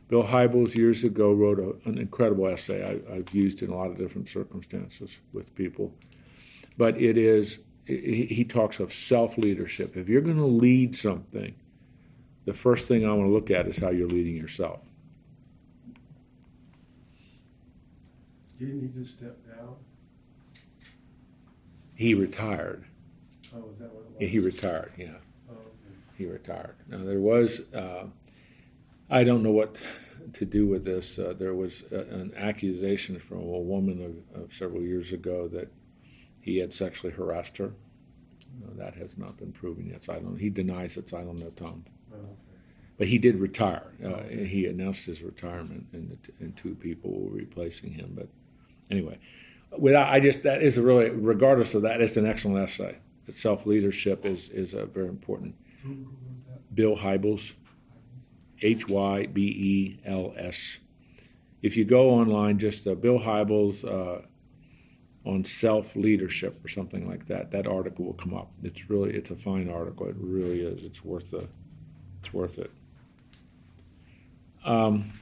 Bill 0.08 0.22
Hybels 0.22 0.74
years 0.74 1.04
ago 1.04 1.32
wrote 1.32 1.58
a, 1.58 1.88
an 1.88 1.98
incredible 1.98 2.46
essay 2.46 3.02
I, 3.10 3.14
have 3.16 3.34
used 3.34 3.62
in 3.62 3.70
a 3.70 3.76
lot 3.76 3.90
of 3.90 3.96
different 3.96 4.28
circumstances 4.28 5.18
with 5.32 5.54
people. 5.54 5.92
But 6.78 7.00
it 7.00 7.18
is, 7.18 7.58
he, 7.86 8.26
he 8.26 8.44
talks 8.44 8.80
of 8.80 8.92
self 8.92 9.36
leadership. 9.36 9.96
If 9.96 10.08
you're 10.08 10.22
going 10.22 10.36
to 10.36 10.46
lead 10.46 10.96
something, 10.96 11.54
the 12.46 12.54
first 12.54 12.88
thing 12.88 13.04
I 13.04 13.12
want 13.12 13.28
to 13.28 13.32
look 13.32 13.50
at 13.50 13.66
is 13.66 13.78
how 13.78 13.90
you're 13.90 14.08
leading 14.08 14.36
yourself. 14.36 14.80
Didn't 18.58 18.80
he 18.80 19.00
just 19.00 19.18
step 19.18 19.36
down? 19.46 19.74
He 21.94 22.14
retired. 22.14 22.84
Oh, 23.54 23.70
is 23.72 23.78
that 23.78 23.92
what 23.92 24.04
it 24.04 24.10
was? 24.10 24.16
Yeah, 24.20 24.28
he 24.28 24.38
retired, 24.38 24.92
yeah. 24.96 25.16
Oh, 25.50 25.54
okay. 25.54 25.98
he 26.16 26.26
retired. 26.26 26.76
Now 26.88 26.98
there 26.98 27.20
was, 27.20 27.74
uh, 27.74 28.06
I 29.10 29.24
don't 29.24 29.42
know 29.42 29.50
what 29.50 29.76
to 30.34 30.44
do 30.44 30.66
with 30.66 30.84
this. 30.84 31.18
Uh, 31.18 31.34
there 31.36 31.54
was 31.54 31.84
a, 31.90 32.00
an 32.00 32.32
accusation 32.36 33.18
from 33.18 33.38
a 33.38 33.42
woman 33.42 34.24
of, 34.34 34.42
of, 34.42 34.54
several 34.54 34.82
years 34.82 35.12
ago 35.12 35.48
that 35.48 35.72
he 36.40 36.58
had 36.58 36.72
sexually 36.72 37.12
harassed 37.12 37.58
her. 37.58 37.72
Uh, 38.64 38.70
that 38.76 38.94
has 38.94 39.18
not 39.18 39.36
been 39.36 39.52
proven 39.52 39.86
yet. 39.86 40.04
So 40.04 40.14
I 40.14 40.18
don't. 40.18 40.38
He 40.38 40.48
denies 40.48 40.96
it. 40.96 41.08
So 41.08 41.18
I 41.18 41.24
don't 41.24 41.38
know, 41.38 41.50
Tom. 41.50 41.84
But 42.98 43.08
he 43.08 43.18
did 43.18 43.36
retire. 43.36 43.92
Uh, 44.04 44.22
he 44.22 44.66
announced 44.66 45.04
his 45.06 45.22
retirement, 45.22 45.86
and, 45.92 46.18
and 46.40 46.56
two 46.56 46.74
people 46.74 47.10
were 47.12 47.30
replacing 47.30 47.92
him. 47.92 48.12
But 48.14 48.28
anyway, 48.90 49.18
without 49.76 50.08
I 50.08 50.20
just 50.20 50.42
that 50.44 50.62
is 50.62 50.78
a 50.78 50.82
really 50.82 51.10
regardless 51.10 51.74
of 51.74 51.82
that, 51.82 52.00
it's 52.00 52.16
an 52.16 52.26
excellent 52.26 52.58
essay. 52.58 52.96
That 53.26 53.36
self 53.36 53.66
leadership 53.66 54.24
is 54.24 54.48
is 54.48 54.72
a 54.72 54.86
very 54.86 55.08
important. 55.08 55.56
Bill 56.74 56.96
Hybels, 56.96 57.54
H 58.62 58.88
Y 58.88 59.26
B 59.26 59.42
E 59.42 60.00
L 60.04 60.32
S. 60.36 60.78
if 61.62 61.76
you 61.76 61.84
go 61.84 62.10
online, 62.10 62.58
just 62.58 62.86
uh, 62.86 62.94
Bill 62.94 63.20
Hybels 63.20 63.84
uh, 63.84 64.22
on 65.26 65.44
self 65.44 65.96
leadership 65.96 66.64
or 66.64 66.68
something 66.68 67.08
like 67.08 67.26
that, 67.26 67.50
that 67.50 67.66
article 67.66 68.04
will 68.04 68.14
come 68.14 68.34
up. 68.34 68.52
It's 68.62 68.88
really 68.88 69.14
it's 69.14 69.30
a 69.30 69.36
fine 69.36 69.68
article. 69.68 70.06
It 70.06 70.16
really 70.18 70.60
is. 70.62 70.82
It's 70.82 71.04
worth 71.04 71.30
the 71.30 71.48
it's 72.20 72.32
worth 72.32 72.58
it. 72.58 72.70
Um, 74.66 75.12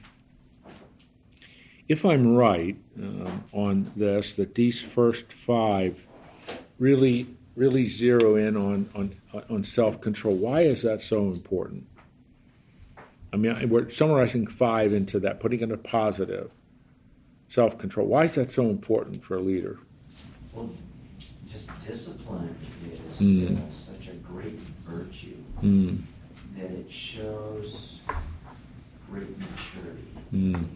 if 1.87 2.03
I'm 2.03 2.35
right 2.35 2.75
uh, 3.01 3.29
on 3.53 3.91
this, 3.95 4.33
that 4.35 4.55
these 4.55 4.81
first 4.81 5.31
five 5.31 5.99
really 6.79 7.27
really 7.55 7.85
zero 7.85 8.35
in 8.35 8.57
on 8.57 8.89
on 8.95 9.15
on 9.49 9.63
self 9.63 10.01
control. 10.01 10.35
Why 10.35 10.61
is 10.61 10.81
that 10.81 11.01
so 11.01 11.27
important? 11.27 11.87
I 13.31 13.37
mean, 13.37 13.69
we're 13.69 13.89
summarizing 13.89 14.47
five 14.47 14.93
into 14.93 15.19
that, 15.21 15.39
putting 15.39 15.61
it 15.61 15.71
a 15.71 15.77
positive 15.77 16.51
self 17.49 17.77
control. 17.77 18.07
Why 18.07 18.23
is 18.25 18.35
that 18.35 18.49
so 18.51 18.69
important 18.69 19.23
for 19.23 19.35
a 19.37 19.41
leader? 19.41 19.77
Well, 20.53 20.69
just 21.51 21.69
discipline 21.85 22.55
is 22.91 22.99
Mm. 23.21 23.57
uh, 23.57 23.71
such 23.71 24.09
a 24.09 24.13
great 24.15 24.59
virtue 24.85 25.37
Mm, 25.61 26.01
that 26.57 26.69
it 26.71 26.91
shows 26.91 27.99
great 29.09 29.37
maturity 29.37 30.07
mm, 30.33 30.55
in 30.55 30.67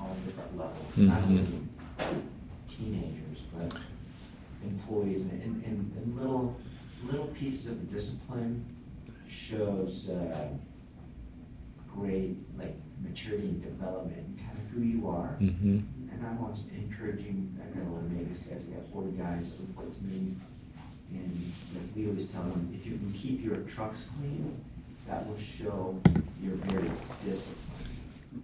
all 0.00 0.16
different 0.26 0.56
levels, 0.58 0.98
not 0.98 1.22
Mhm. 1.22 1.38
only 1.38 2.22
teenagers, 2.68 3.38
but 3.56 3.78
employees 4.64 5.22
and, 5.22 5.42
and, 5.42 5.92
and, 5.96 6.16
little 6.16 6.56
little 7.10 7.26
pieces 7.28 7.70
of 7.72 7.90
discipline 7.90 8.64
shows 9.28 10.10
uh, 10.10 10.48
great 11.94 12.36
like 12.58 12.76
maturity 13.02 13.48
and 13.48 13.62
development, 13.62 14.38
kind 14.38 14.58
of 14.58 14.66
who 14.72 14.82
you 14.82 15.08
are. 15.08 15.36
hmm 15.38 15.80
And 16.10 16.26
I'm 16.26 16.38
always 16.42 16.64
encouraging, 16.74 17.56
I 17.62 17.76
got 17.78 17.86
a 17.86 17.90
lot 17.90 18.02
of 18.02 18.08
Vegas 18.10 18.42
guys, 18.44 18.66
I 18.70 18.74
got 18.76 18.86
forty 18.92 19.12
guys 19.16 19.50
that 19.50 19.60
report 19.60 19.94
to 19.96 20.04
me. 20.04 20.34
And 21.12 21.52
like 21.74 21.94
we 21.94 22.06
always 22.08 22.26
tell 22.26 22.42
them, 22.42 22.72
if 22.74 22.84
you 22.86 22.92
can 22.98 23.12
keep 23.12 23.44
your 23.44 23.56
trucks 23.58 24.08
clean, 24.18 24.56
that 25.08 25.26
will 25.28 25.36
show 25.38 25.98
you're 26.42 26.54
very 26.56 26.90
disciplined. 27.24 27.62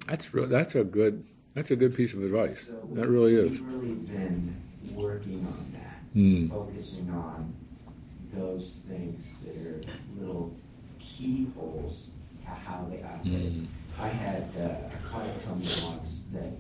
That's 0.07 0.33
real. 0.35 0.47
That's 0.49 0.75
a 0.75 0.85
good. 0.85 1.25
That's 1.55 1.71
a 1.71 1.77
good 1.77 1.95
piece 1.95 2.15
of 2.15 2.23
advice. 2.23 2.67
So 2.69 2.89
That 2.95 3.09
really 3.09 3.35
is. 3.35 3.61
We've 3.61 3.73
really 3.75 3.95
been 3.95 4.57
working 4.95 5.47
on 5.47 5.67
that, 5.75 6.01
Hmm. 6.15 6.49
focusing 6.49 7.11
on 7.11 7.53
those 8.35 8.81
things 8.89 9.35
that 9.45 9.55
are 9.57 9.81
little 10.19 10.57
keyholes 10.99 12.09
to 12.43 12.49
how 12.49 12.87
they 12.91 13.03
operate. 13.03 13.53
Hmm. 13.53 13.65
I 14.01 14.09
had 14.09 14.45
uh, 14.59 14.97
a 14.97 15.07
client 15.07 15.39
tell 15.43 15.57
me 15.57 15.67
once 15.85 16.23
that 16.33 16.53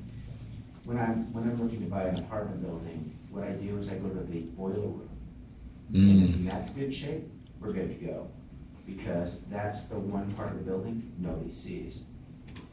when 0.84 0.98
I'm, 0.98 1.32
when 1.32 1.44
I'm 1.44 1.62
looking 1.62 1.80
to 1.80 1.86
buy 1.86 2.02
an 2.04 2.18
apartment 2.18 2.60
building, 2.62 3.16
what 3.30 3.44
I 3.44 3.52
do 3.52 3.78
is 3.78 3.88
I 3.90 3.94
go 3.94 4.08
to 4.10 4.20
the 4.24 4.40
boiler 4.40 4.74
room. 4.80 5.08
And 5.94 6.22
Mm. 6.22 6.46
if 6.46 6.50
that's 6.52 6.70
good 6.70 6.92
shape, 6.92 7.24
we're 7.60 7.72
good 7.72 7.98
to 7.98 8.06
go. 8.06 8.28
Because 8.96 9.44
that's 9.46 9.84
the 9.86 9.98
one 9.98 10.30
part 10.32 10.52
of 10.52 10.58
the 10.58 10.64
building 10.64 11.12
nobody 11.18 11.50
sees. 11.50 12.04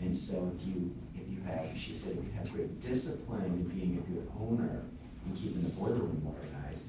And 0.02 0.16
so 0.16 0.52
if 0.58 0.68
you, 0.68 0.94
if 1.16 1.28
you 1.30 1.42
have, 1.46 1.78
she 1.78 1.94
said, 1.94 2.12
if 2.18 2.24
you 2.26 2.32
have 2.36 2.52
great 2.52 2.80
discipline 2.82 3.44
in 3.46 3.64
being 3.68 3.98
a 3.98 4.12
good 4.12 4.30
owner 4.40 4.84
and 5.26 5.38
keeping 5.38 5.64
the 5.64 5.70
boiler 5.70 5.96
room 5.96 6.22
organized, 6.26 6.88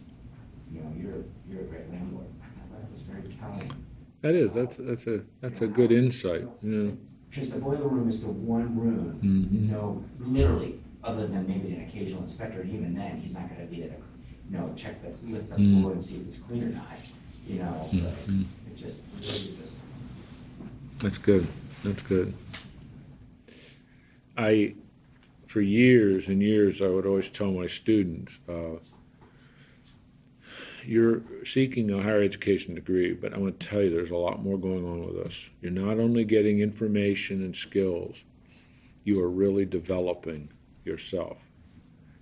you 0.73 0.81
know, 0.81 0.93
you're, 0.97 1.25
you're 1.49 1.63
a 1.63 1.65
great 1.65 1.91
landlord. 1.91 2.27
That 2.73 2.91
was 2.91 3.03
very 3.03 3.23
telling. 3.41 3.71
That 4.23 4.35
is. 4.35 4.55
That's 4.55 4.77
that's 4.77 5.07
a 5.07 5.23
that's 5.41 5.63
a 5.63 5.67
good 5.67 5.91
insight. 5.93 6.47
Yeah. 6.63 6.91
Because 7.31 7.51
the 7.51 7.59
boiler 7.59 7.89
room 7.89 8.09
is 8.09 8.21
the 8.21 8.29
one 8.29 8.79
room, 8.79 9.19
Mhm. 9.23 9.71
no, 9.71 10.05
literally, 10.19 10.81
other 11.03 11.27
than 11.27 11.47
maybe 11.49 11.73
an 11.75 11.83
occasional 11.89 12.23
inspector, 12.23 12.61
and 12.61 12.71
even 12.71 12.95
then, 12.95 13.19
he's 13.21 13.33
not 13.35 13.49
gonna 13.49 13.65
be 13.67 13.81
there 13.81 13.89
to, 13.91 13.95
you 14.51 14.59
know, 14.59 14.73
check 14.77 15.01
the, 15.03 15.09
lift 15.33 15.49
the 15.49 15.57
Mm. 15.57 15.81
floor 15.81 15.93
and 15.93 16.05
see 16.05 16.17
if 16.17 16.27
it's 16.27 16.39
clean 16.39 16.65
or 16.65 16.69
not, 16.69 16.99
you 17.49 17.61
know, 17.61 17.73
but 17.81 18.27
Mhm. 18.29 18.43
it 18.43 18.60
just, 18.81 19.03
really 19.21 19.57
just. 19.61 19.73
That's 20.99 21.19
good. 21.19 21.47
That's 21.85 22.03
good. 22.03 22.35
I, 24.37 24.75
for 25.47 25.61
years 25.61 26.29
and 26.29 26.43
years, 26.43 26.81
I 26.81 26.87
would 26.87 27.07
always 27.07 27.31
tell 27.31 27.51
my 27.51 27.67
students, 27.67 28.39
uh, 28.49 28.79
you're 30.85 31.23
seeking 31.45 31.91
a 31.91 32.03
higher 32.03 32.23
education 32.23 32.75
degree, 32.75 33.13
but 33.13 33.35
I 33.35 33.39
want 33.39 33.61
to 33.61 33.67
tell 33.67 33.83
you 33.83 33.91
there's 33.91 34.11
a 34.11 34.17
lot 34.17 34.43
more 34.43 34.59
going 34.59 34.85
on 34.87 35.03
with 35.03 35.27
us. 35.27 35.51
You're 35.61 35.73
not 35.73 35.99
only 35.99 36.25
getting 36.25 36.61
information 36.61 37.45
and 37.45 37.55
skills, 37.55 38.25
you 39.05 39.21
are 39.21 39.31
really 39.31 39.65
developing 39.65 40.51
yourself. 40.85 41.39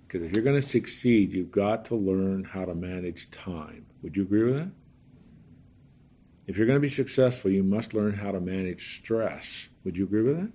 Because 0.07 0.23
if 0.23 0.35
you're 0.35 0.43
going 0.43 0.59
to 0.59 0.67
succeed, 0.67 1.31
you've 1.31 1.51
got 1.51 1.85
to 1.85 1.95
learn 1.95 2.43
how 2.43 2.65
to 2.65 2.73
manage 2.73 3.29
time. 3.31 3.85
Would 4.01 4.17
you 4.17 4.23
agree 4.23 4.43
with 4.43 4.55
that? 4.55 4.71
If 6.49 6.57
you're 6.57 6.65
going 6.65 6.77
to 6.77 6.81
be 6.81 6.89
successful, 6.89 7.51
you 7.51 7.61
must 7.61 7.93
learn 7.93 8.11
how 8.11 8.31
to 8.31 8.41
manage 8.41 8.97
stress. 8.97 9.69
Would 9.83 9.95
you 9.95 10.05
agree 10.05 10.23
with 10.23 10.37
that? 10.37 10.51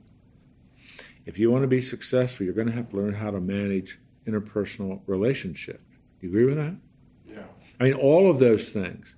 If 1.24 1.38
you 1.38 1.52
want 1.52 1.62
to 1.62 1.68
be 1.68 1.80
successful, 1.80 2.44
you're 2.44 2.52
going 2.52 2.66
to 2.66 2.72
have 2.72 2.90
to 2.90 2.96
learn 2.96 3.14
how 3.14 3.30
to 3.30 3.40
manage 3.40 4.00
interpersonal 4.26 5.02
relationships. 5.06 5.84
You 6.20 6.30
agree 6.30 6.46
with 6.46 6.56
that? 6.56 6.74
Yeah. 7.24 7.44
I 7.78 7.84
mean, 7.84 7.92
all 7.92 8.28
of 8.28 8.40
those 8.40 8.70
things. 8.70 9.14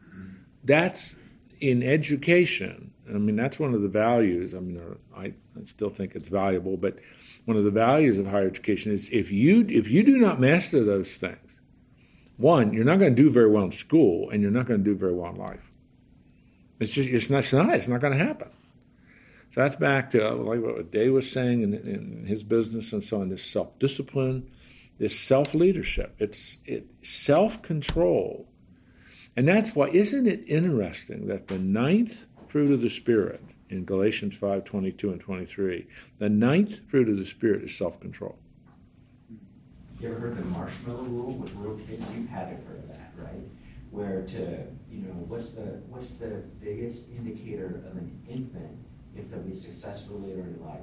That's 0.64 1.16
in 1.62 1.82
education. 1.82 2.92
I 3.08 3.12
mean, 3.12 3.36
that's 3.36 3.58
one 3.58 3.72
of 3.72 3.80
the 3.80 3.88
values. 3.88 4.52
I 4.52 4.58
mean, 4.58 4.78
I, 5.16 5.24
I 5.24 5.64
still 5.64 5.88
think 5.88 6.14
it's 6.14 6.28
valuable, 6.28 6.76
but 6.76 6.98
one 7.46 7.56
of 7.56 7.64
the 7.64 7.70
values 7.70 8.18
of 8.18 8.26
higher 8.26 8.48
education 8.48 8.92
is 8.92 9.08
if 9.10 9.32
you 9.32 9.64
if 9.66 9.88
you 9.90 10.02
do 10.02 10.18
not 10.18 10.40
master 10.40 10.84
those 10.84 11.16
things, 11.16 11.58
one, 12.36 12.74
you're 12.74 12.84
not 12.84 12.98
going 12.98 13.16
to 13.16 13.22
do 13.22 13.30
very 13.30 13.48
well 13.48 13.64
in 13.64 13.72
school, 13.72 14.28
and 14.28 14.42
you're 14.42 14.50
not 14.50 14.66
going 14.66 14.84
to 14.84 14.84
do 14.84 14.94
very 14.94 15.14
well 15.14 15.30
in 15.30 15.36
life. 15.36 15.65
It's 16.78 16.92
just 16.92 17.08
it's 17.08 17.30
not 17.30 17.38
it's 17.38 17.52
not, 17.52 17.74
it's 17.74 17.88
not 17.88 18.00
going 18.00 18.16
to 18.16 18.24
happen. 18.24 18.48
So 19.52 19.62
that's 19.62 19.76
back 19.76 20.10
to 20.10 20.32
uh, 20.32 20.34
like 20.34 20.60
what 20.60 20.90
Dave 20.90 21.12
was 21.12 21.30
saying 21.30 21.62
in, 21.62 21.74
in 21.74 22.26
his 22.26 22.44
business 22.44 22.92
and 22.92 23.02
so 23.02 23.20
on. 23.20 23.28
This 23.28 23.42
self 23.44 23.78
discipline, 23.78 24.50
this 24.98 25.18
self 25.18 25.54
leadership. 25.54 26.14
It's 26.18 26.58
it 26.66 26.86
self 27.02 27.62
control, 27.62 28.46
and 29.36 29.48
that's 29.48 29.74
why 29.74 29.88
isn't 29.88 30.26
it 30.26 30.44
interesting 30.46 31.26
that 31.28 31.48
the 31.48 31.58
ninth 31.58 32.26
fruit 32.48 32.70
of 32.72 32.80
the 32.82 32.90
spirit 32.90 33.42
in 33.70 33.84
Galatians 33.84 34.36
five 34.36 34.64
twenty 34.64 34.92
two 34.92 35.10
and 35.10 35.20
twenty 35.20 35.46
three, 35.46 35.86
the 36.18 36.28
ninth 36.28 36.80
fruit 36.90 37.08
of 37.08 37.16
the 37.16 37.26
spirit 37.26 37.64
is 37.64 37.76
self 37.76 37.98
control. 38.00 38.38
You 40.00 40.10
ever 40.10 40.20
heard 40.20 40.36
the 40.36 40.44
marshmallow 40.44 41.04
rule 41.04 41.32
with 41.32 41.56
little 41.56 41.78
kids? 41.78 42.06
You've 42.14 42.28
had 42.28 42.50
to 42.50 42.68
heard 42.68 42.80
of 42.80 42.88
that, 42.88 43.12
right? 43.16 43.32
Where 43.90 44.22
to, 44.22 44.66
you 44.90 45.02
know, 45.02 45.14
what's 45.26 45.50
the, 45.50 45.80
what's 45.88 46.10
the 46.14 46.42
biggest 46.60 47.08
indicator 47.10 47.82
of 47.90 47.96
an 47.96 48.20
infant 48.28 48.78
if 49.16 49.30
they'll 49.30 49.40
be 49.40 49.54
successful 49.54 50.20
later 50.20 50.40
in 50.42 50.60
life? 50.64 50.80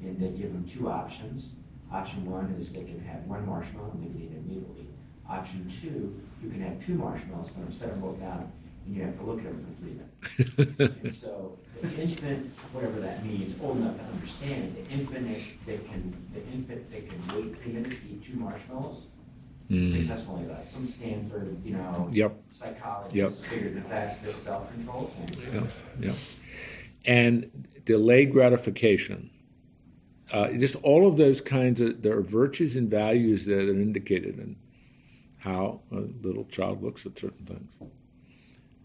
And 0.00 0.18
they 0.20 0.28
give 0.28 0.52
them 0.52 0.64
two 0.64 0.88
options. 0.90 1.50
Option 1.92 2.24
one 2.30 2.54
is 2.58 2.72
they 2.72 2.84
can 2.84 3.00
have 3.04 3.22
one 3.24 3.46
marshmallow 3.46 3.90
and 3.94 4.02
they 4.02 4.08
can 4.08 4.20
eat 4.22 4.32
it 4.32 4.38
immediately. 4.38 4.88
Option 5.28 5.68
two, 5.68 6.20
you 6.42 6.50
can 6.50 6.60
have 6.62 6.84
two 6.84 6.94
marshmallows, 6.94 7.50
but 7.50 7.72
set 7.72 7.88
them 7.90 8.00
both 8.00 8.18
down 8.20 8.50
and 8.86 8.96
you 8.96 9.02
have 9.02 9.16
to 9.18 9.22
look 9.24 9.38
at 9.38 9.44
them 9.44 9.64
for 9.64 9.82
three 9.82 9.92
minutes. 9.92 10.98
And 11.04 11.14
so 11.14 11.58
the 11.80 12.02
infant, 12.02 12.46
whatever 12.72 13.00
that 13.00 13.24
means, 13.24 13.56
old 13.62 13.76
enough 13.78 13.96
to 13.96 14.04
understand, 14.04 14.74
the 14.76 14.94
infant 14.94 15.28
that- 15.28 15.66
that 15.66 15.86
can, 15.88 16.14
the 16.32 16.44
infant 16.52 16.90
that 16.90 17.08
can 17.08 17.36
wait 17.36 17.60
three 17.62 17.72
minutes 17.72 17.98
to 18.00 18.06
eat 18.08 18.24
two 18.24 18.36
marshmallows, 18.38 19.06
Mm. 19.70 19.90
successfully 19.90 20.44
does. 20.44 20.68
Some 20.68 20.86
Stanford, 20.86 21.56
you 21.64 21.72
know, 21.74 22.08
Yep. 22.12 22.42
psychologists 22.50 23.14
Yep. 23.14 23.30
figured 23.50 23.76
that 23.76 23.88
that's 23.88 24.18
the 24.18 24.30
self-control 24.30 25.06
thing. 25.26 25.52
Yeah, 26.00 26.08
yeah. 26.08 26.14
And 27.04 27.68
delayed 27.84 28.32
gratification. 28.32 29.30
Uh, 30.30 30.52
just 30.52 30.76
all 30.76 31.06
of 31.06 31.16
those 31.16 31.40
kinds 31.40 31.80
of 31.80 32.02
there 32.02 32.16
are 32.16 32.22
virtues 32.22 32.76
and 32.76 32.88
values 32.90 33.44
that 33.46 33.68
are 33.68 33.80
indicated 33.80 34.38
in 34.38 34.56
how 35.38 35.80
a 35.90 35.96
little 36.22 36.44
child 36.46 36.82
looks 36.82 37.04
at 37.04 37.18
certain 37.18 37.44
things. 37.44 37.90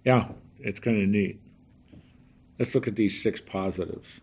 Yeah, 0.04 0.30
it's 0.60 0.80
kind 0.80 1.02
of 1.02 1.08
neat. 1.10 1.40
Let's 2.60 2.74
look 2.74 2.88
at 2.88 2.96
these 2.96 3.22
six 3.22 3.40
positives. 3.40 4.20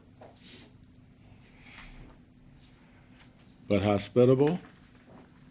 But 3.68 3.82
hospitable, 3.82 4.60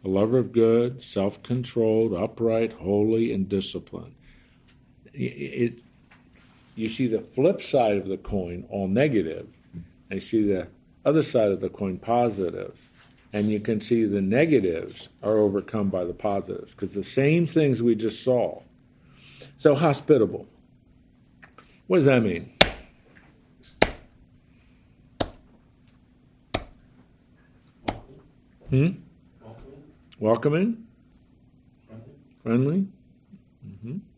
a 0.04 0.10
lover 0.10 0.38
of 0.38 0.51
good, 0.51 1.04
self 1.04 1.41
controlled, 1.43 2.14
upright, 2.14 2.74
holy, 2.74 3.34
and 3.34 3.47
disciplined. 3.47 4.16
It, 5.14 5.80
you 6.76 6.89
see 6.89 7.08
the 7.08 7.22
flip 7.22 7.62
side 7.62 7.97
of 7.97 8.08
the 8.08 8.18
coin, 8.18 8.66
all 8.70 8.88
negative, 8.88 9.47
and 9.74 9.86
you 10.16 10.20
see 10.20 10.43
the 10.45 10.68
other 11.06 11.24
side 11.24 11.51
of 11.51 11.62
the 11.62 11.70
coin, 11.70 11.97
positive. 11.97 12.89
And 13.32 13.49
you 13.49 13.60
can 13.60 13.82
see 13.82 14.06
the 14.06 14.22
negatives 14.22 15.10
are 15.24 15.38
overcome 15.38 15.89
by 15.89 16.04
the 16.04 16.14
positives 16.14 16.72
because 16.72 16.93
the 16.93 17.04
same 17.04 17.47
things 17.47 17.82
we 17.82 17.95
just 17.95 18.24
saw. 18.24 18.62
So, 19.58 19.74
hospitable. 19.74 20.47
What 21.88 21.97
does 21.97 22.06
that 22.06 22.22
mean? 22.22 22.51
Hmm? 28.70 28.89
Welcoming, 30.24 30.88
friendly. 31.86 32.13
friendly. 32.43 32.88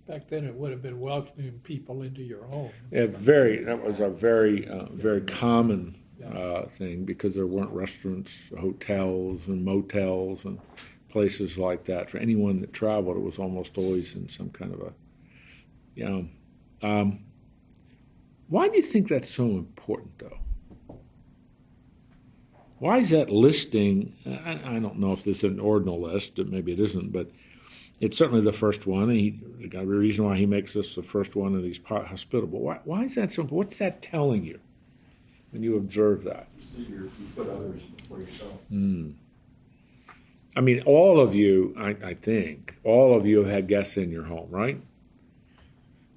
Back 0.07 0.27
then, 0.29 0.45
it 0.45 0.53
would 0.53 0.69
have 0.69 0.83
been 0.83 0.99
welcoming 0.99 1.59
people 1.63 2.03
into 2.03 2.21
your 2.21 2.45
home. 2.45 2.69
Yeah, 2.91 3.07
very. 3.07 3.63
That 3.63 3.83
was 3.83 3.99
a 3.99 4.09
very, 4.09 4.67
uh, 4.67 4.85
very 4.91 5.21
common 5.21 5.97
uh, 6.23 6.67
thing 6.67 7.05
because 7.05 7.33
there 7.33 7.47
weren't 7.47 7.71
restaurants, 7.71 8.51
hotels, 8.55 9.47
and 9.47 9.65
motels 9.65 10.45
and 10.45 10.59
places 11.09 11.57
like 11.57 11.85
that. 11.85 12.11
For 12.11 12.19
anyone 12.19 12.61
that 12.61 12.71
traveled, 12.71 13.17
it 13.17 13.21
was 13.21 13.39
almost 13.39 13.75
always 13.75 14.13
in 14.13 14.29
some 14.29 14.51
kind 14.51 14.75
of 14.75 14.81
a, 14.81 14.93
you 15.95 16.07
know. 16.07 16.27
Um, 16.87 17.21
why 18.47 18.67
do 18.67 18.75
you 18.75 18.83
think 18.83 19.07
that's 19.07 19.31
so 19.31 19.45
important, 19.45 20.19
though? 20.19 20.37
Why 22.77 22.97
is 22.97 23.09
that 23.11 23.29
listing? 23.29 24.13
I, 24.25 24.59
I 24.75 24.79
don't 24.79 24.99
know 24.99 25.13
if 25.13 25.23
this 25.23 25.43
is 25.43 25.51
an 25.51 25.59
ordinal 25.59 26.01
list. 26.01 26.37
Maybe 26.37 26.73
it 26.73 26.79
isn't, 26.79 27.11
but 27.11 27.31
it's 27.99 28.17
certainly 28.17 28.41
the 28.41 28.53
first 28.53 28.85
one. 28.85 29.03
And 29.03 29.19
he 29.19 29.39
there's 29.57 29.69
got 29.69 29.81
to 29.81 29.85
be 29.85 29.93
a 29.93 29.97
reason 29.97 30.25
why 30.25 30.37
he 30.37 30.45
makes 30.45 30.73
this 30.73 30.95
the 30.95 31.03
first 31.03 31.35
one, 31.35 31.55
and 31.55 31.63
he's 31.63 31.79
hospitable. 31.85 32.59
Why, 32.59 32.79
why 32.83 33.03
is 33.03 33.15
that 33.15 33.31
so? 33.31 33.43
What's 33.43 33.77
that 33.77 34.01
telling 34.01 34.43
you 34.43 34.59
when 35.51 35.63
you 35.63 35.77
observe 35.77 36.23
that? 36.25 36.47
So 36.59 36.79
you 36.79 37.09
put 37.35 37.49
others 37.49 37.81
before 37.81 38.19
yourself. 38.19 38.59
I 40.57 40.61
mean, 40.61 40.83
all 40.85 41.19
of 41.19 41.35
you, 41.35 41.73
I, 41.77 41.95
I 42.03 42.13
think, 42.13 42.75
all 42.83 43.15
of 43.15 43.25
you 43.25 43.39
have 43.39 43.49
had 43.49 43.67
guests 43.67 43.97
in 43.97 44.09
your 44.09 44.23
home, 44.23 44.47
right? 44.49 44.81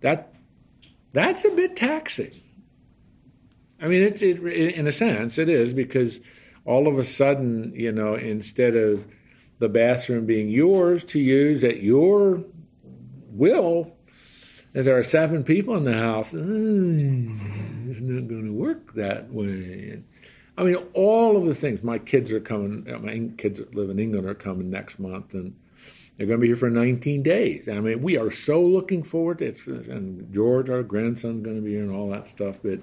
That 0.00 0.32
that's 1.12 1.44
a 1.44 1.50
bit 1.50 1.76
taxing. 1.76 2.32
I 3.80 3.86
mean, 3.86 4.02
it's 4.02 4.22
it, 4.22 4.42
in 4.42 4.86
a 4.86 4.92
sense 4.92 5.38
it 5.38 5.48
is 5.48 5.72
because 5.72 6.20
all 6.64 6.86
of 6.86 6.98
a 6.98 7.04
sudden, 7.04 7.72
you 7.74 7.92
know, 7.92 8.14
instead 8.14 8.76
of 8.76 9.06
the 9.58 9.68
bathroom 9.68 10.26
being 10.26 10.48
yours 10.48 11.04
to 11.04 11.20
use 11.20 11.64
at 11.64 11.82
your 11.82 12.44
will, 13.30 13.96
if 14.74 14.84
there 14.84 14.98
are 14.98 15.04
seven 15.04 15.44
people 15.44 15.76
in 15.76 15.84
the 15.84 15.94
house, 15.94 16.32
"Mm, 16.32 17.90
it's 17.90 18.00
not 18.00 18.28
going 18.28 18.44
to 18.44 18.52
work 18.52 18.94
that 18.94 19.32
way. 19.32 20.02
I 20.56 20.64
mean, 20.64 20.76
all 20.92 21.36
of 21.36 21.46
the 21.46 21.54
things. 21.54 21.82
My 21.82 21.98
kids 21.98 22.32
are 22.32 22.40
coming. 22.40 22.84
My 23.02 23.30
kids 23.36 23.60
that 23.60 23.74
live 23.74 23.90
in 23.90 23.98
England 23.98 24.26
are 24.26 24.34
coming 24.34 24.70
next 24.70 24.98
month, 24.98 25.34
and 25.34 25.54
they're 26.16 26.26
going 26.26 26.38
to 26.38 26.42
be 26.42 26.48
here 26.48 26.56
for 26.56 26.68
19 26.68 27.22
days. 27.22 27.68
I 27.68 27.78
mean, 27.78 28.02
we 28.02 28.18
are 28.18 28.30
so 28.30 28.60
looking 28.60 29.04
forward 29.04 29.38
to 29.38 29.46
it. 29.46 29.66
And 29.66 30.32
George, 30.34 30.68
our 30.68 30.82
grandson's 30.82 31.44
going 31.44 31.56
to 31.56 31.62
be 31.62 31.72
here, 31.72 31.82
and 31.82 31.92
all 31.92 32.10
that 32.10 32.26
stuff. 32.26 32.58
But 32.62 32.80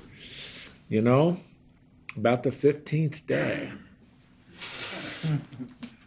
you 0.87 1.01
know, 1.01 1.37
about 2.17 2.43
the 2.43 2.49
15th 2.51 3.25
day, 3.27 3.71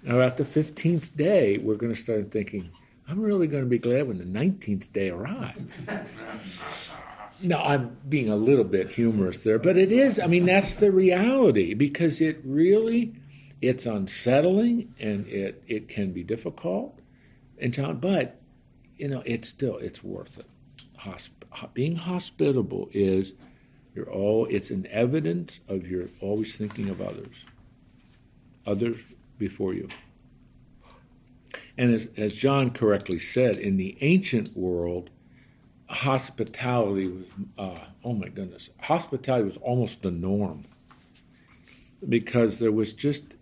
Now 0.03 0.17
about 0.17 0.37
the 0.37 0.45
15th 0.45 1.15
day, 1.17 1.59
we're 1.59 1.77
going 1.77 1.93
to 1.93 2.01
start 2.01 2.31
thinking, 2.31 2.71
I'm 3.09 3.21
really 3.21 3.47
going 3.47 3.63
to 3.63 3.69
be 3.69 3.79
glad 3.79 4.09
when 4.09 4.19
the 4.19 4.25
19th 4.25 4.93
day 4.93 5.11
arrives. 5.11 5.87
No, 7.43 7.59
I'm 7.59 7.97
being 8.09 8.29
a 8.29 8.37
little 8.37 8.65
bit 8.65 8.93
humorous 8.93 9.43
there, 9.43 9.59
but 9.59 9.77
it 9.77 9.93
is. 9.93 10.19
I 10.19 10.27
mean, 10.27 10.45
that's 10.47 10.75
the 10.75 10.91
reality 10.91 11.73
because 11.75 12.21
it 12.21 12.41
really, 12.45 13.15
it's 13.61 13.87
unsettling 13.87 14.93
and 14.99 15.27
it 15.29 15.63
it 15.69 15.89
can 15.89 16.13
be 16.13 16.25
difficult, 16.25 16.99
and 17.61 17.73
John, 17.73 17.99
but 17.99 18.41
you 18.97 19.09
know, 19.09 19.23
it's 19.25 19.49
still 19.49 19.77
it's 19.79 20.03
worth 20.03 20.39
it. 20.39 20.47
Hosp- 21.03 21.75
being 21.75 21.97
hospitable 21.97 22.89
is 22.93 23.35
you're 23.99 24.11
all. 24.11 24.47
It's 24.49 24.71
an 24.71 24.87
evidence 24.91 25.59
of 25.69 25.89
your 25.89 26.05
always 26.21 26.57
thinking 26.57 26.89
of 26.89 27.01
others, 27.01 27.45
others 28.65 29.01
before 29.39 29.75
you. 29.75 29.89
And 31.77 31.93
as, 31.93 32.09
as 32.17 32.35
John 32.37 32.71
correctly 32.71 33.19
said, 33.19 33.57
in 33.57 33.77
the 33.77 33.99
ancient 34.01 34.57
world, 34.57 35.11
hospitality 35.89 37.09
was, 37.09 37.27
uh, 37.59 37.87
oh 38.05 38.13
my 38.13 38.29
goodness, 38.29 38.71
hospitality 38.83 39.45
was 39.45 39.57
almost 39.57 40.03
the 40.03 40.13
norm 40.13 40.63
because 42.09 42.61
there 42.61 42.73
was 42.73 42.95
just 42.95 43.35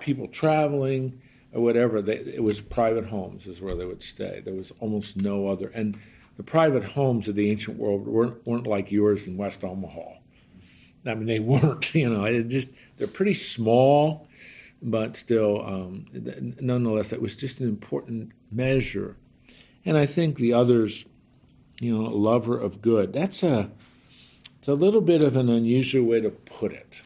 people 0.00 0.26
traveling 0.26 1.20
or 1.52 1.62
whatever. 1.62 2.02
They, 2.02 2.16
it 2.16 2.42
was 2.42 2.60
private 2.60 3.06
homes 3.06 3.46
is 3.46 3.60
where 3.60 3.76
they 3.76 3.84
would 3.84 4.02
stay. 4.02 4.42
There 4.44 4.54
was 4.54 4.72
almost 4.80 5.16
no 5.16 5.46
other, 5.46 5.68
and 5.68 5.96
the 6.36 6.42
private 6.42 6.84
homes 6.84 7.28
of 7.28 7.34
the 7.34 7.50
ancient 7.50 7.78
world 7.78 8.06
weren't 8.06 8.46
weren't 8.46 8.66
like 8.66 8.90
yours 8.90 9.26
in 9.26 9.36
West 9.36 9.62
Omaha. 9.64 10.14
I 11.06 11.14
mean, 11.14 11.26
they 11.26 11.38
weren't. 11.40 11.94
You 11.94 12.10
know, 12.10 12.24
it 12.24 12.48
just 12.48 12.68
they're 12.96 13.06
pretty 13.06 13.34
small, 13.34 14.26
but 14.82 15.16
still, 15.16 15.64
um, 15.64 16.06
nonetheless, 16.60 17.12
it 17.12 17.22
was 17.22 17.36
just 17.36 17.60
an 17.60 17.68
important 17.68 18.32
measure. 18.50 19.16
And 19.84 19.98
I 19.98 20.06
think 20.06 20.38
the 20.38 20.52
others, 20.52 21.04
you 21.80 21.96
know, 21.96 22.04
lover 22.04 22.58
of 22.58 22.80
good. 22.80 23.12
That's 23.12 23.42
a 23.42 23.70
it's 24.58 24.68
a 24.68 24.74
little 24.74 25.02
bit 25.02 25.20
of 25.20 25.36
an 25.36 25.50
unusual 25.50 26.06
way 26.06 26.22
to 26.22 26.30
put 26.30 26.72
it. 26.72 27.02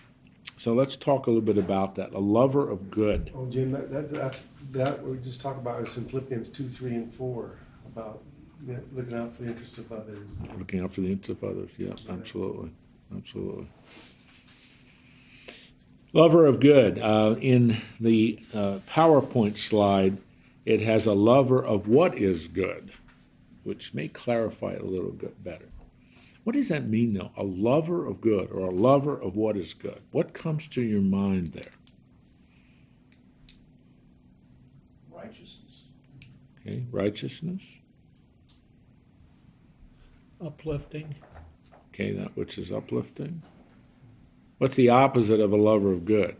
So 0.58 0.74
let's 0.74 0.96
talk 0.96 1.26
a 1.26 1.30
little 1.30 1.44
bit 1.44 1.58
about 1.58 1.94
that. 1.94 2.12
A 2.12 2.18
lover 2.18 2.68
of 2.68 2.90
good. 2.90 3.32
Oh, 3.34 3.46
Jim, 3.46 3.70
that, 3.72 3.90
that, 3.92 4.10
that's, 4.10 4.44
that 4.72 5.04
we 5.04 5.16
just 5.18 5.40
talked 5.40 5.58
about 5.58 5.86
is 5.86 5.96
in 5.96 6.04
Philippians 6.04 6.48
two, 6.48 6.68
three, 6.68 6.94
and 6.94 7.14
four, 7.14 7.58
about 7.86 8.22
you 8.66 8.74
know, 8.74 8.80
looking 8.92 9.14
out 9.14 9.34
for 9.34 9.42
the 9.42 9.48
interests 9.50 9.78
of 9.78 9.92
others. 9.92 10.40
Looking 10.58 10.80
out 10.80 10.92
for 10.92 11.00
the 11.00 11.12
interests 11.12 11.42
of 11.42 11.48
others. 11.48 11.70
Yeah, 11.78 11.94
absolutely. 12.08 12.70
Absolutely. 13.14 13.68
Lover 16.12 16.46
of 16.46 16.60
good. 16.60 16.98
Uh, 16.98 17.36
in 17.40 17.78
the 18.00 18.38
uh, 18.54 18.78
PowerPoint 18.88 19.58
slide, 19.58 20.18
it 20.64 20.80
has 20.80 21.06
a 21.06 21.12
lover 21.12 21.64
of 21.64 21.86
what 21.86 22.16
is 22.16 22.46
good, 22.46 22.92
which 23.62 23.94
may 23.94 24.08
clarify 24.08 24.72
it 24.72 24.82
a 24.82 24.86
little 24.86 25.12
bit 25.12 25.42
better. 25.42 25.68
What 26.44 26.54
does 26.54 26.68
that 26.68 26.88
mean, 26.88 27.12
though? 27.12 27.30
A 27.36 27.42
lover 27.42 28.06
of 28.06 28.20
good 28.20 28.50
or 28.50 28.60
a 28.60 28.70
lover 28.70 29.20
of 29.20 29.36
what 29.36 29.56
is 29.56 29.74
good? 29.74 30.00
What 30.12 30.32
comes 30.32 30.66
to 30.68 30.82
your 30.82 31.02
mind 31.02 31.52
there? 31.52 31.72
Righteousness. 35.10 35.84
Okay, 36.60 36.86
righteousness. 36.90 37.78
Uplifting. 40.40 41.16
Okay, 41.88 42.12
that 42.12 42.36
which 42.36 42.58
is 42.58 42.70
uplifting. 42.70 43.42
What's 44.58 44.74
the 44.74 44.88
opposite 44.88 45.40
of 45.40 45.52
a 45.52 45.56
lover 45.56 45.92
of 45.92 46.04
good? 46.04 46.36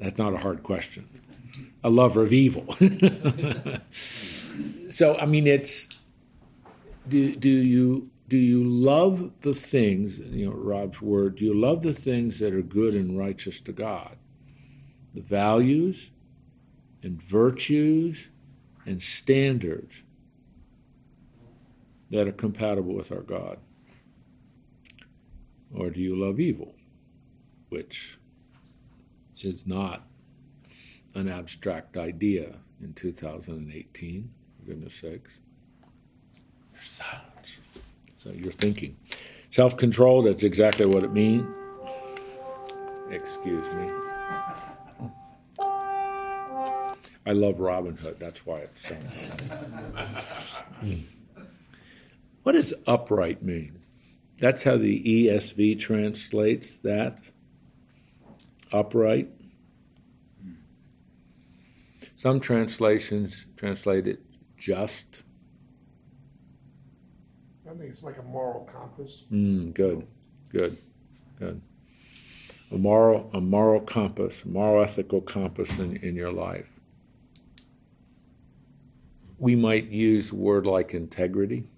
That's 0.00 0.18
not 0.18 0.34
a 0.34 0.38
hard 0.38 0.62
question. 0.62 1.08
A 1.84 1.90
lover 1.90 2.22
of 2.22 2.32
evil. 2.32 2.72
so, 3.90 5.16
I 5.16 5.26
mean, 5.26 5.46
it's 5.46 5.86
do 7.08 7.34
do 7.36 7.48
you 7.48 8.10
do 8.28 8.36
you 8.36 8.62
love 8.64 9.32
the 9.40 9.54
things? 9.54 10.18
You 10.18 10.46
know, 10.46 10.52
Rob's 10.52 11.02
word. 11.02 11.36
Do 11.36 11.44
you 11.44 11.54
love 11.54 11.82
the 11.82 11.94
things 11.94 12.38
that 12.38 12.54
are 12.54 12.62
good 12.62 12.94
and 12.94 13.18
righteous 13.18 13.60
to 13.62 13.72
God? 13.72 14.16
The 15.14 15.20
values 15.20 16.12
and 17.02 17.20
virtues 17.20 18.28
and 18.86 19.02
standards 19.02 20.02
that 22.10 22.26
are 22.26 22.32
compatible 22.32 22.94
with 22.94 23.12
our 23.12 23.22
God. 23.22 23.58
Or 25.72 25.90
do 25.90 26.00
you 26.00 26.16
love 26.16 26.40
evil, 26.40 26.74
which 27.68 28.18
is 29.40 29.66
not 29.66 30.06
an 31.14 31.28
abstract 31.28 31.96
idea 31.96 32.58
in 32.82 32.92
2018, 32.94 34.30
for 34.56 34.66
goodness 34.66 34.94
sakes? 34.94 35.38
There's 36.72 36.84
silence. 36.84 37.58
So 38.18 38.30
you're 38.30 38.52
thinking. 38.52 38.96
Self 39.50 39.76
control, 39.76 40.22
that's 40.22 40.42
exactly 40.42 40.86
what 40.86 41.04
it 41.04 41.12
means. 41.12 41.46
Excuse 43.10 43.64
me. 43.74 43.90
I 47.26 47.32
love 47.32 47.60
Robin 47.60 47.96
Hood, 47.96 48.16
that's 48.18 48.44
why 48.46 48.60
it 48.60 48.76
sounds. 48.78 49.30
What 52.42 52.52
does 52.52 52.72
upright 52.86 53.42
mean? 53.42 53.80
That's 54.38 54.62
how 54.64 54.78
the 54.78 55.02
ESV 55.02 55.78
translates 55.78 56.74
that. 56.76 57.18
Upright. 58.72 59.28
Some 62.16 62.40
translations 62.40 63.46
translate 63.56 64.06
it 64.06 64.20
just. 64.58 65.22
I 67.66 67.70
think 67.70 67.90
it's 67.90 68.02
like 68.02 68.18
a 68.18 68.22
moral 68.22 68.64
compass. 68.64 69.24
Mm, 69.30 69.74
good, 69.74 70.06
good, 70.48 70.78
good. 71.38 71.60
A 72.72 72.78
moral, 72.78 73.30
a 73.34 73.40
moral 73.40 73.80
compass, 73.80 74.44
a 74.44 74.48
moral 74.48 74.82
ethical 74.82 75.20
compass 75.20 75.78
in, 75.78 75.96
in 75.96 76.14
your 76.14 76.32
life. 76.32 76.68
We 79.38 79.56
might 79.56 79.88
use 79.88 80.30
a 80.30 80.34
word 80.34 80.66
like 80.66 80.94
integrity. 80.94 81.68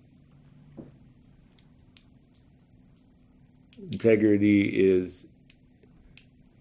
Integrity 3.90 4.68
is 4.68 5.26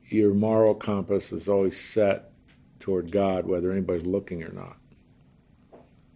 your 0.09 0.33
moral 0.33 0.75
compass 0.75 1.31
is 1.31 1.47
always 1.47 1.79
set 1.79 2.31
toward 2.79 3.11
God, 3.11 3.45
whether 3.45 3.71
anybody's 3.71 4.05
looking 4.05 4.43
or 4.43 4.51
not, 4.51 4.77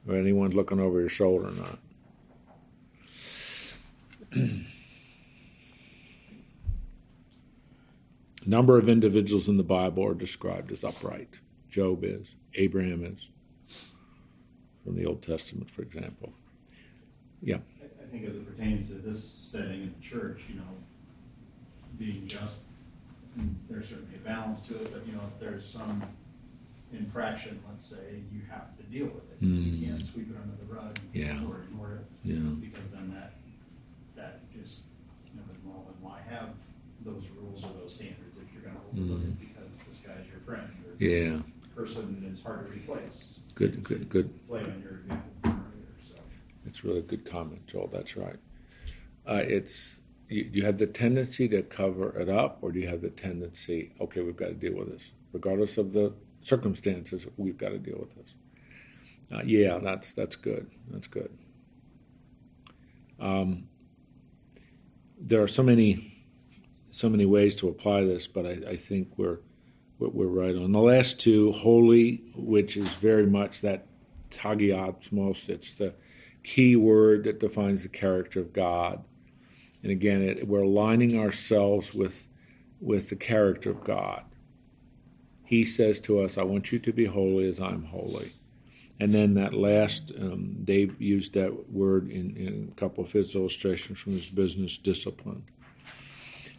or 0.07 0.15
anyone's 0.15 0.55
looking 0.55 0.79
over 0.79 0.99
your 0.99 1.09
shoulder 1.09 1.49
or 1.49 1.53
not. 1.53 1.79
number 8.45 8.77
of 8.77 8.87
individuals 8.87 9.47
in 9.47 9.57
the 9.57 9.63
Bible 9.63 10.05
are 10.05 10.13
described 10.13 10.71
as 10.71 10.83
upright. 10.83 11.39
Job 11.69 12.03
is, 12.03 12.35
Abraham 12.53 13.03
is, 13.03 13.29
from 14.83 14.95
the 14.95 15.05
Old 15.05 15.21
Testament, 15.21 15.69
for 15.69 15.81
example. 15.81 16.33
Yeah. 17.41 17.57
I 17.81 18.07
think 18.11 18.27
as 18.27 18.35
it 18.35 18.45
pertains 18.45 18.89
to 18.89 18.95
this 18.95 19.41
setting 19.45 19.81
in 19.81 19.95
the 19.97 20.03
church, 20.03 20.43
you 20.47 20.55
know, 20.55 20.63
being 21.97 22.27
just, 22.27 22.59
there's 23.69 23.89
certainly 23.89 24.15
a 24.15 24.25
balance 24.25 24.61
to 24.63 24.75
it, 24.81 24.91
but 24.91 25.05
you 25.05 25.13
know, 25.13 25.21
if 25.33 25.39
there's 25.39 25.65
some 25.65 26.03
infraction, 26.93 27.59
let's 27.69 27.85
say, 27.85 28.21
you 28.31 28.41
have 28.49 28.75
to 28.77 28.83
deal 28.83 29.05
with 29.07 29.29
it. 29.31 29.41
Mm. 29.43 29.79
You 29.79 29.87
can't 29.87 30.05
sweep 30.05 30.29
it 30.29 30.37
under 30.41 30.55
the 30.55 30.73
rug 30.73 30.97
Yeah. 31.13 31.43
or 31.47 31.61
ignore 31.63 31.93
it. 31.95 32.05
Yeah. 32.23 32.39
Because 32.61 32.87
then 32.89 33.11
that, 33.13 33.33
that 34.15 34.39
just, 34.53 34.81
you 35.33 35.39
know, 35.39 35.43
well, 35.65 35.83
then 35.87 35.95
why 36.01 36.19
have 36.29 36.49
those 37.03 37.27
rules 37.37 37.63
or 37.63 37.71
those 37.81 37.93
standards 37.95 38.37
if 38.37 38.53
you're 38.53 38.63
gonna 38.63 38.79
overlook 38.91 39.21
Mm. 39.21 39.31
it 39.31 39.39
because 39.39 39.83
this 39.87 39.97
guy's 40.01 40.25
your 40.31 40.39
friend 40.41 40.69
or 40.87 41.03
Yeah. 41.03 41.41
person 41.75 42.23
is 42.31 42.41
hard 42.41 42.65
to 42.67 42.71
replace. 42.71 43.39
Good, 43.55 43.83
good, 43.83 44.09
good. 44.09 44.47
Play 44.47 44.61
on 44.63 44.81
your 44.81 44.99
example 44.99 45.31
from 45.41 45.51
earlier, 45.51 45.87
so. 46.07 46.15
That's 46.63 46.83
a 46.83 47.01
good 47.01 47.25
comment, 47.25 47.67
Joel. 47.67 47.87
That's 47.91 48.15
right. 48.15 48.39
Uh, 49.27 49.41
it's 49.45 49.99
you, 50.29 50.63
have 50.63 50.77
the 50.77 50.87
tendency 50.87 51.47
to 51.49 51.61
cover 51.61 52.17
it 52.19 52.29
up, 52.29 52.59
or 52.61 52.71
do 52.71 52.79
you 52.79 52.87
have 52.87 53.01
the 53.01 53.09
tendency, 53.09 53.93
okay, 53.99 54.21
we've 54.21 54.35
got 54.35 54.47
to 54.47 54.53
deal 54.53 54.75
with 54.75 54.91
this, 54.91 55.11
regardless 55.31 55.77
of 55.77 55.93
the 55.93 56.13
circumstances, 56.41 57.27
we've 57.37 57.57
got 57.57 57.69
to 57.69 57.79
deal 57.79 57.97
with 57.99 58.15
this. 58.15 58.35
Uh, 59.31 59.41
yeah, 59.43 59.79
that's 59.79 60.11
that's 60.11 60.35
good. 60.35 60.69
That's 60.87 61.07
good. 61.07 61.35
Um, 63.19 63.69
there 65.19 65.41
are 65.41 65.47
so 65.47 65.63
many 65.63 66.25
so 66.91 67.09
many 67.09 67.25
ways 67.25 67.55
to 67.57 67.67
apply 67.67 68.05
this, 68.05 68.27
but 68.27 68.45
I, 68.45 68.71
I 68.71 68.75
think 68.75 69.17
we're 69.17 69.39
we're 69.97 70.09
we're 70.09 70.27
right 70.27 70.55
on 70.55 70.71
the 70.71 70.79
last 70.79 71.19
two. 71.19 71.51
Holy, 71.53 72.21
which 72.35 72.77
is 72.77 72.93
very 72.93 73.25
much 73.25 73.61
that 73.61 73.87
tagiosmos. 74.29 75.49
It's 75.49 75.73
the 75.73 75.95
key 76.43 76.75
word 76.75 77.23
that 77.23 77.39
defines 77.39 77.83
the 77.83 77.89
character 77.89 78.39
of 78.39 78.53
God. 78.53 79.03
And 79.85 79.91
again, 79.91 80.23
it, 80.23 80.47
we're 80.47 80.63
aligning 80.63 81.15
ourselves 81.15 81.93
with 81.93 82.25
with 82.81 83.09
the 83.09 83.15
character 83.15 83.69
of 83.69 83.83
God. 83.83 84.23
He 85.43 85.63
says 85.63 86.01
to 86.01 86.21
us, 86.21 86.39
"I 86.39 86.41
want 86.43 86.71
you 86.71 86.79
to 86.79 86.91
be 86.91 87.05
holy 87.05 87.47
as 87.47 87.61
I'm 87.61 87.83
holy." 87.83 88.33
And 88.99 89.13
then 89.13 89.35
that 89.35 89.53
last, 89.53 90.11
um, 90.19 90.55
Dave 90.63 90.99
used 90.99 91.35
that 91.35 91.69
word 91.71 92.09
in, 92.09 92.35
in 92.35 92.71
a 92.71 92.79
couple 92.79 93.03
of 93.03 93.11
his 93.11 93.35
illustrations 93.35 93.99
from 93.99 94.13
his 94.13 94.31
business, 94.31 94.79
discipline. 94.79 95.43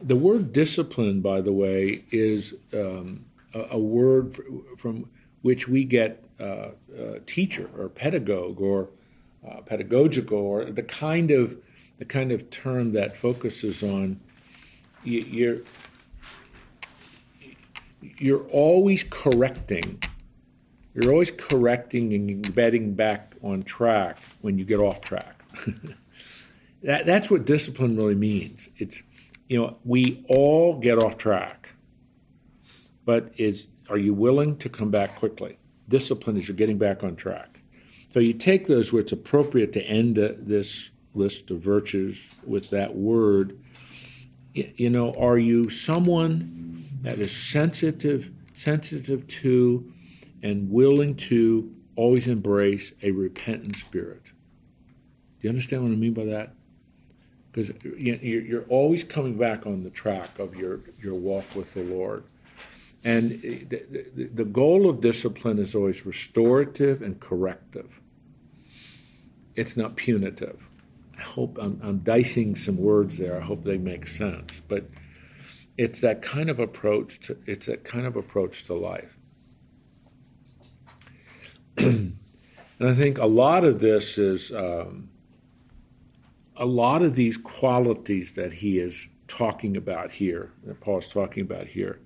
The 0.00 0.14
word 0.14 0.52
discipline, 0.52 1.20
by 1.20 1.40
the 1.40 1.52
way, 1.52 2.04
is 2.12 2.54
um, 2.72 3.24
a, 3.52 3.70
a, 3.72 3.78
word 3.78 4.38
from 4.78 5.10
which 5.42 5.66
we 5.66 5.82
get 5.82 6.22
uh, 6.38 6.44
uh, 6.44 7.18
teacher 7.26 7.70
or 7.76 7.88
pedagogue 7.88 8.60
or 8.60 8.90
uh, 9.44 9.62
pedagogical 9.62 10.38
or 10.38 10.66
the 10.66 10.84
kind 10.84 11.32
of 11.32 11.56
the 11.98 12.04
kind 12.04 12.32
of 12.32 12.50
term 12.50 12.92
that 12.92 13.16
focuses 13.16 13.82
on 13.82 14.20
you, 15.04 15.20
you're 15.20 15.58
you're 18.18 18.44
always 18.48 19.04
correcting 19.04 20.00
you're 20.94 21.12
always 21.12 21.30
correcting 21.30 22.14
and 22.14 22.54
getting 22.54 22.94
back 22.94 23.34
on 23.42 23.62
track 23.62 24.18
when 24.40 24.58
you 24.58 24.64
get 24.64 24.80
off 24.80 25.00
track. 25.00 25.42
That, 26.82 27.04
that's 27.04 27.28
what 27.30 27.46
discipline 27.46 27.96
really 27.96 28.14
means. 28.14 28.68
It's 28.76 29.02
you 29.48 29.58
know 29.58 29.78
we 29.84 30.24
all 30.28 30.78
get 30.78 31.02
off 31.02 31.18
track 31.18 31.70
but 33.06 33.30
is 33.38 33.68
are 33.88 33.96
you 33.96 34.12
willing 34.12 34.58
to 34.58 34.68
come 34.68 34.90
back 34.90 35.16
quickly? 35.16 35.56
Discipline 35.88 36.36
is 36.36 36.48
you're 36.48 36.56
getting 36.56 36.76
back 36.76 37.02
on 37.02 37.16
track. 37.16 37.60
So 38.12 38.20
you 38.20 38.34
take 38.34 38.66
those 38.66 38.92
where 38.92 39.00
it's 39.00 39.12
appropriate 39.12 39.72
to 39.74 39.82
end 39.82 40.18
uh, 40.18 40.32
this 40.36 40.90
list 41.16 41.50
of 41.50 41.60
virtues 41.60 42.28
with 42.44 42.70
that 42.70 42.94
word. 42.94 43.58
You 44.54 44.90
know, 44.90 45.12
are 45.14 45.38
you 45.38 45.68
someone 45.68 46.88
that 47.02 47.18
is 47.18 47.34
sensitive, 47.34 48.30
sensitive 48.54 49.26
to, 49.26 49.92
and 50.42 50.70
willing 50.70 51.14
to 51.16 51.74
always 51.94 52.26
embrace 52.26 52.92
a 53.02 53.10
repentant 53.10 53.76
spirit? 53.76 54.24
Do 54.24 54.32
you 55.42 55.50
understand 55.50 55.82
what 55.82 55.92
I 55.92 55.96
mean 55.96 56.14
by 56.14 56.24
that? 56.24 56.54
Because 57.52 57.70
you're 57.82 58.64
always 58.64 59.02
coming 59.02 59.38
back 59.38 59.66
on 59.66 59.82
the 59.82 59.90
track 59.90 60.38
of 60.38 60.54
your, 60.56 60.80
your 61.00 61.14
walk 61.14 61.54
with 61.54 61.72
the 61.72 61.82
Lord. 61.82 62.24
And 63.04 63.40
eh, 63.44 63.58
the, 63.68 64.30
the 64.34 64.44
goal 64.44 64.90
of 64.90 65.00
discipline 65.00 65.58
is 65.58 65.74
always 65.74 66.04
restorative 66.04 67.02
and 67.02 67.18
corrective. 67.20 68.00
It's 69.54 69.76
not 69.76 69.96
punitive. 69.96 70.65
I 71.18 71.22
hope 71.22 71.58
I'm, 71.60 71.80
I'm, 71.82 71.98
dicing 71.98 72.56
some 72.56 72.76
words 72.76 73.16
there. 73.16 73.40
I 73.40 73.44
hope 73.44 73.64
they 73.64 73.78
make 73.78 74.06
sense. 74.06 74.60
But 74.68 74.84
it's 75.78 76.00
that 76.00 76.22
kind 76.22 76.50
of 76.50 76.58
approach. 76.58 77.20
To, 77.26 77.36
it's 77.46 77.66
that 77.66 77.84
kind 77.84 78.06
of 78.06 78.16
approach 78.16 78.64
to 78.64 78.74
life. 78.74 79.16
and 81.76 82.18
I 82.80 82.94
think 82.94 83.18
a 83.18 83.26
lot 83.26 83.64
of 83.64 83.80
this 83.80 84.18
is 84.18 84.52
um, 84.52 85.08
a 86.56 86.66
lot 86.66 87.02
of 87.02 87.14
these 87.14 87.36
qualities 87.36 88.34
that 88.34 88.52
he 88.52 88.78
is 88.78 89.06
talking 89.28 89.76
about 89.76 90.12
here, 90.12 90.52
that 90.64 90.80
Paul's 90.80 91.08
talking 91.08 91.42
about 91.42 91.66
here, 91.66 92.00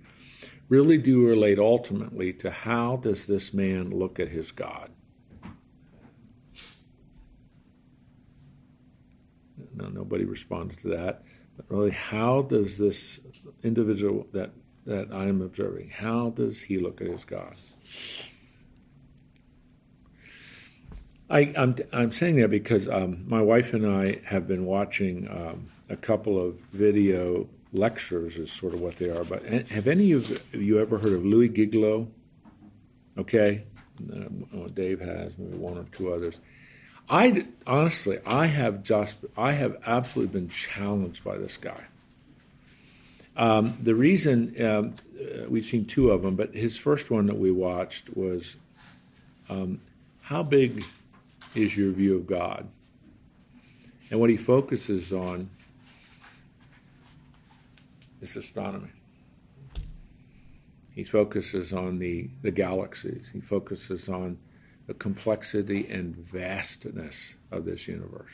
really 0.68 0.98
do 0.98 1.26
relate 1.26 1.58
ultimately 1.58 2.32
to 2.32 2.50
how 2.50 2.96
does 2.96 3.26
this 3.26 3.52
man 3.52 3.90
look 3.90 4.18
at 4.18 4.28
his 4.28 4.52
God. 4.52 4.90
No, 9.80 9.88
nobody 9.88 10.24
responded 10.24 10.78
to 10.80 10.88
that. 10.88 11.22
But 11.56 11.70
really, 11.70 11.90
how 11.90 12.42
does 12.42 12.78
this 12.78 13.20
individual 13.62 14.26
that 14.32 14.50
that 14.86 15.08
I 15.12 15.26
am 15.26 15.42
observing, 15.42 15.90
how 15.90 16.30
does 16.30 16.60
he 16.62 16.78
look 16.78 17.00
at 17.00 17.06
his 17.06 17.24
God? 17.24 17.54
I, 21.28 21.40
am 21.40 21.54
I'm, 21.56 21.76
I'm 21.92 22.12
saying 22.12 22.36
that 22.36 22.50
because 22.50 22.88
um, 22.88 23.24
my 23.28 23.40
wife 23.40 23.72
and 23.72 23.86
I 23.86 24.20
have 24.24 24.48
been 24.48 24.64
watching 24.64 25.28
um, 25.28 25.68
a 25.88 25.96
couple 25.96 26.44
of 26.44 26.56
video 26.72 27.48
lectures, 27.72 28.36
is 28.36 28.50
sort 28.50 28.74
of 28.74 28.80
what 28.80 28.96
they 28.96 29.10
are. 29.10 29.22
But 29.22 29.44
have 29.44 29.86
any 29.86 30.12
of 30.12 30.54
you 30.54 30.80
ever 30.80 30.98
heard 30.98 31.12
of 31.12 31.24
Louie 31.24 31.48
Giglio? 31.48 32.08
Okay, 33.16 33.64
uh, 34.12 34.68
Dave 34.74 35.00
has, 35.00 35.38
maybe 35.38 35.56
one 35.56 35.78
or 35.78 35.84
two 35.92 36.12
others. 36.12 36.40
I 37.10 37.44
honestly, 37.66 38.20
I 38.24 38.46
have 38.46 38.84
just, 38.84 39.16
I 39.36 39.50
have 39.52 39.76
absolutely 39.84 40.40
been 40.40 40.48
challenged 40.48 41.24
by 41.24 41.38
this 41.38 41.56
guy. 41.56 41.84
Um, 43.36 43.76
the 43.82 43.96
reason 43.96 44.54
um, 44.64 44.94
uh, 45.20 45.48
we've 45.48 45.64
seen 45.64 45.86
two 45.86 46.12
of 46.12 46.22
them, 46.22 46.36
but 46.36 46.54
his 46.54 46.76
first 46.76 47.10
one 47.10 47.26
that 47.26 47.36
we 47.36 47.50
watched 47.50 48.16
was 48.16 48.56
um, 49.48 49.80
how 50.20 50.44
big 50.44 50.84
is 51.56 51.76
your 51.76 51.90
view 51.90 52.16
of 52.16 52.28
God? 52.28 52.68
And 54.10 54.20
what 54.20 54.30
he 54.30 54.36
focuses 54.36 55.12
on 55.12 55.50
is 58.20 58.36
astronomy. 58.36 58.90
He 60.94 61.02
focuses 61.02 61.72
on 61.72 61.98
the, 61.98 62.28
the 62.42 62.50
galaxies. 62.52 63.30
He 63.32 63.40
focuses 63.40 64.08
on 64.08 64.38
the 64.90 64.94
complexity 64.94 65.86
and 65.88 66.16
vastness 66.16 67.36
of 67.52 67.64
this 67.64 67.86
universe. 67.86 68.32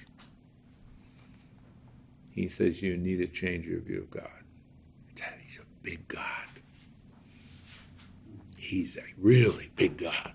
He 2.32 2.48
says 2.48 2.80
you 2.80 2.96
need 2.96 3.18
to 3.18 3.26
change 3.26 3.66
your 3.66 3.80
view 3.80 3.98
of 3.98 4.10
God. 4.10 4.30
He's 5.44 5.58
a 5.58 5.66
big 5.82 6.08
God. 6.08 6.48
He's 8.58 8.96
a 8.96 9.02
really 9.18 9.70
big 9.76 9.98
God. 9.98 10.32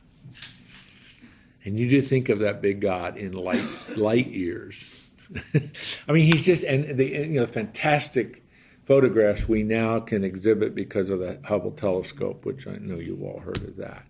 And 1.65 1.79
you 1.79 1.89
do 1.89 2.03
think 2.03 2.29
of 2.29 2.37
that 2.37 2.61
big 2.61 2.81
God 2.81 3.17
in 3.17 3.31
light 3.31 3.65
light 3.95 4.27
years. 4.27 4.85
I 6.07 6.11
mean, 6.11 6.31
he's 6.31 6.43
just 6.43 6.63
and 6.63 6.99
the 6.99 7.05
you 7.07 7.39
know 7.39 7.47
fantastic 7.47 8.43
photographs 8.85 9.49
we 9.49 9.63
now 9.63 9.99
can 9.99 10.23
exhibit 10.23 10.75
because 10.75 11.09
of 11.09 11.17
the 11.17 11.39
Hubble 11.45 11.71
telescope, 11.71 12.45
which 12.45 12.67
I 12.67 12.75
know 12.75 12.97
you've 12.97 13.23
all 13.23 13.39
heard 13.39 13.63
of 13.63 13.75
that. 13.77 14.05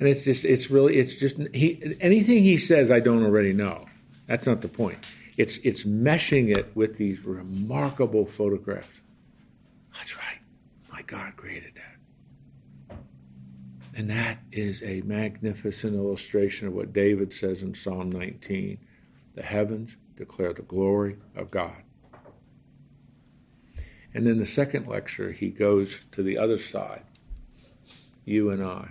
And 0.00 0.08
it's 0.08 0.24
just 0.24 0.44
it's 0.44 0.70
really 0.70 0.96
it's 0.96 1.16
just 1.16 1.36
he 1.52 1.96
anything 2.00 2.42
he 2.42 2.56
says 2.56 2.90
I 2.90 3.00
don't 3.00 3.24
already 3.24 3.52
know. 3.52 3.86
That's 4.26 4.46
not 4.46 4.60
the 4.60 4.68
point. 4.68 5.06
It's 5.36 5.58
it's 5.58 5.84
meshing 5.84 6.56
it 6.56 6.74
with 6.74 6.96
these 6.96 7.24
remarkable 7.24 8.26
photographs. 8.26 9.00
That's 9.94 10.16
right. 10.16 10.38
My 10.92 11.02
God 11.02 11.36
created 11.36 11.72
that. 11.76 12.98
And 13.96 14.10
that 14.10 14.38
is 14.50 14.82
a 14.82 15.02
magnificent 15.02 15.94
illustration 15.94 16.66
of 16.66 16.74
what 16.74 16.92
David 16.92 17.32
says 17.32 17.62
in 17.62 17.74
Psalm 17.74 18.10
19 18.10 18.78
the 19.34 19.42
heavens 19.42 19.96
declare 20.16 20.52
the 20.52 20.62
glory 20.62 21.16
of 21.36 21.50
God. 21.50 21.82
And 24.14 24.28
in 24.28 24.38
the 24.38 24.46
second 24.46 24.86
lecture, 24.86 25.32
he 25.32 25.50
goes 25.50 26.00
to 26.12 26.22
the 26.22 26.38
other 26.38 26.58
side 26.58 27.02
you 28.24 28.50
and 28.50 28.62
I, 28.62 28.88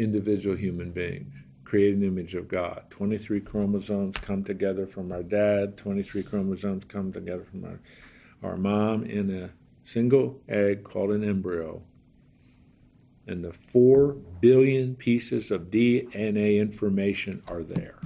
individual 0.00 0.56
human 0.56 0.90
beings, 0.90 1.32
created 1.64 1.94
in 1.94 2.00
the 2.00 2.06
image 2.06 2.34
of 2.34 2.48
God. 2.48 2.84
23 2.90 3.40
chromosomes 3.40 4.16
come 4.16 4.42
together 4.42 4.86
from 4.86 5.12
our 5.12 5.22
dad, 5.22 5.76
23 5.76 6.22
chromosomes 6.22 6.84
come 6.84 7.12
together 7.12 7.44
from 7.44 7.64
our, 7.64 7.80
our 8.42 8.56
mom 8.56 9.04
in 9.04 9.30
a 9.30 9.50
single 9.84 10.40
egg 10.48 10.82
called 10.84 11.10
an 11.10 11.22
embryo. 11.22 11.82
And 13.26 13.44
the 13.44 13.52
4 13.52 14.14
billion 14.40 14.96
pieces 14.96 15.50
of 15.50 15.70
DNA 15.70 16.58
information 16.58 17.42
are 17.46 17.62
there 17.62 17.98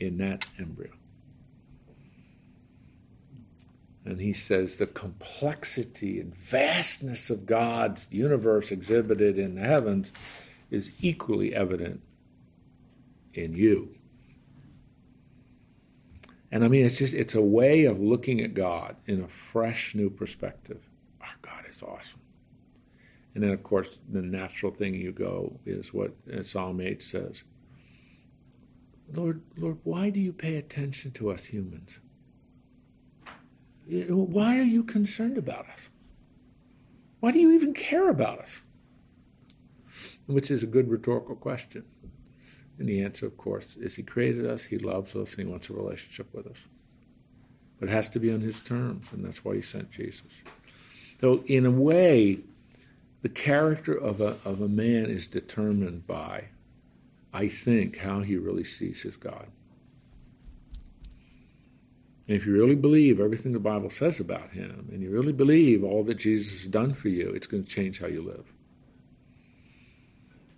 in 0.00 0.18
that 0.18 0.46
embryo. 0.58 0.90
And 4.04 4.20
he 4.20 4.34
says 4.34 4.76
the 4.76 4.86
complexity 4.86 6.20
and 6.20 6.36
vastness 6.36 7.30
of 7.30 7.46
God's 7.46 8.06
universe 8.10 8.70
exhibited 8.70 9.38
in 9.38 9.54
the 9.54 9.62
heavens 9.62 10.12
is 10.74 10.90
equally 11.00 11.54
evident 11.54 12.02
in 13.32 13.54
you. 13.54 13.94
And 16.50 16.64
I 16.64 16.68
mean, 16.68 16.84
it's 16.84 16.98
just, 16.98 17.14
it's 17.14 17.34
a 17.34 17.42
way 17.42 17.84
of 17.84 18.00
looking 18.00 18.40
at 18.40 18.54
God 18.54 18.96
in 19.06 19.22
a 19.22 19.28
fresh 19.28 19.94
new 19.94 20.10
perspective. 20.10 20.88
Our 21.20 21.34
God 21.42 21.64
is 21.68 21.82
awesome. 21.82 22.20
And 23.34 23.42
then, 23.42 23.50
of 23.50 23.62
course, 23.64 23.98
the 24.08 24.22
natural 24.22 24.72
thing 24.72 24.94
you 24.94 25.10
go 25.10 25.58
is 25.66 25.92
what 25.92 26.12
uh, 26.32 26.42
Psalm 26.42 26.80
8 26.80 27.02
says 27.02 27.42
Lord, 29.12 29.42
Lord, 29.56 29.78
why 29.84 30.10
do 30.10 30.20
you 30.20 30.32
pay 30.32 30.56
attention 30.56 31.10
to 31.12 31.30
us 31.30 31.46
humans? 31.46 31.98
Why 33.86 34.58
are 34.58 34.62
you 34.62 34.82
concerned 34.82 35.36
about 35.36 35.68
us? 35.68 35.88
Why 37.20 37.32
do 37.32 37.38
you 37.38 37.52
even 37.52 37.74
care 37.74 38.08
about 38.08 38.38
us? 38.38 38.62
Which 40.26 40.50
is 40.50 40.62
a 40.62 40.66
good 40.66 40.90
rhetorical 40.90 41.36
question. 41.36 41.84
And 42.78 42.88
the 42.88 43.02
answer, 43.02 43.26
of 43.26 43.36
course, 43.36 43.76
is 43.76 43.94
He 43.94 44.02
created 44.02 44.46
us, 44.46 44.64
He 44.64 44.78
loves 44.78 45.14
us, 45.14 45.34
and 45.34 45.46
He 45.46 45.50
wants 45.50 45.70
a 45.70 45.74
relationship 45.74 46.32
with 46.32 46.46
us. 46.46 46.66
But 47.78 47.88
it 47.88 47.92
has 47.92 48.10
to 48.10 48.18
be 48.18 48.32
on 48.32 48.40
His 48.40 48.60
terms, 48.60 49.06
and 49.12 49.24
that's 49.24 49.44
why 49.44 49.54
He 49.54 49.62
sent 49.62 49.90
Jesus. 49.90 50.42
So, 51.20 51.42
in 51.46 51.66
a 51.66 51.70
way, 51.70 52.40
the 53.24 53.30
character 53.30 53.94
of 53.94 54.20
a, 54.20 54.36
of 54.44 54.60
a 54.60 54.68
man 54.68 55.06
is 55.06 55.26
determined 55.26 56.06
by, 56.06 56.44
I 57.32 57.48
think, 57.48 57.96
how 57.96 58.20
he 58.20 58.36
really 58.36 58.64
sees 58.64 59.00
his 59.00 59.16
God. 59.16 59.46
And 62.28 62.36
if 62.36 62.44
you 62.44 62.52
really 62.52 62.74
believe 62.74 63.20
everything 63.20 63.52
the 63.52 63.58
Bible 63.58 63.88
says 63.88 64.20
about 64.20 64.50
him, 64.50 64.90
and 64.92 65.02
you 65.02 65.08
really 65.08 65.32
believe 65.32 65.82
all 65.82 66.04
that 66.04 66.16
Jesus 66.16 66.64
has 66.64 66.68
done 66.68 66.92
for 66.92 67.08
you, 67.08 67.30
it's 67.30 67.46
going 67.46 67.64
to 67.64 67.70
change 67.70 67.98
how 67.98 68.08
you 68.08 68.20
live. 68.20 68.52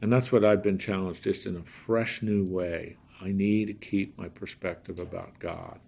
And 0.02 0.12
that's 0.12 0.30
what 0.30 0.44
I've 0.44 0.62
been 0.62 0.78
challenged 0.78 1.22
just 1.22 1.46
in 1.46 1.56
a 1.56 1.62
fresh 1.62 2.22
new 2.22 2.44
way. 2.44 2.96
I 3.20 3.28
need 3.30 3.66
to 3.66 3.72
keep 3.72 4.18
my 4.18 4.28
perspective 4.28 5.00
about 5.00 5.38
God 5.38 5.80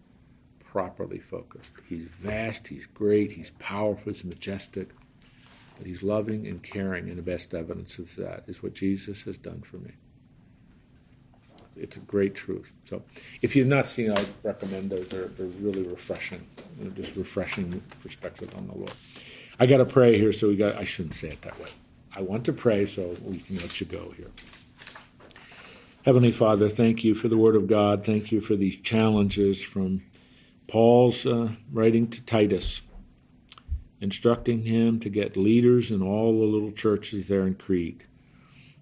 properly 0.64 1.18
focused. 1.18 1.72
He's 1.88 2.09
vast, 2.20 2.68
He's 2.68 2.86
great, 2.86 3.32
He's 3.32 3.50
powerful, 3.59 4.12
He's 4.12 4.24
majestic, 4.24 4.90
but 5.76 5.86
He's 5.86 6.02
loving 6.02 6.46
and 6.46 6.62
caring, 6.62 7.09
and 7.09 7.18
the 7.18 7.22
best 7.22 7.54
evidence 7.54 7.98
of 7.98 8.14
that 8.16 8.44
is 8.46 8.62
what 8.62 8.74
Jesus 8.74 9.22
has 9.24 9.38
done 9.38 9.62
for 9.62 9.76
me. 9.78 9.92
It's 11.76 11.96
a 11.96 12.00
great 12.00 12.34
truth. 12.34 12.72
So, 12.84 13.02
if 13.40 13.54
you've 13.54 13.68
not 13.68 13.86
seen, 13.86 14.11
I 14.11 14.24
recommend 14.42 14.90
those. 14.90 15.09
They're, 15.09 15.26
they're 15.26 15.46
really 15.46 15.82
refreshing. 15.82 16.44
They're 16.78 16.90
just 16.90 17.14
refreshing 17.14 17.82
perspective 18.02 18.52
on 18.56 18.66
the 18.66 18.74
Lord. 18.74 18.92
I 19.61 19.66
got 19.66 19.78
to 19.78 19.84
pray 19.84 20.18
here, 20.18 20.32
so 20.32 20.48
we 20.48 20.56
got. 20.56 20.76
I 20.76 20.84
shouldn't 20.84 21.14
say 21.14 21.28
it 21.28 21.42
that 21.42 21.59
way. 21.61 21.70
I 22.14 22.22
want 22.22 22.44
to 22.46 22.52
pray 22.52 22.86
so 22.86 23.16
we 23.22 23.38
can 23.38 23.56
let 23.56 23.80
you 23.80 23.86
go 23.86 24.12
here. 24.16 24.30
Heavenly 26.04 26.32
Father, 26.32 26.68
thank 26.68 27.04
you 27.04 27.14
for 27.14 27.28
the 27.28 27.36
Word 27.36 27.54
of 27.54 27.66
God. 27.66 28.04
Thank 28.04 28.32
you 28.32 28.40
for 28.40 28.56
these 28.56 28.76
challenges 28.76 29.61
from 29.61 30.02
Paul's 30.66 31.26
uh, 31.26 31.50
writing 31.70 32.09
to 32.09 32.24
Titus, 32.24 32.82
instructing 34.00 34.64
him 34.64 35.00
to 35.00 35.09
get 35.09 35.36
leaders 35.36 35.90
in 35.90 36.02
all 36.02 36.38
the 36.38 36.46
little 36.46 36.70
churches 36.70 37.28
there 37.28 37.46
in 37.46 37.54
Crete. 37.54 38.04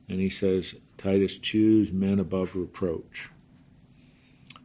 And 0.09 0.20
he 0.20 0.29
says, 0.29 0.77
Titus, 0.97 1.37
choose 1.37 1.93
men 1.93 2.20
above 2.20 2.55
reproach. 2.55 3.31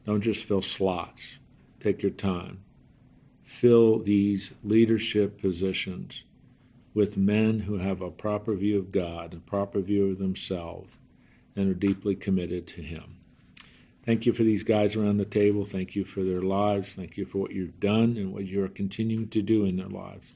Don't 0.05 0.21
just 0.21 0.43
fill 0.43 0.61
slots. 0.61 1.39
Take 1.79 2.03
your 2.03 2.11
time. 2.11 2.63
Fill 3.43 3.99
these 3.99 4.53
leadership 4.63 5.41
positions 5.41 6.23
with 6.93 7.17
men 7.17 7.61
who 7.61 7.77
have 7.77 8.01
a 8.01 8.11
proper 8.11 8.55
view 8.55 8.77
of 8.77 8.91
God, 8.91 9.33
a 9.33 9.37
proper 9.37 9.79
view 9.81 10.11
of 10.11 10.19
themselves, 10.19 10.97
and 11.55 11.69
are 11.69 11.73
deeply 11.73 12.15
committed 12.15 12.67
to 12.67 12.81
Him. 12.81 13.17
Thank 14.05 14.25
you 14.25 14.33
for 14.33 14.43
these 14.43 14.63
guys 14.63 14.95
around 14.95 15.17
the 15.17 15.25
table. 15.25 15.63
Thank 15.63 15.95
you 15.95 16.03
for 16.03 16.23
their 16.23 16.41
lives. 16.41 16.93
Thank 16.93 17.17
you 17.17 17.25
for 17.25 17.37
what 17.37 17.51
you've 17.51 17.79
done 17.79 18.17
and 18.17 18.33
what 18.33 18.47
you're 18.47 18.67
continuing 18.67 19.29
to 19.29 19.41
do 19.41 19.63
in 19.63 19.77
their 19.77 19.87
lives. 19.87 20.35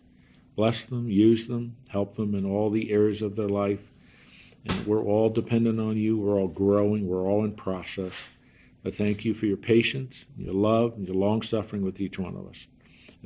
Bless 0.56 0.86
them, 0.86 1.10
use 1.10 1.48
them, 1.48 1.76
help 1.90 2.16
them 2.16 2.36
in 2.36 2.46
all 2.46 2.70
the 2.70 2.92
areas 2.92 3.22
of 3.22 3.36
their 3.36 3.50
life. 3.50 3.92
And 4.68 4.86
we're 4.86 5.04
all 5.04 5.30
dependent 5.30 5.80
on 5.80 5.98
you. 5.98 6.18
We're 6.18 6.40
all 6.40 6.48
growing. 6.48 7.08
We're 7.08 7.28
all 7.28 7.44
in 7.44 7.54
process. 7.54 8.14
But 8.84 8.96
thank 8.96 9.26
you 9.26 9.34
for 9.34 9.48
your 9.48 9.58
patience, 9.58 10.26
your 10.38 10.54
love, 10.54 10.94
and 10.96 11.08
your 11.08 11.16
long 11.16 11.42
suffering 11.42 11.84
with 11.84 12.00
each 12.00 12.20
one 12.20 12.36
of 12.36 12.48
us. 12.48 12.68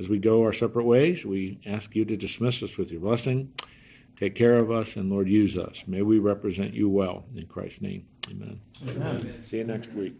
As 0.00 0.08
we 0.08 0.18
go 0.18 0.42
our 0.44 0.52
separate 0.54 0.86
ways, 0.86 1.26
we 1.26 1.60
ask 1.66 1.94
you 1.94 2.06
to 2.06 2.16
dismiss 2.16 2.62
us 2.62 2.78
with 2.78 2.90
your 2.90 3.02
blessing. 3.02 3.52
Take 4.16 4.34
care 4.34 4.58
of 4.58 4.70
us, 4.70 4.96
and 4.96 5.10
Lord, 5.10 5.28
use 5.28 5.58
us. 5.58 5.84
May 5.86 6.00
we 6.00 6.18
represent 6.18 6.72
you 6.72 6.88
well. 6.88 7.24
In 7.36 7.46
Christ's 7.46 7.82
name, 7.82 8.06
amen. 8.30 8.60
amen. 8.88 9.44
See 9.44 9.58
you 9.58 9.64
next 9.64 9.92
week. 9.92 10.14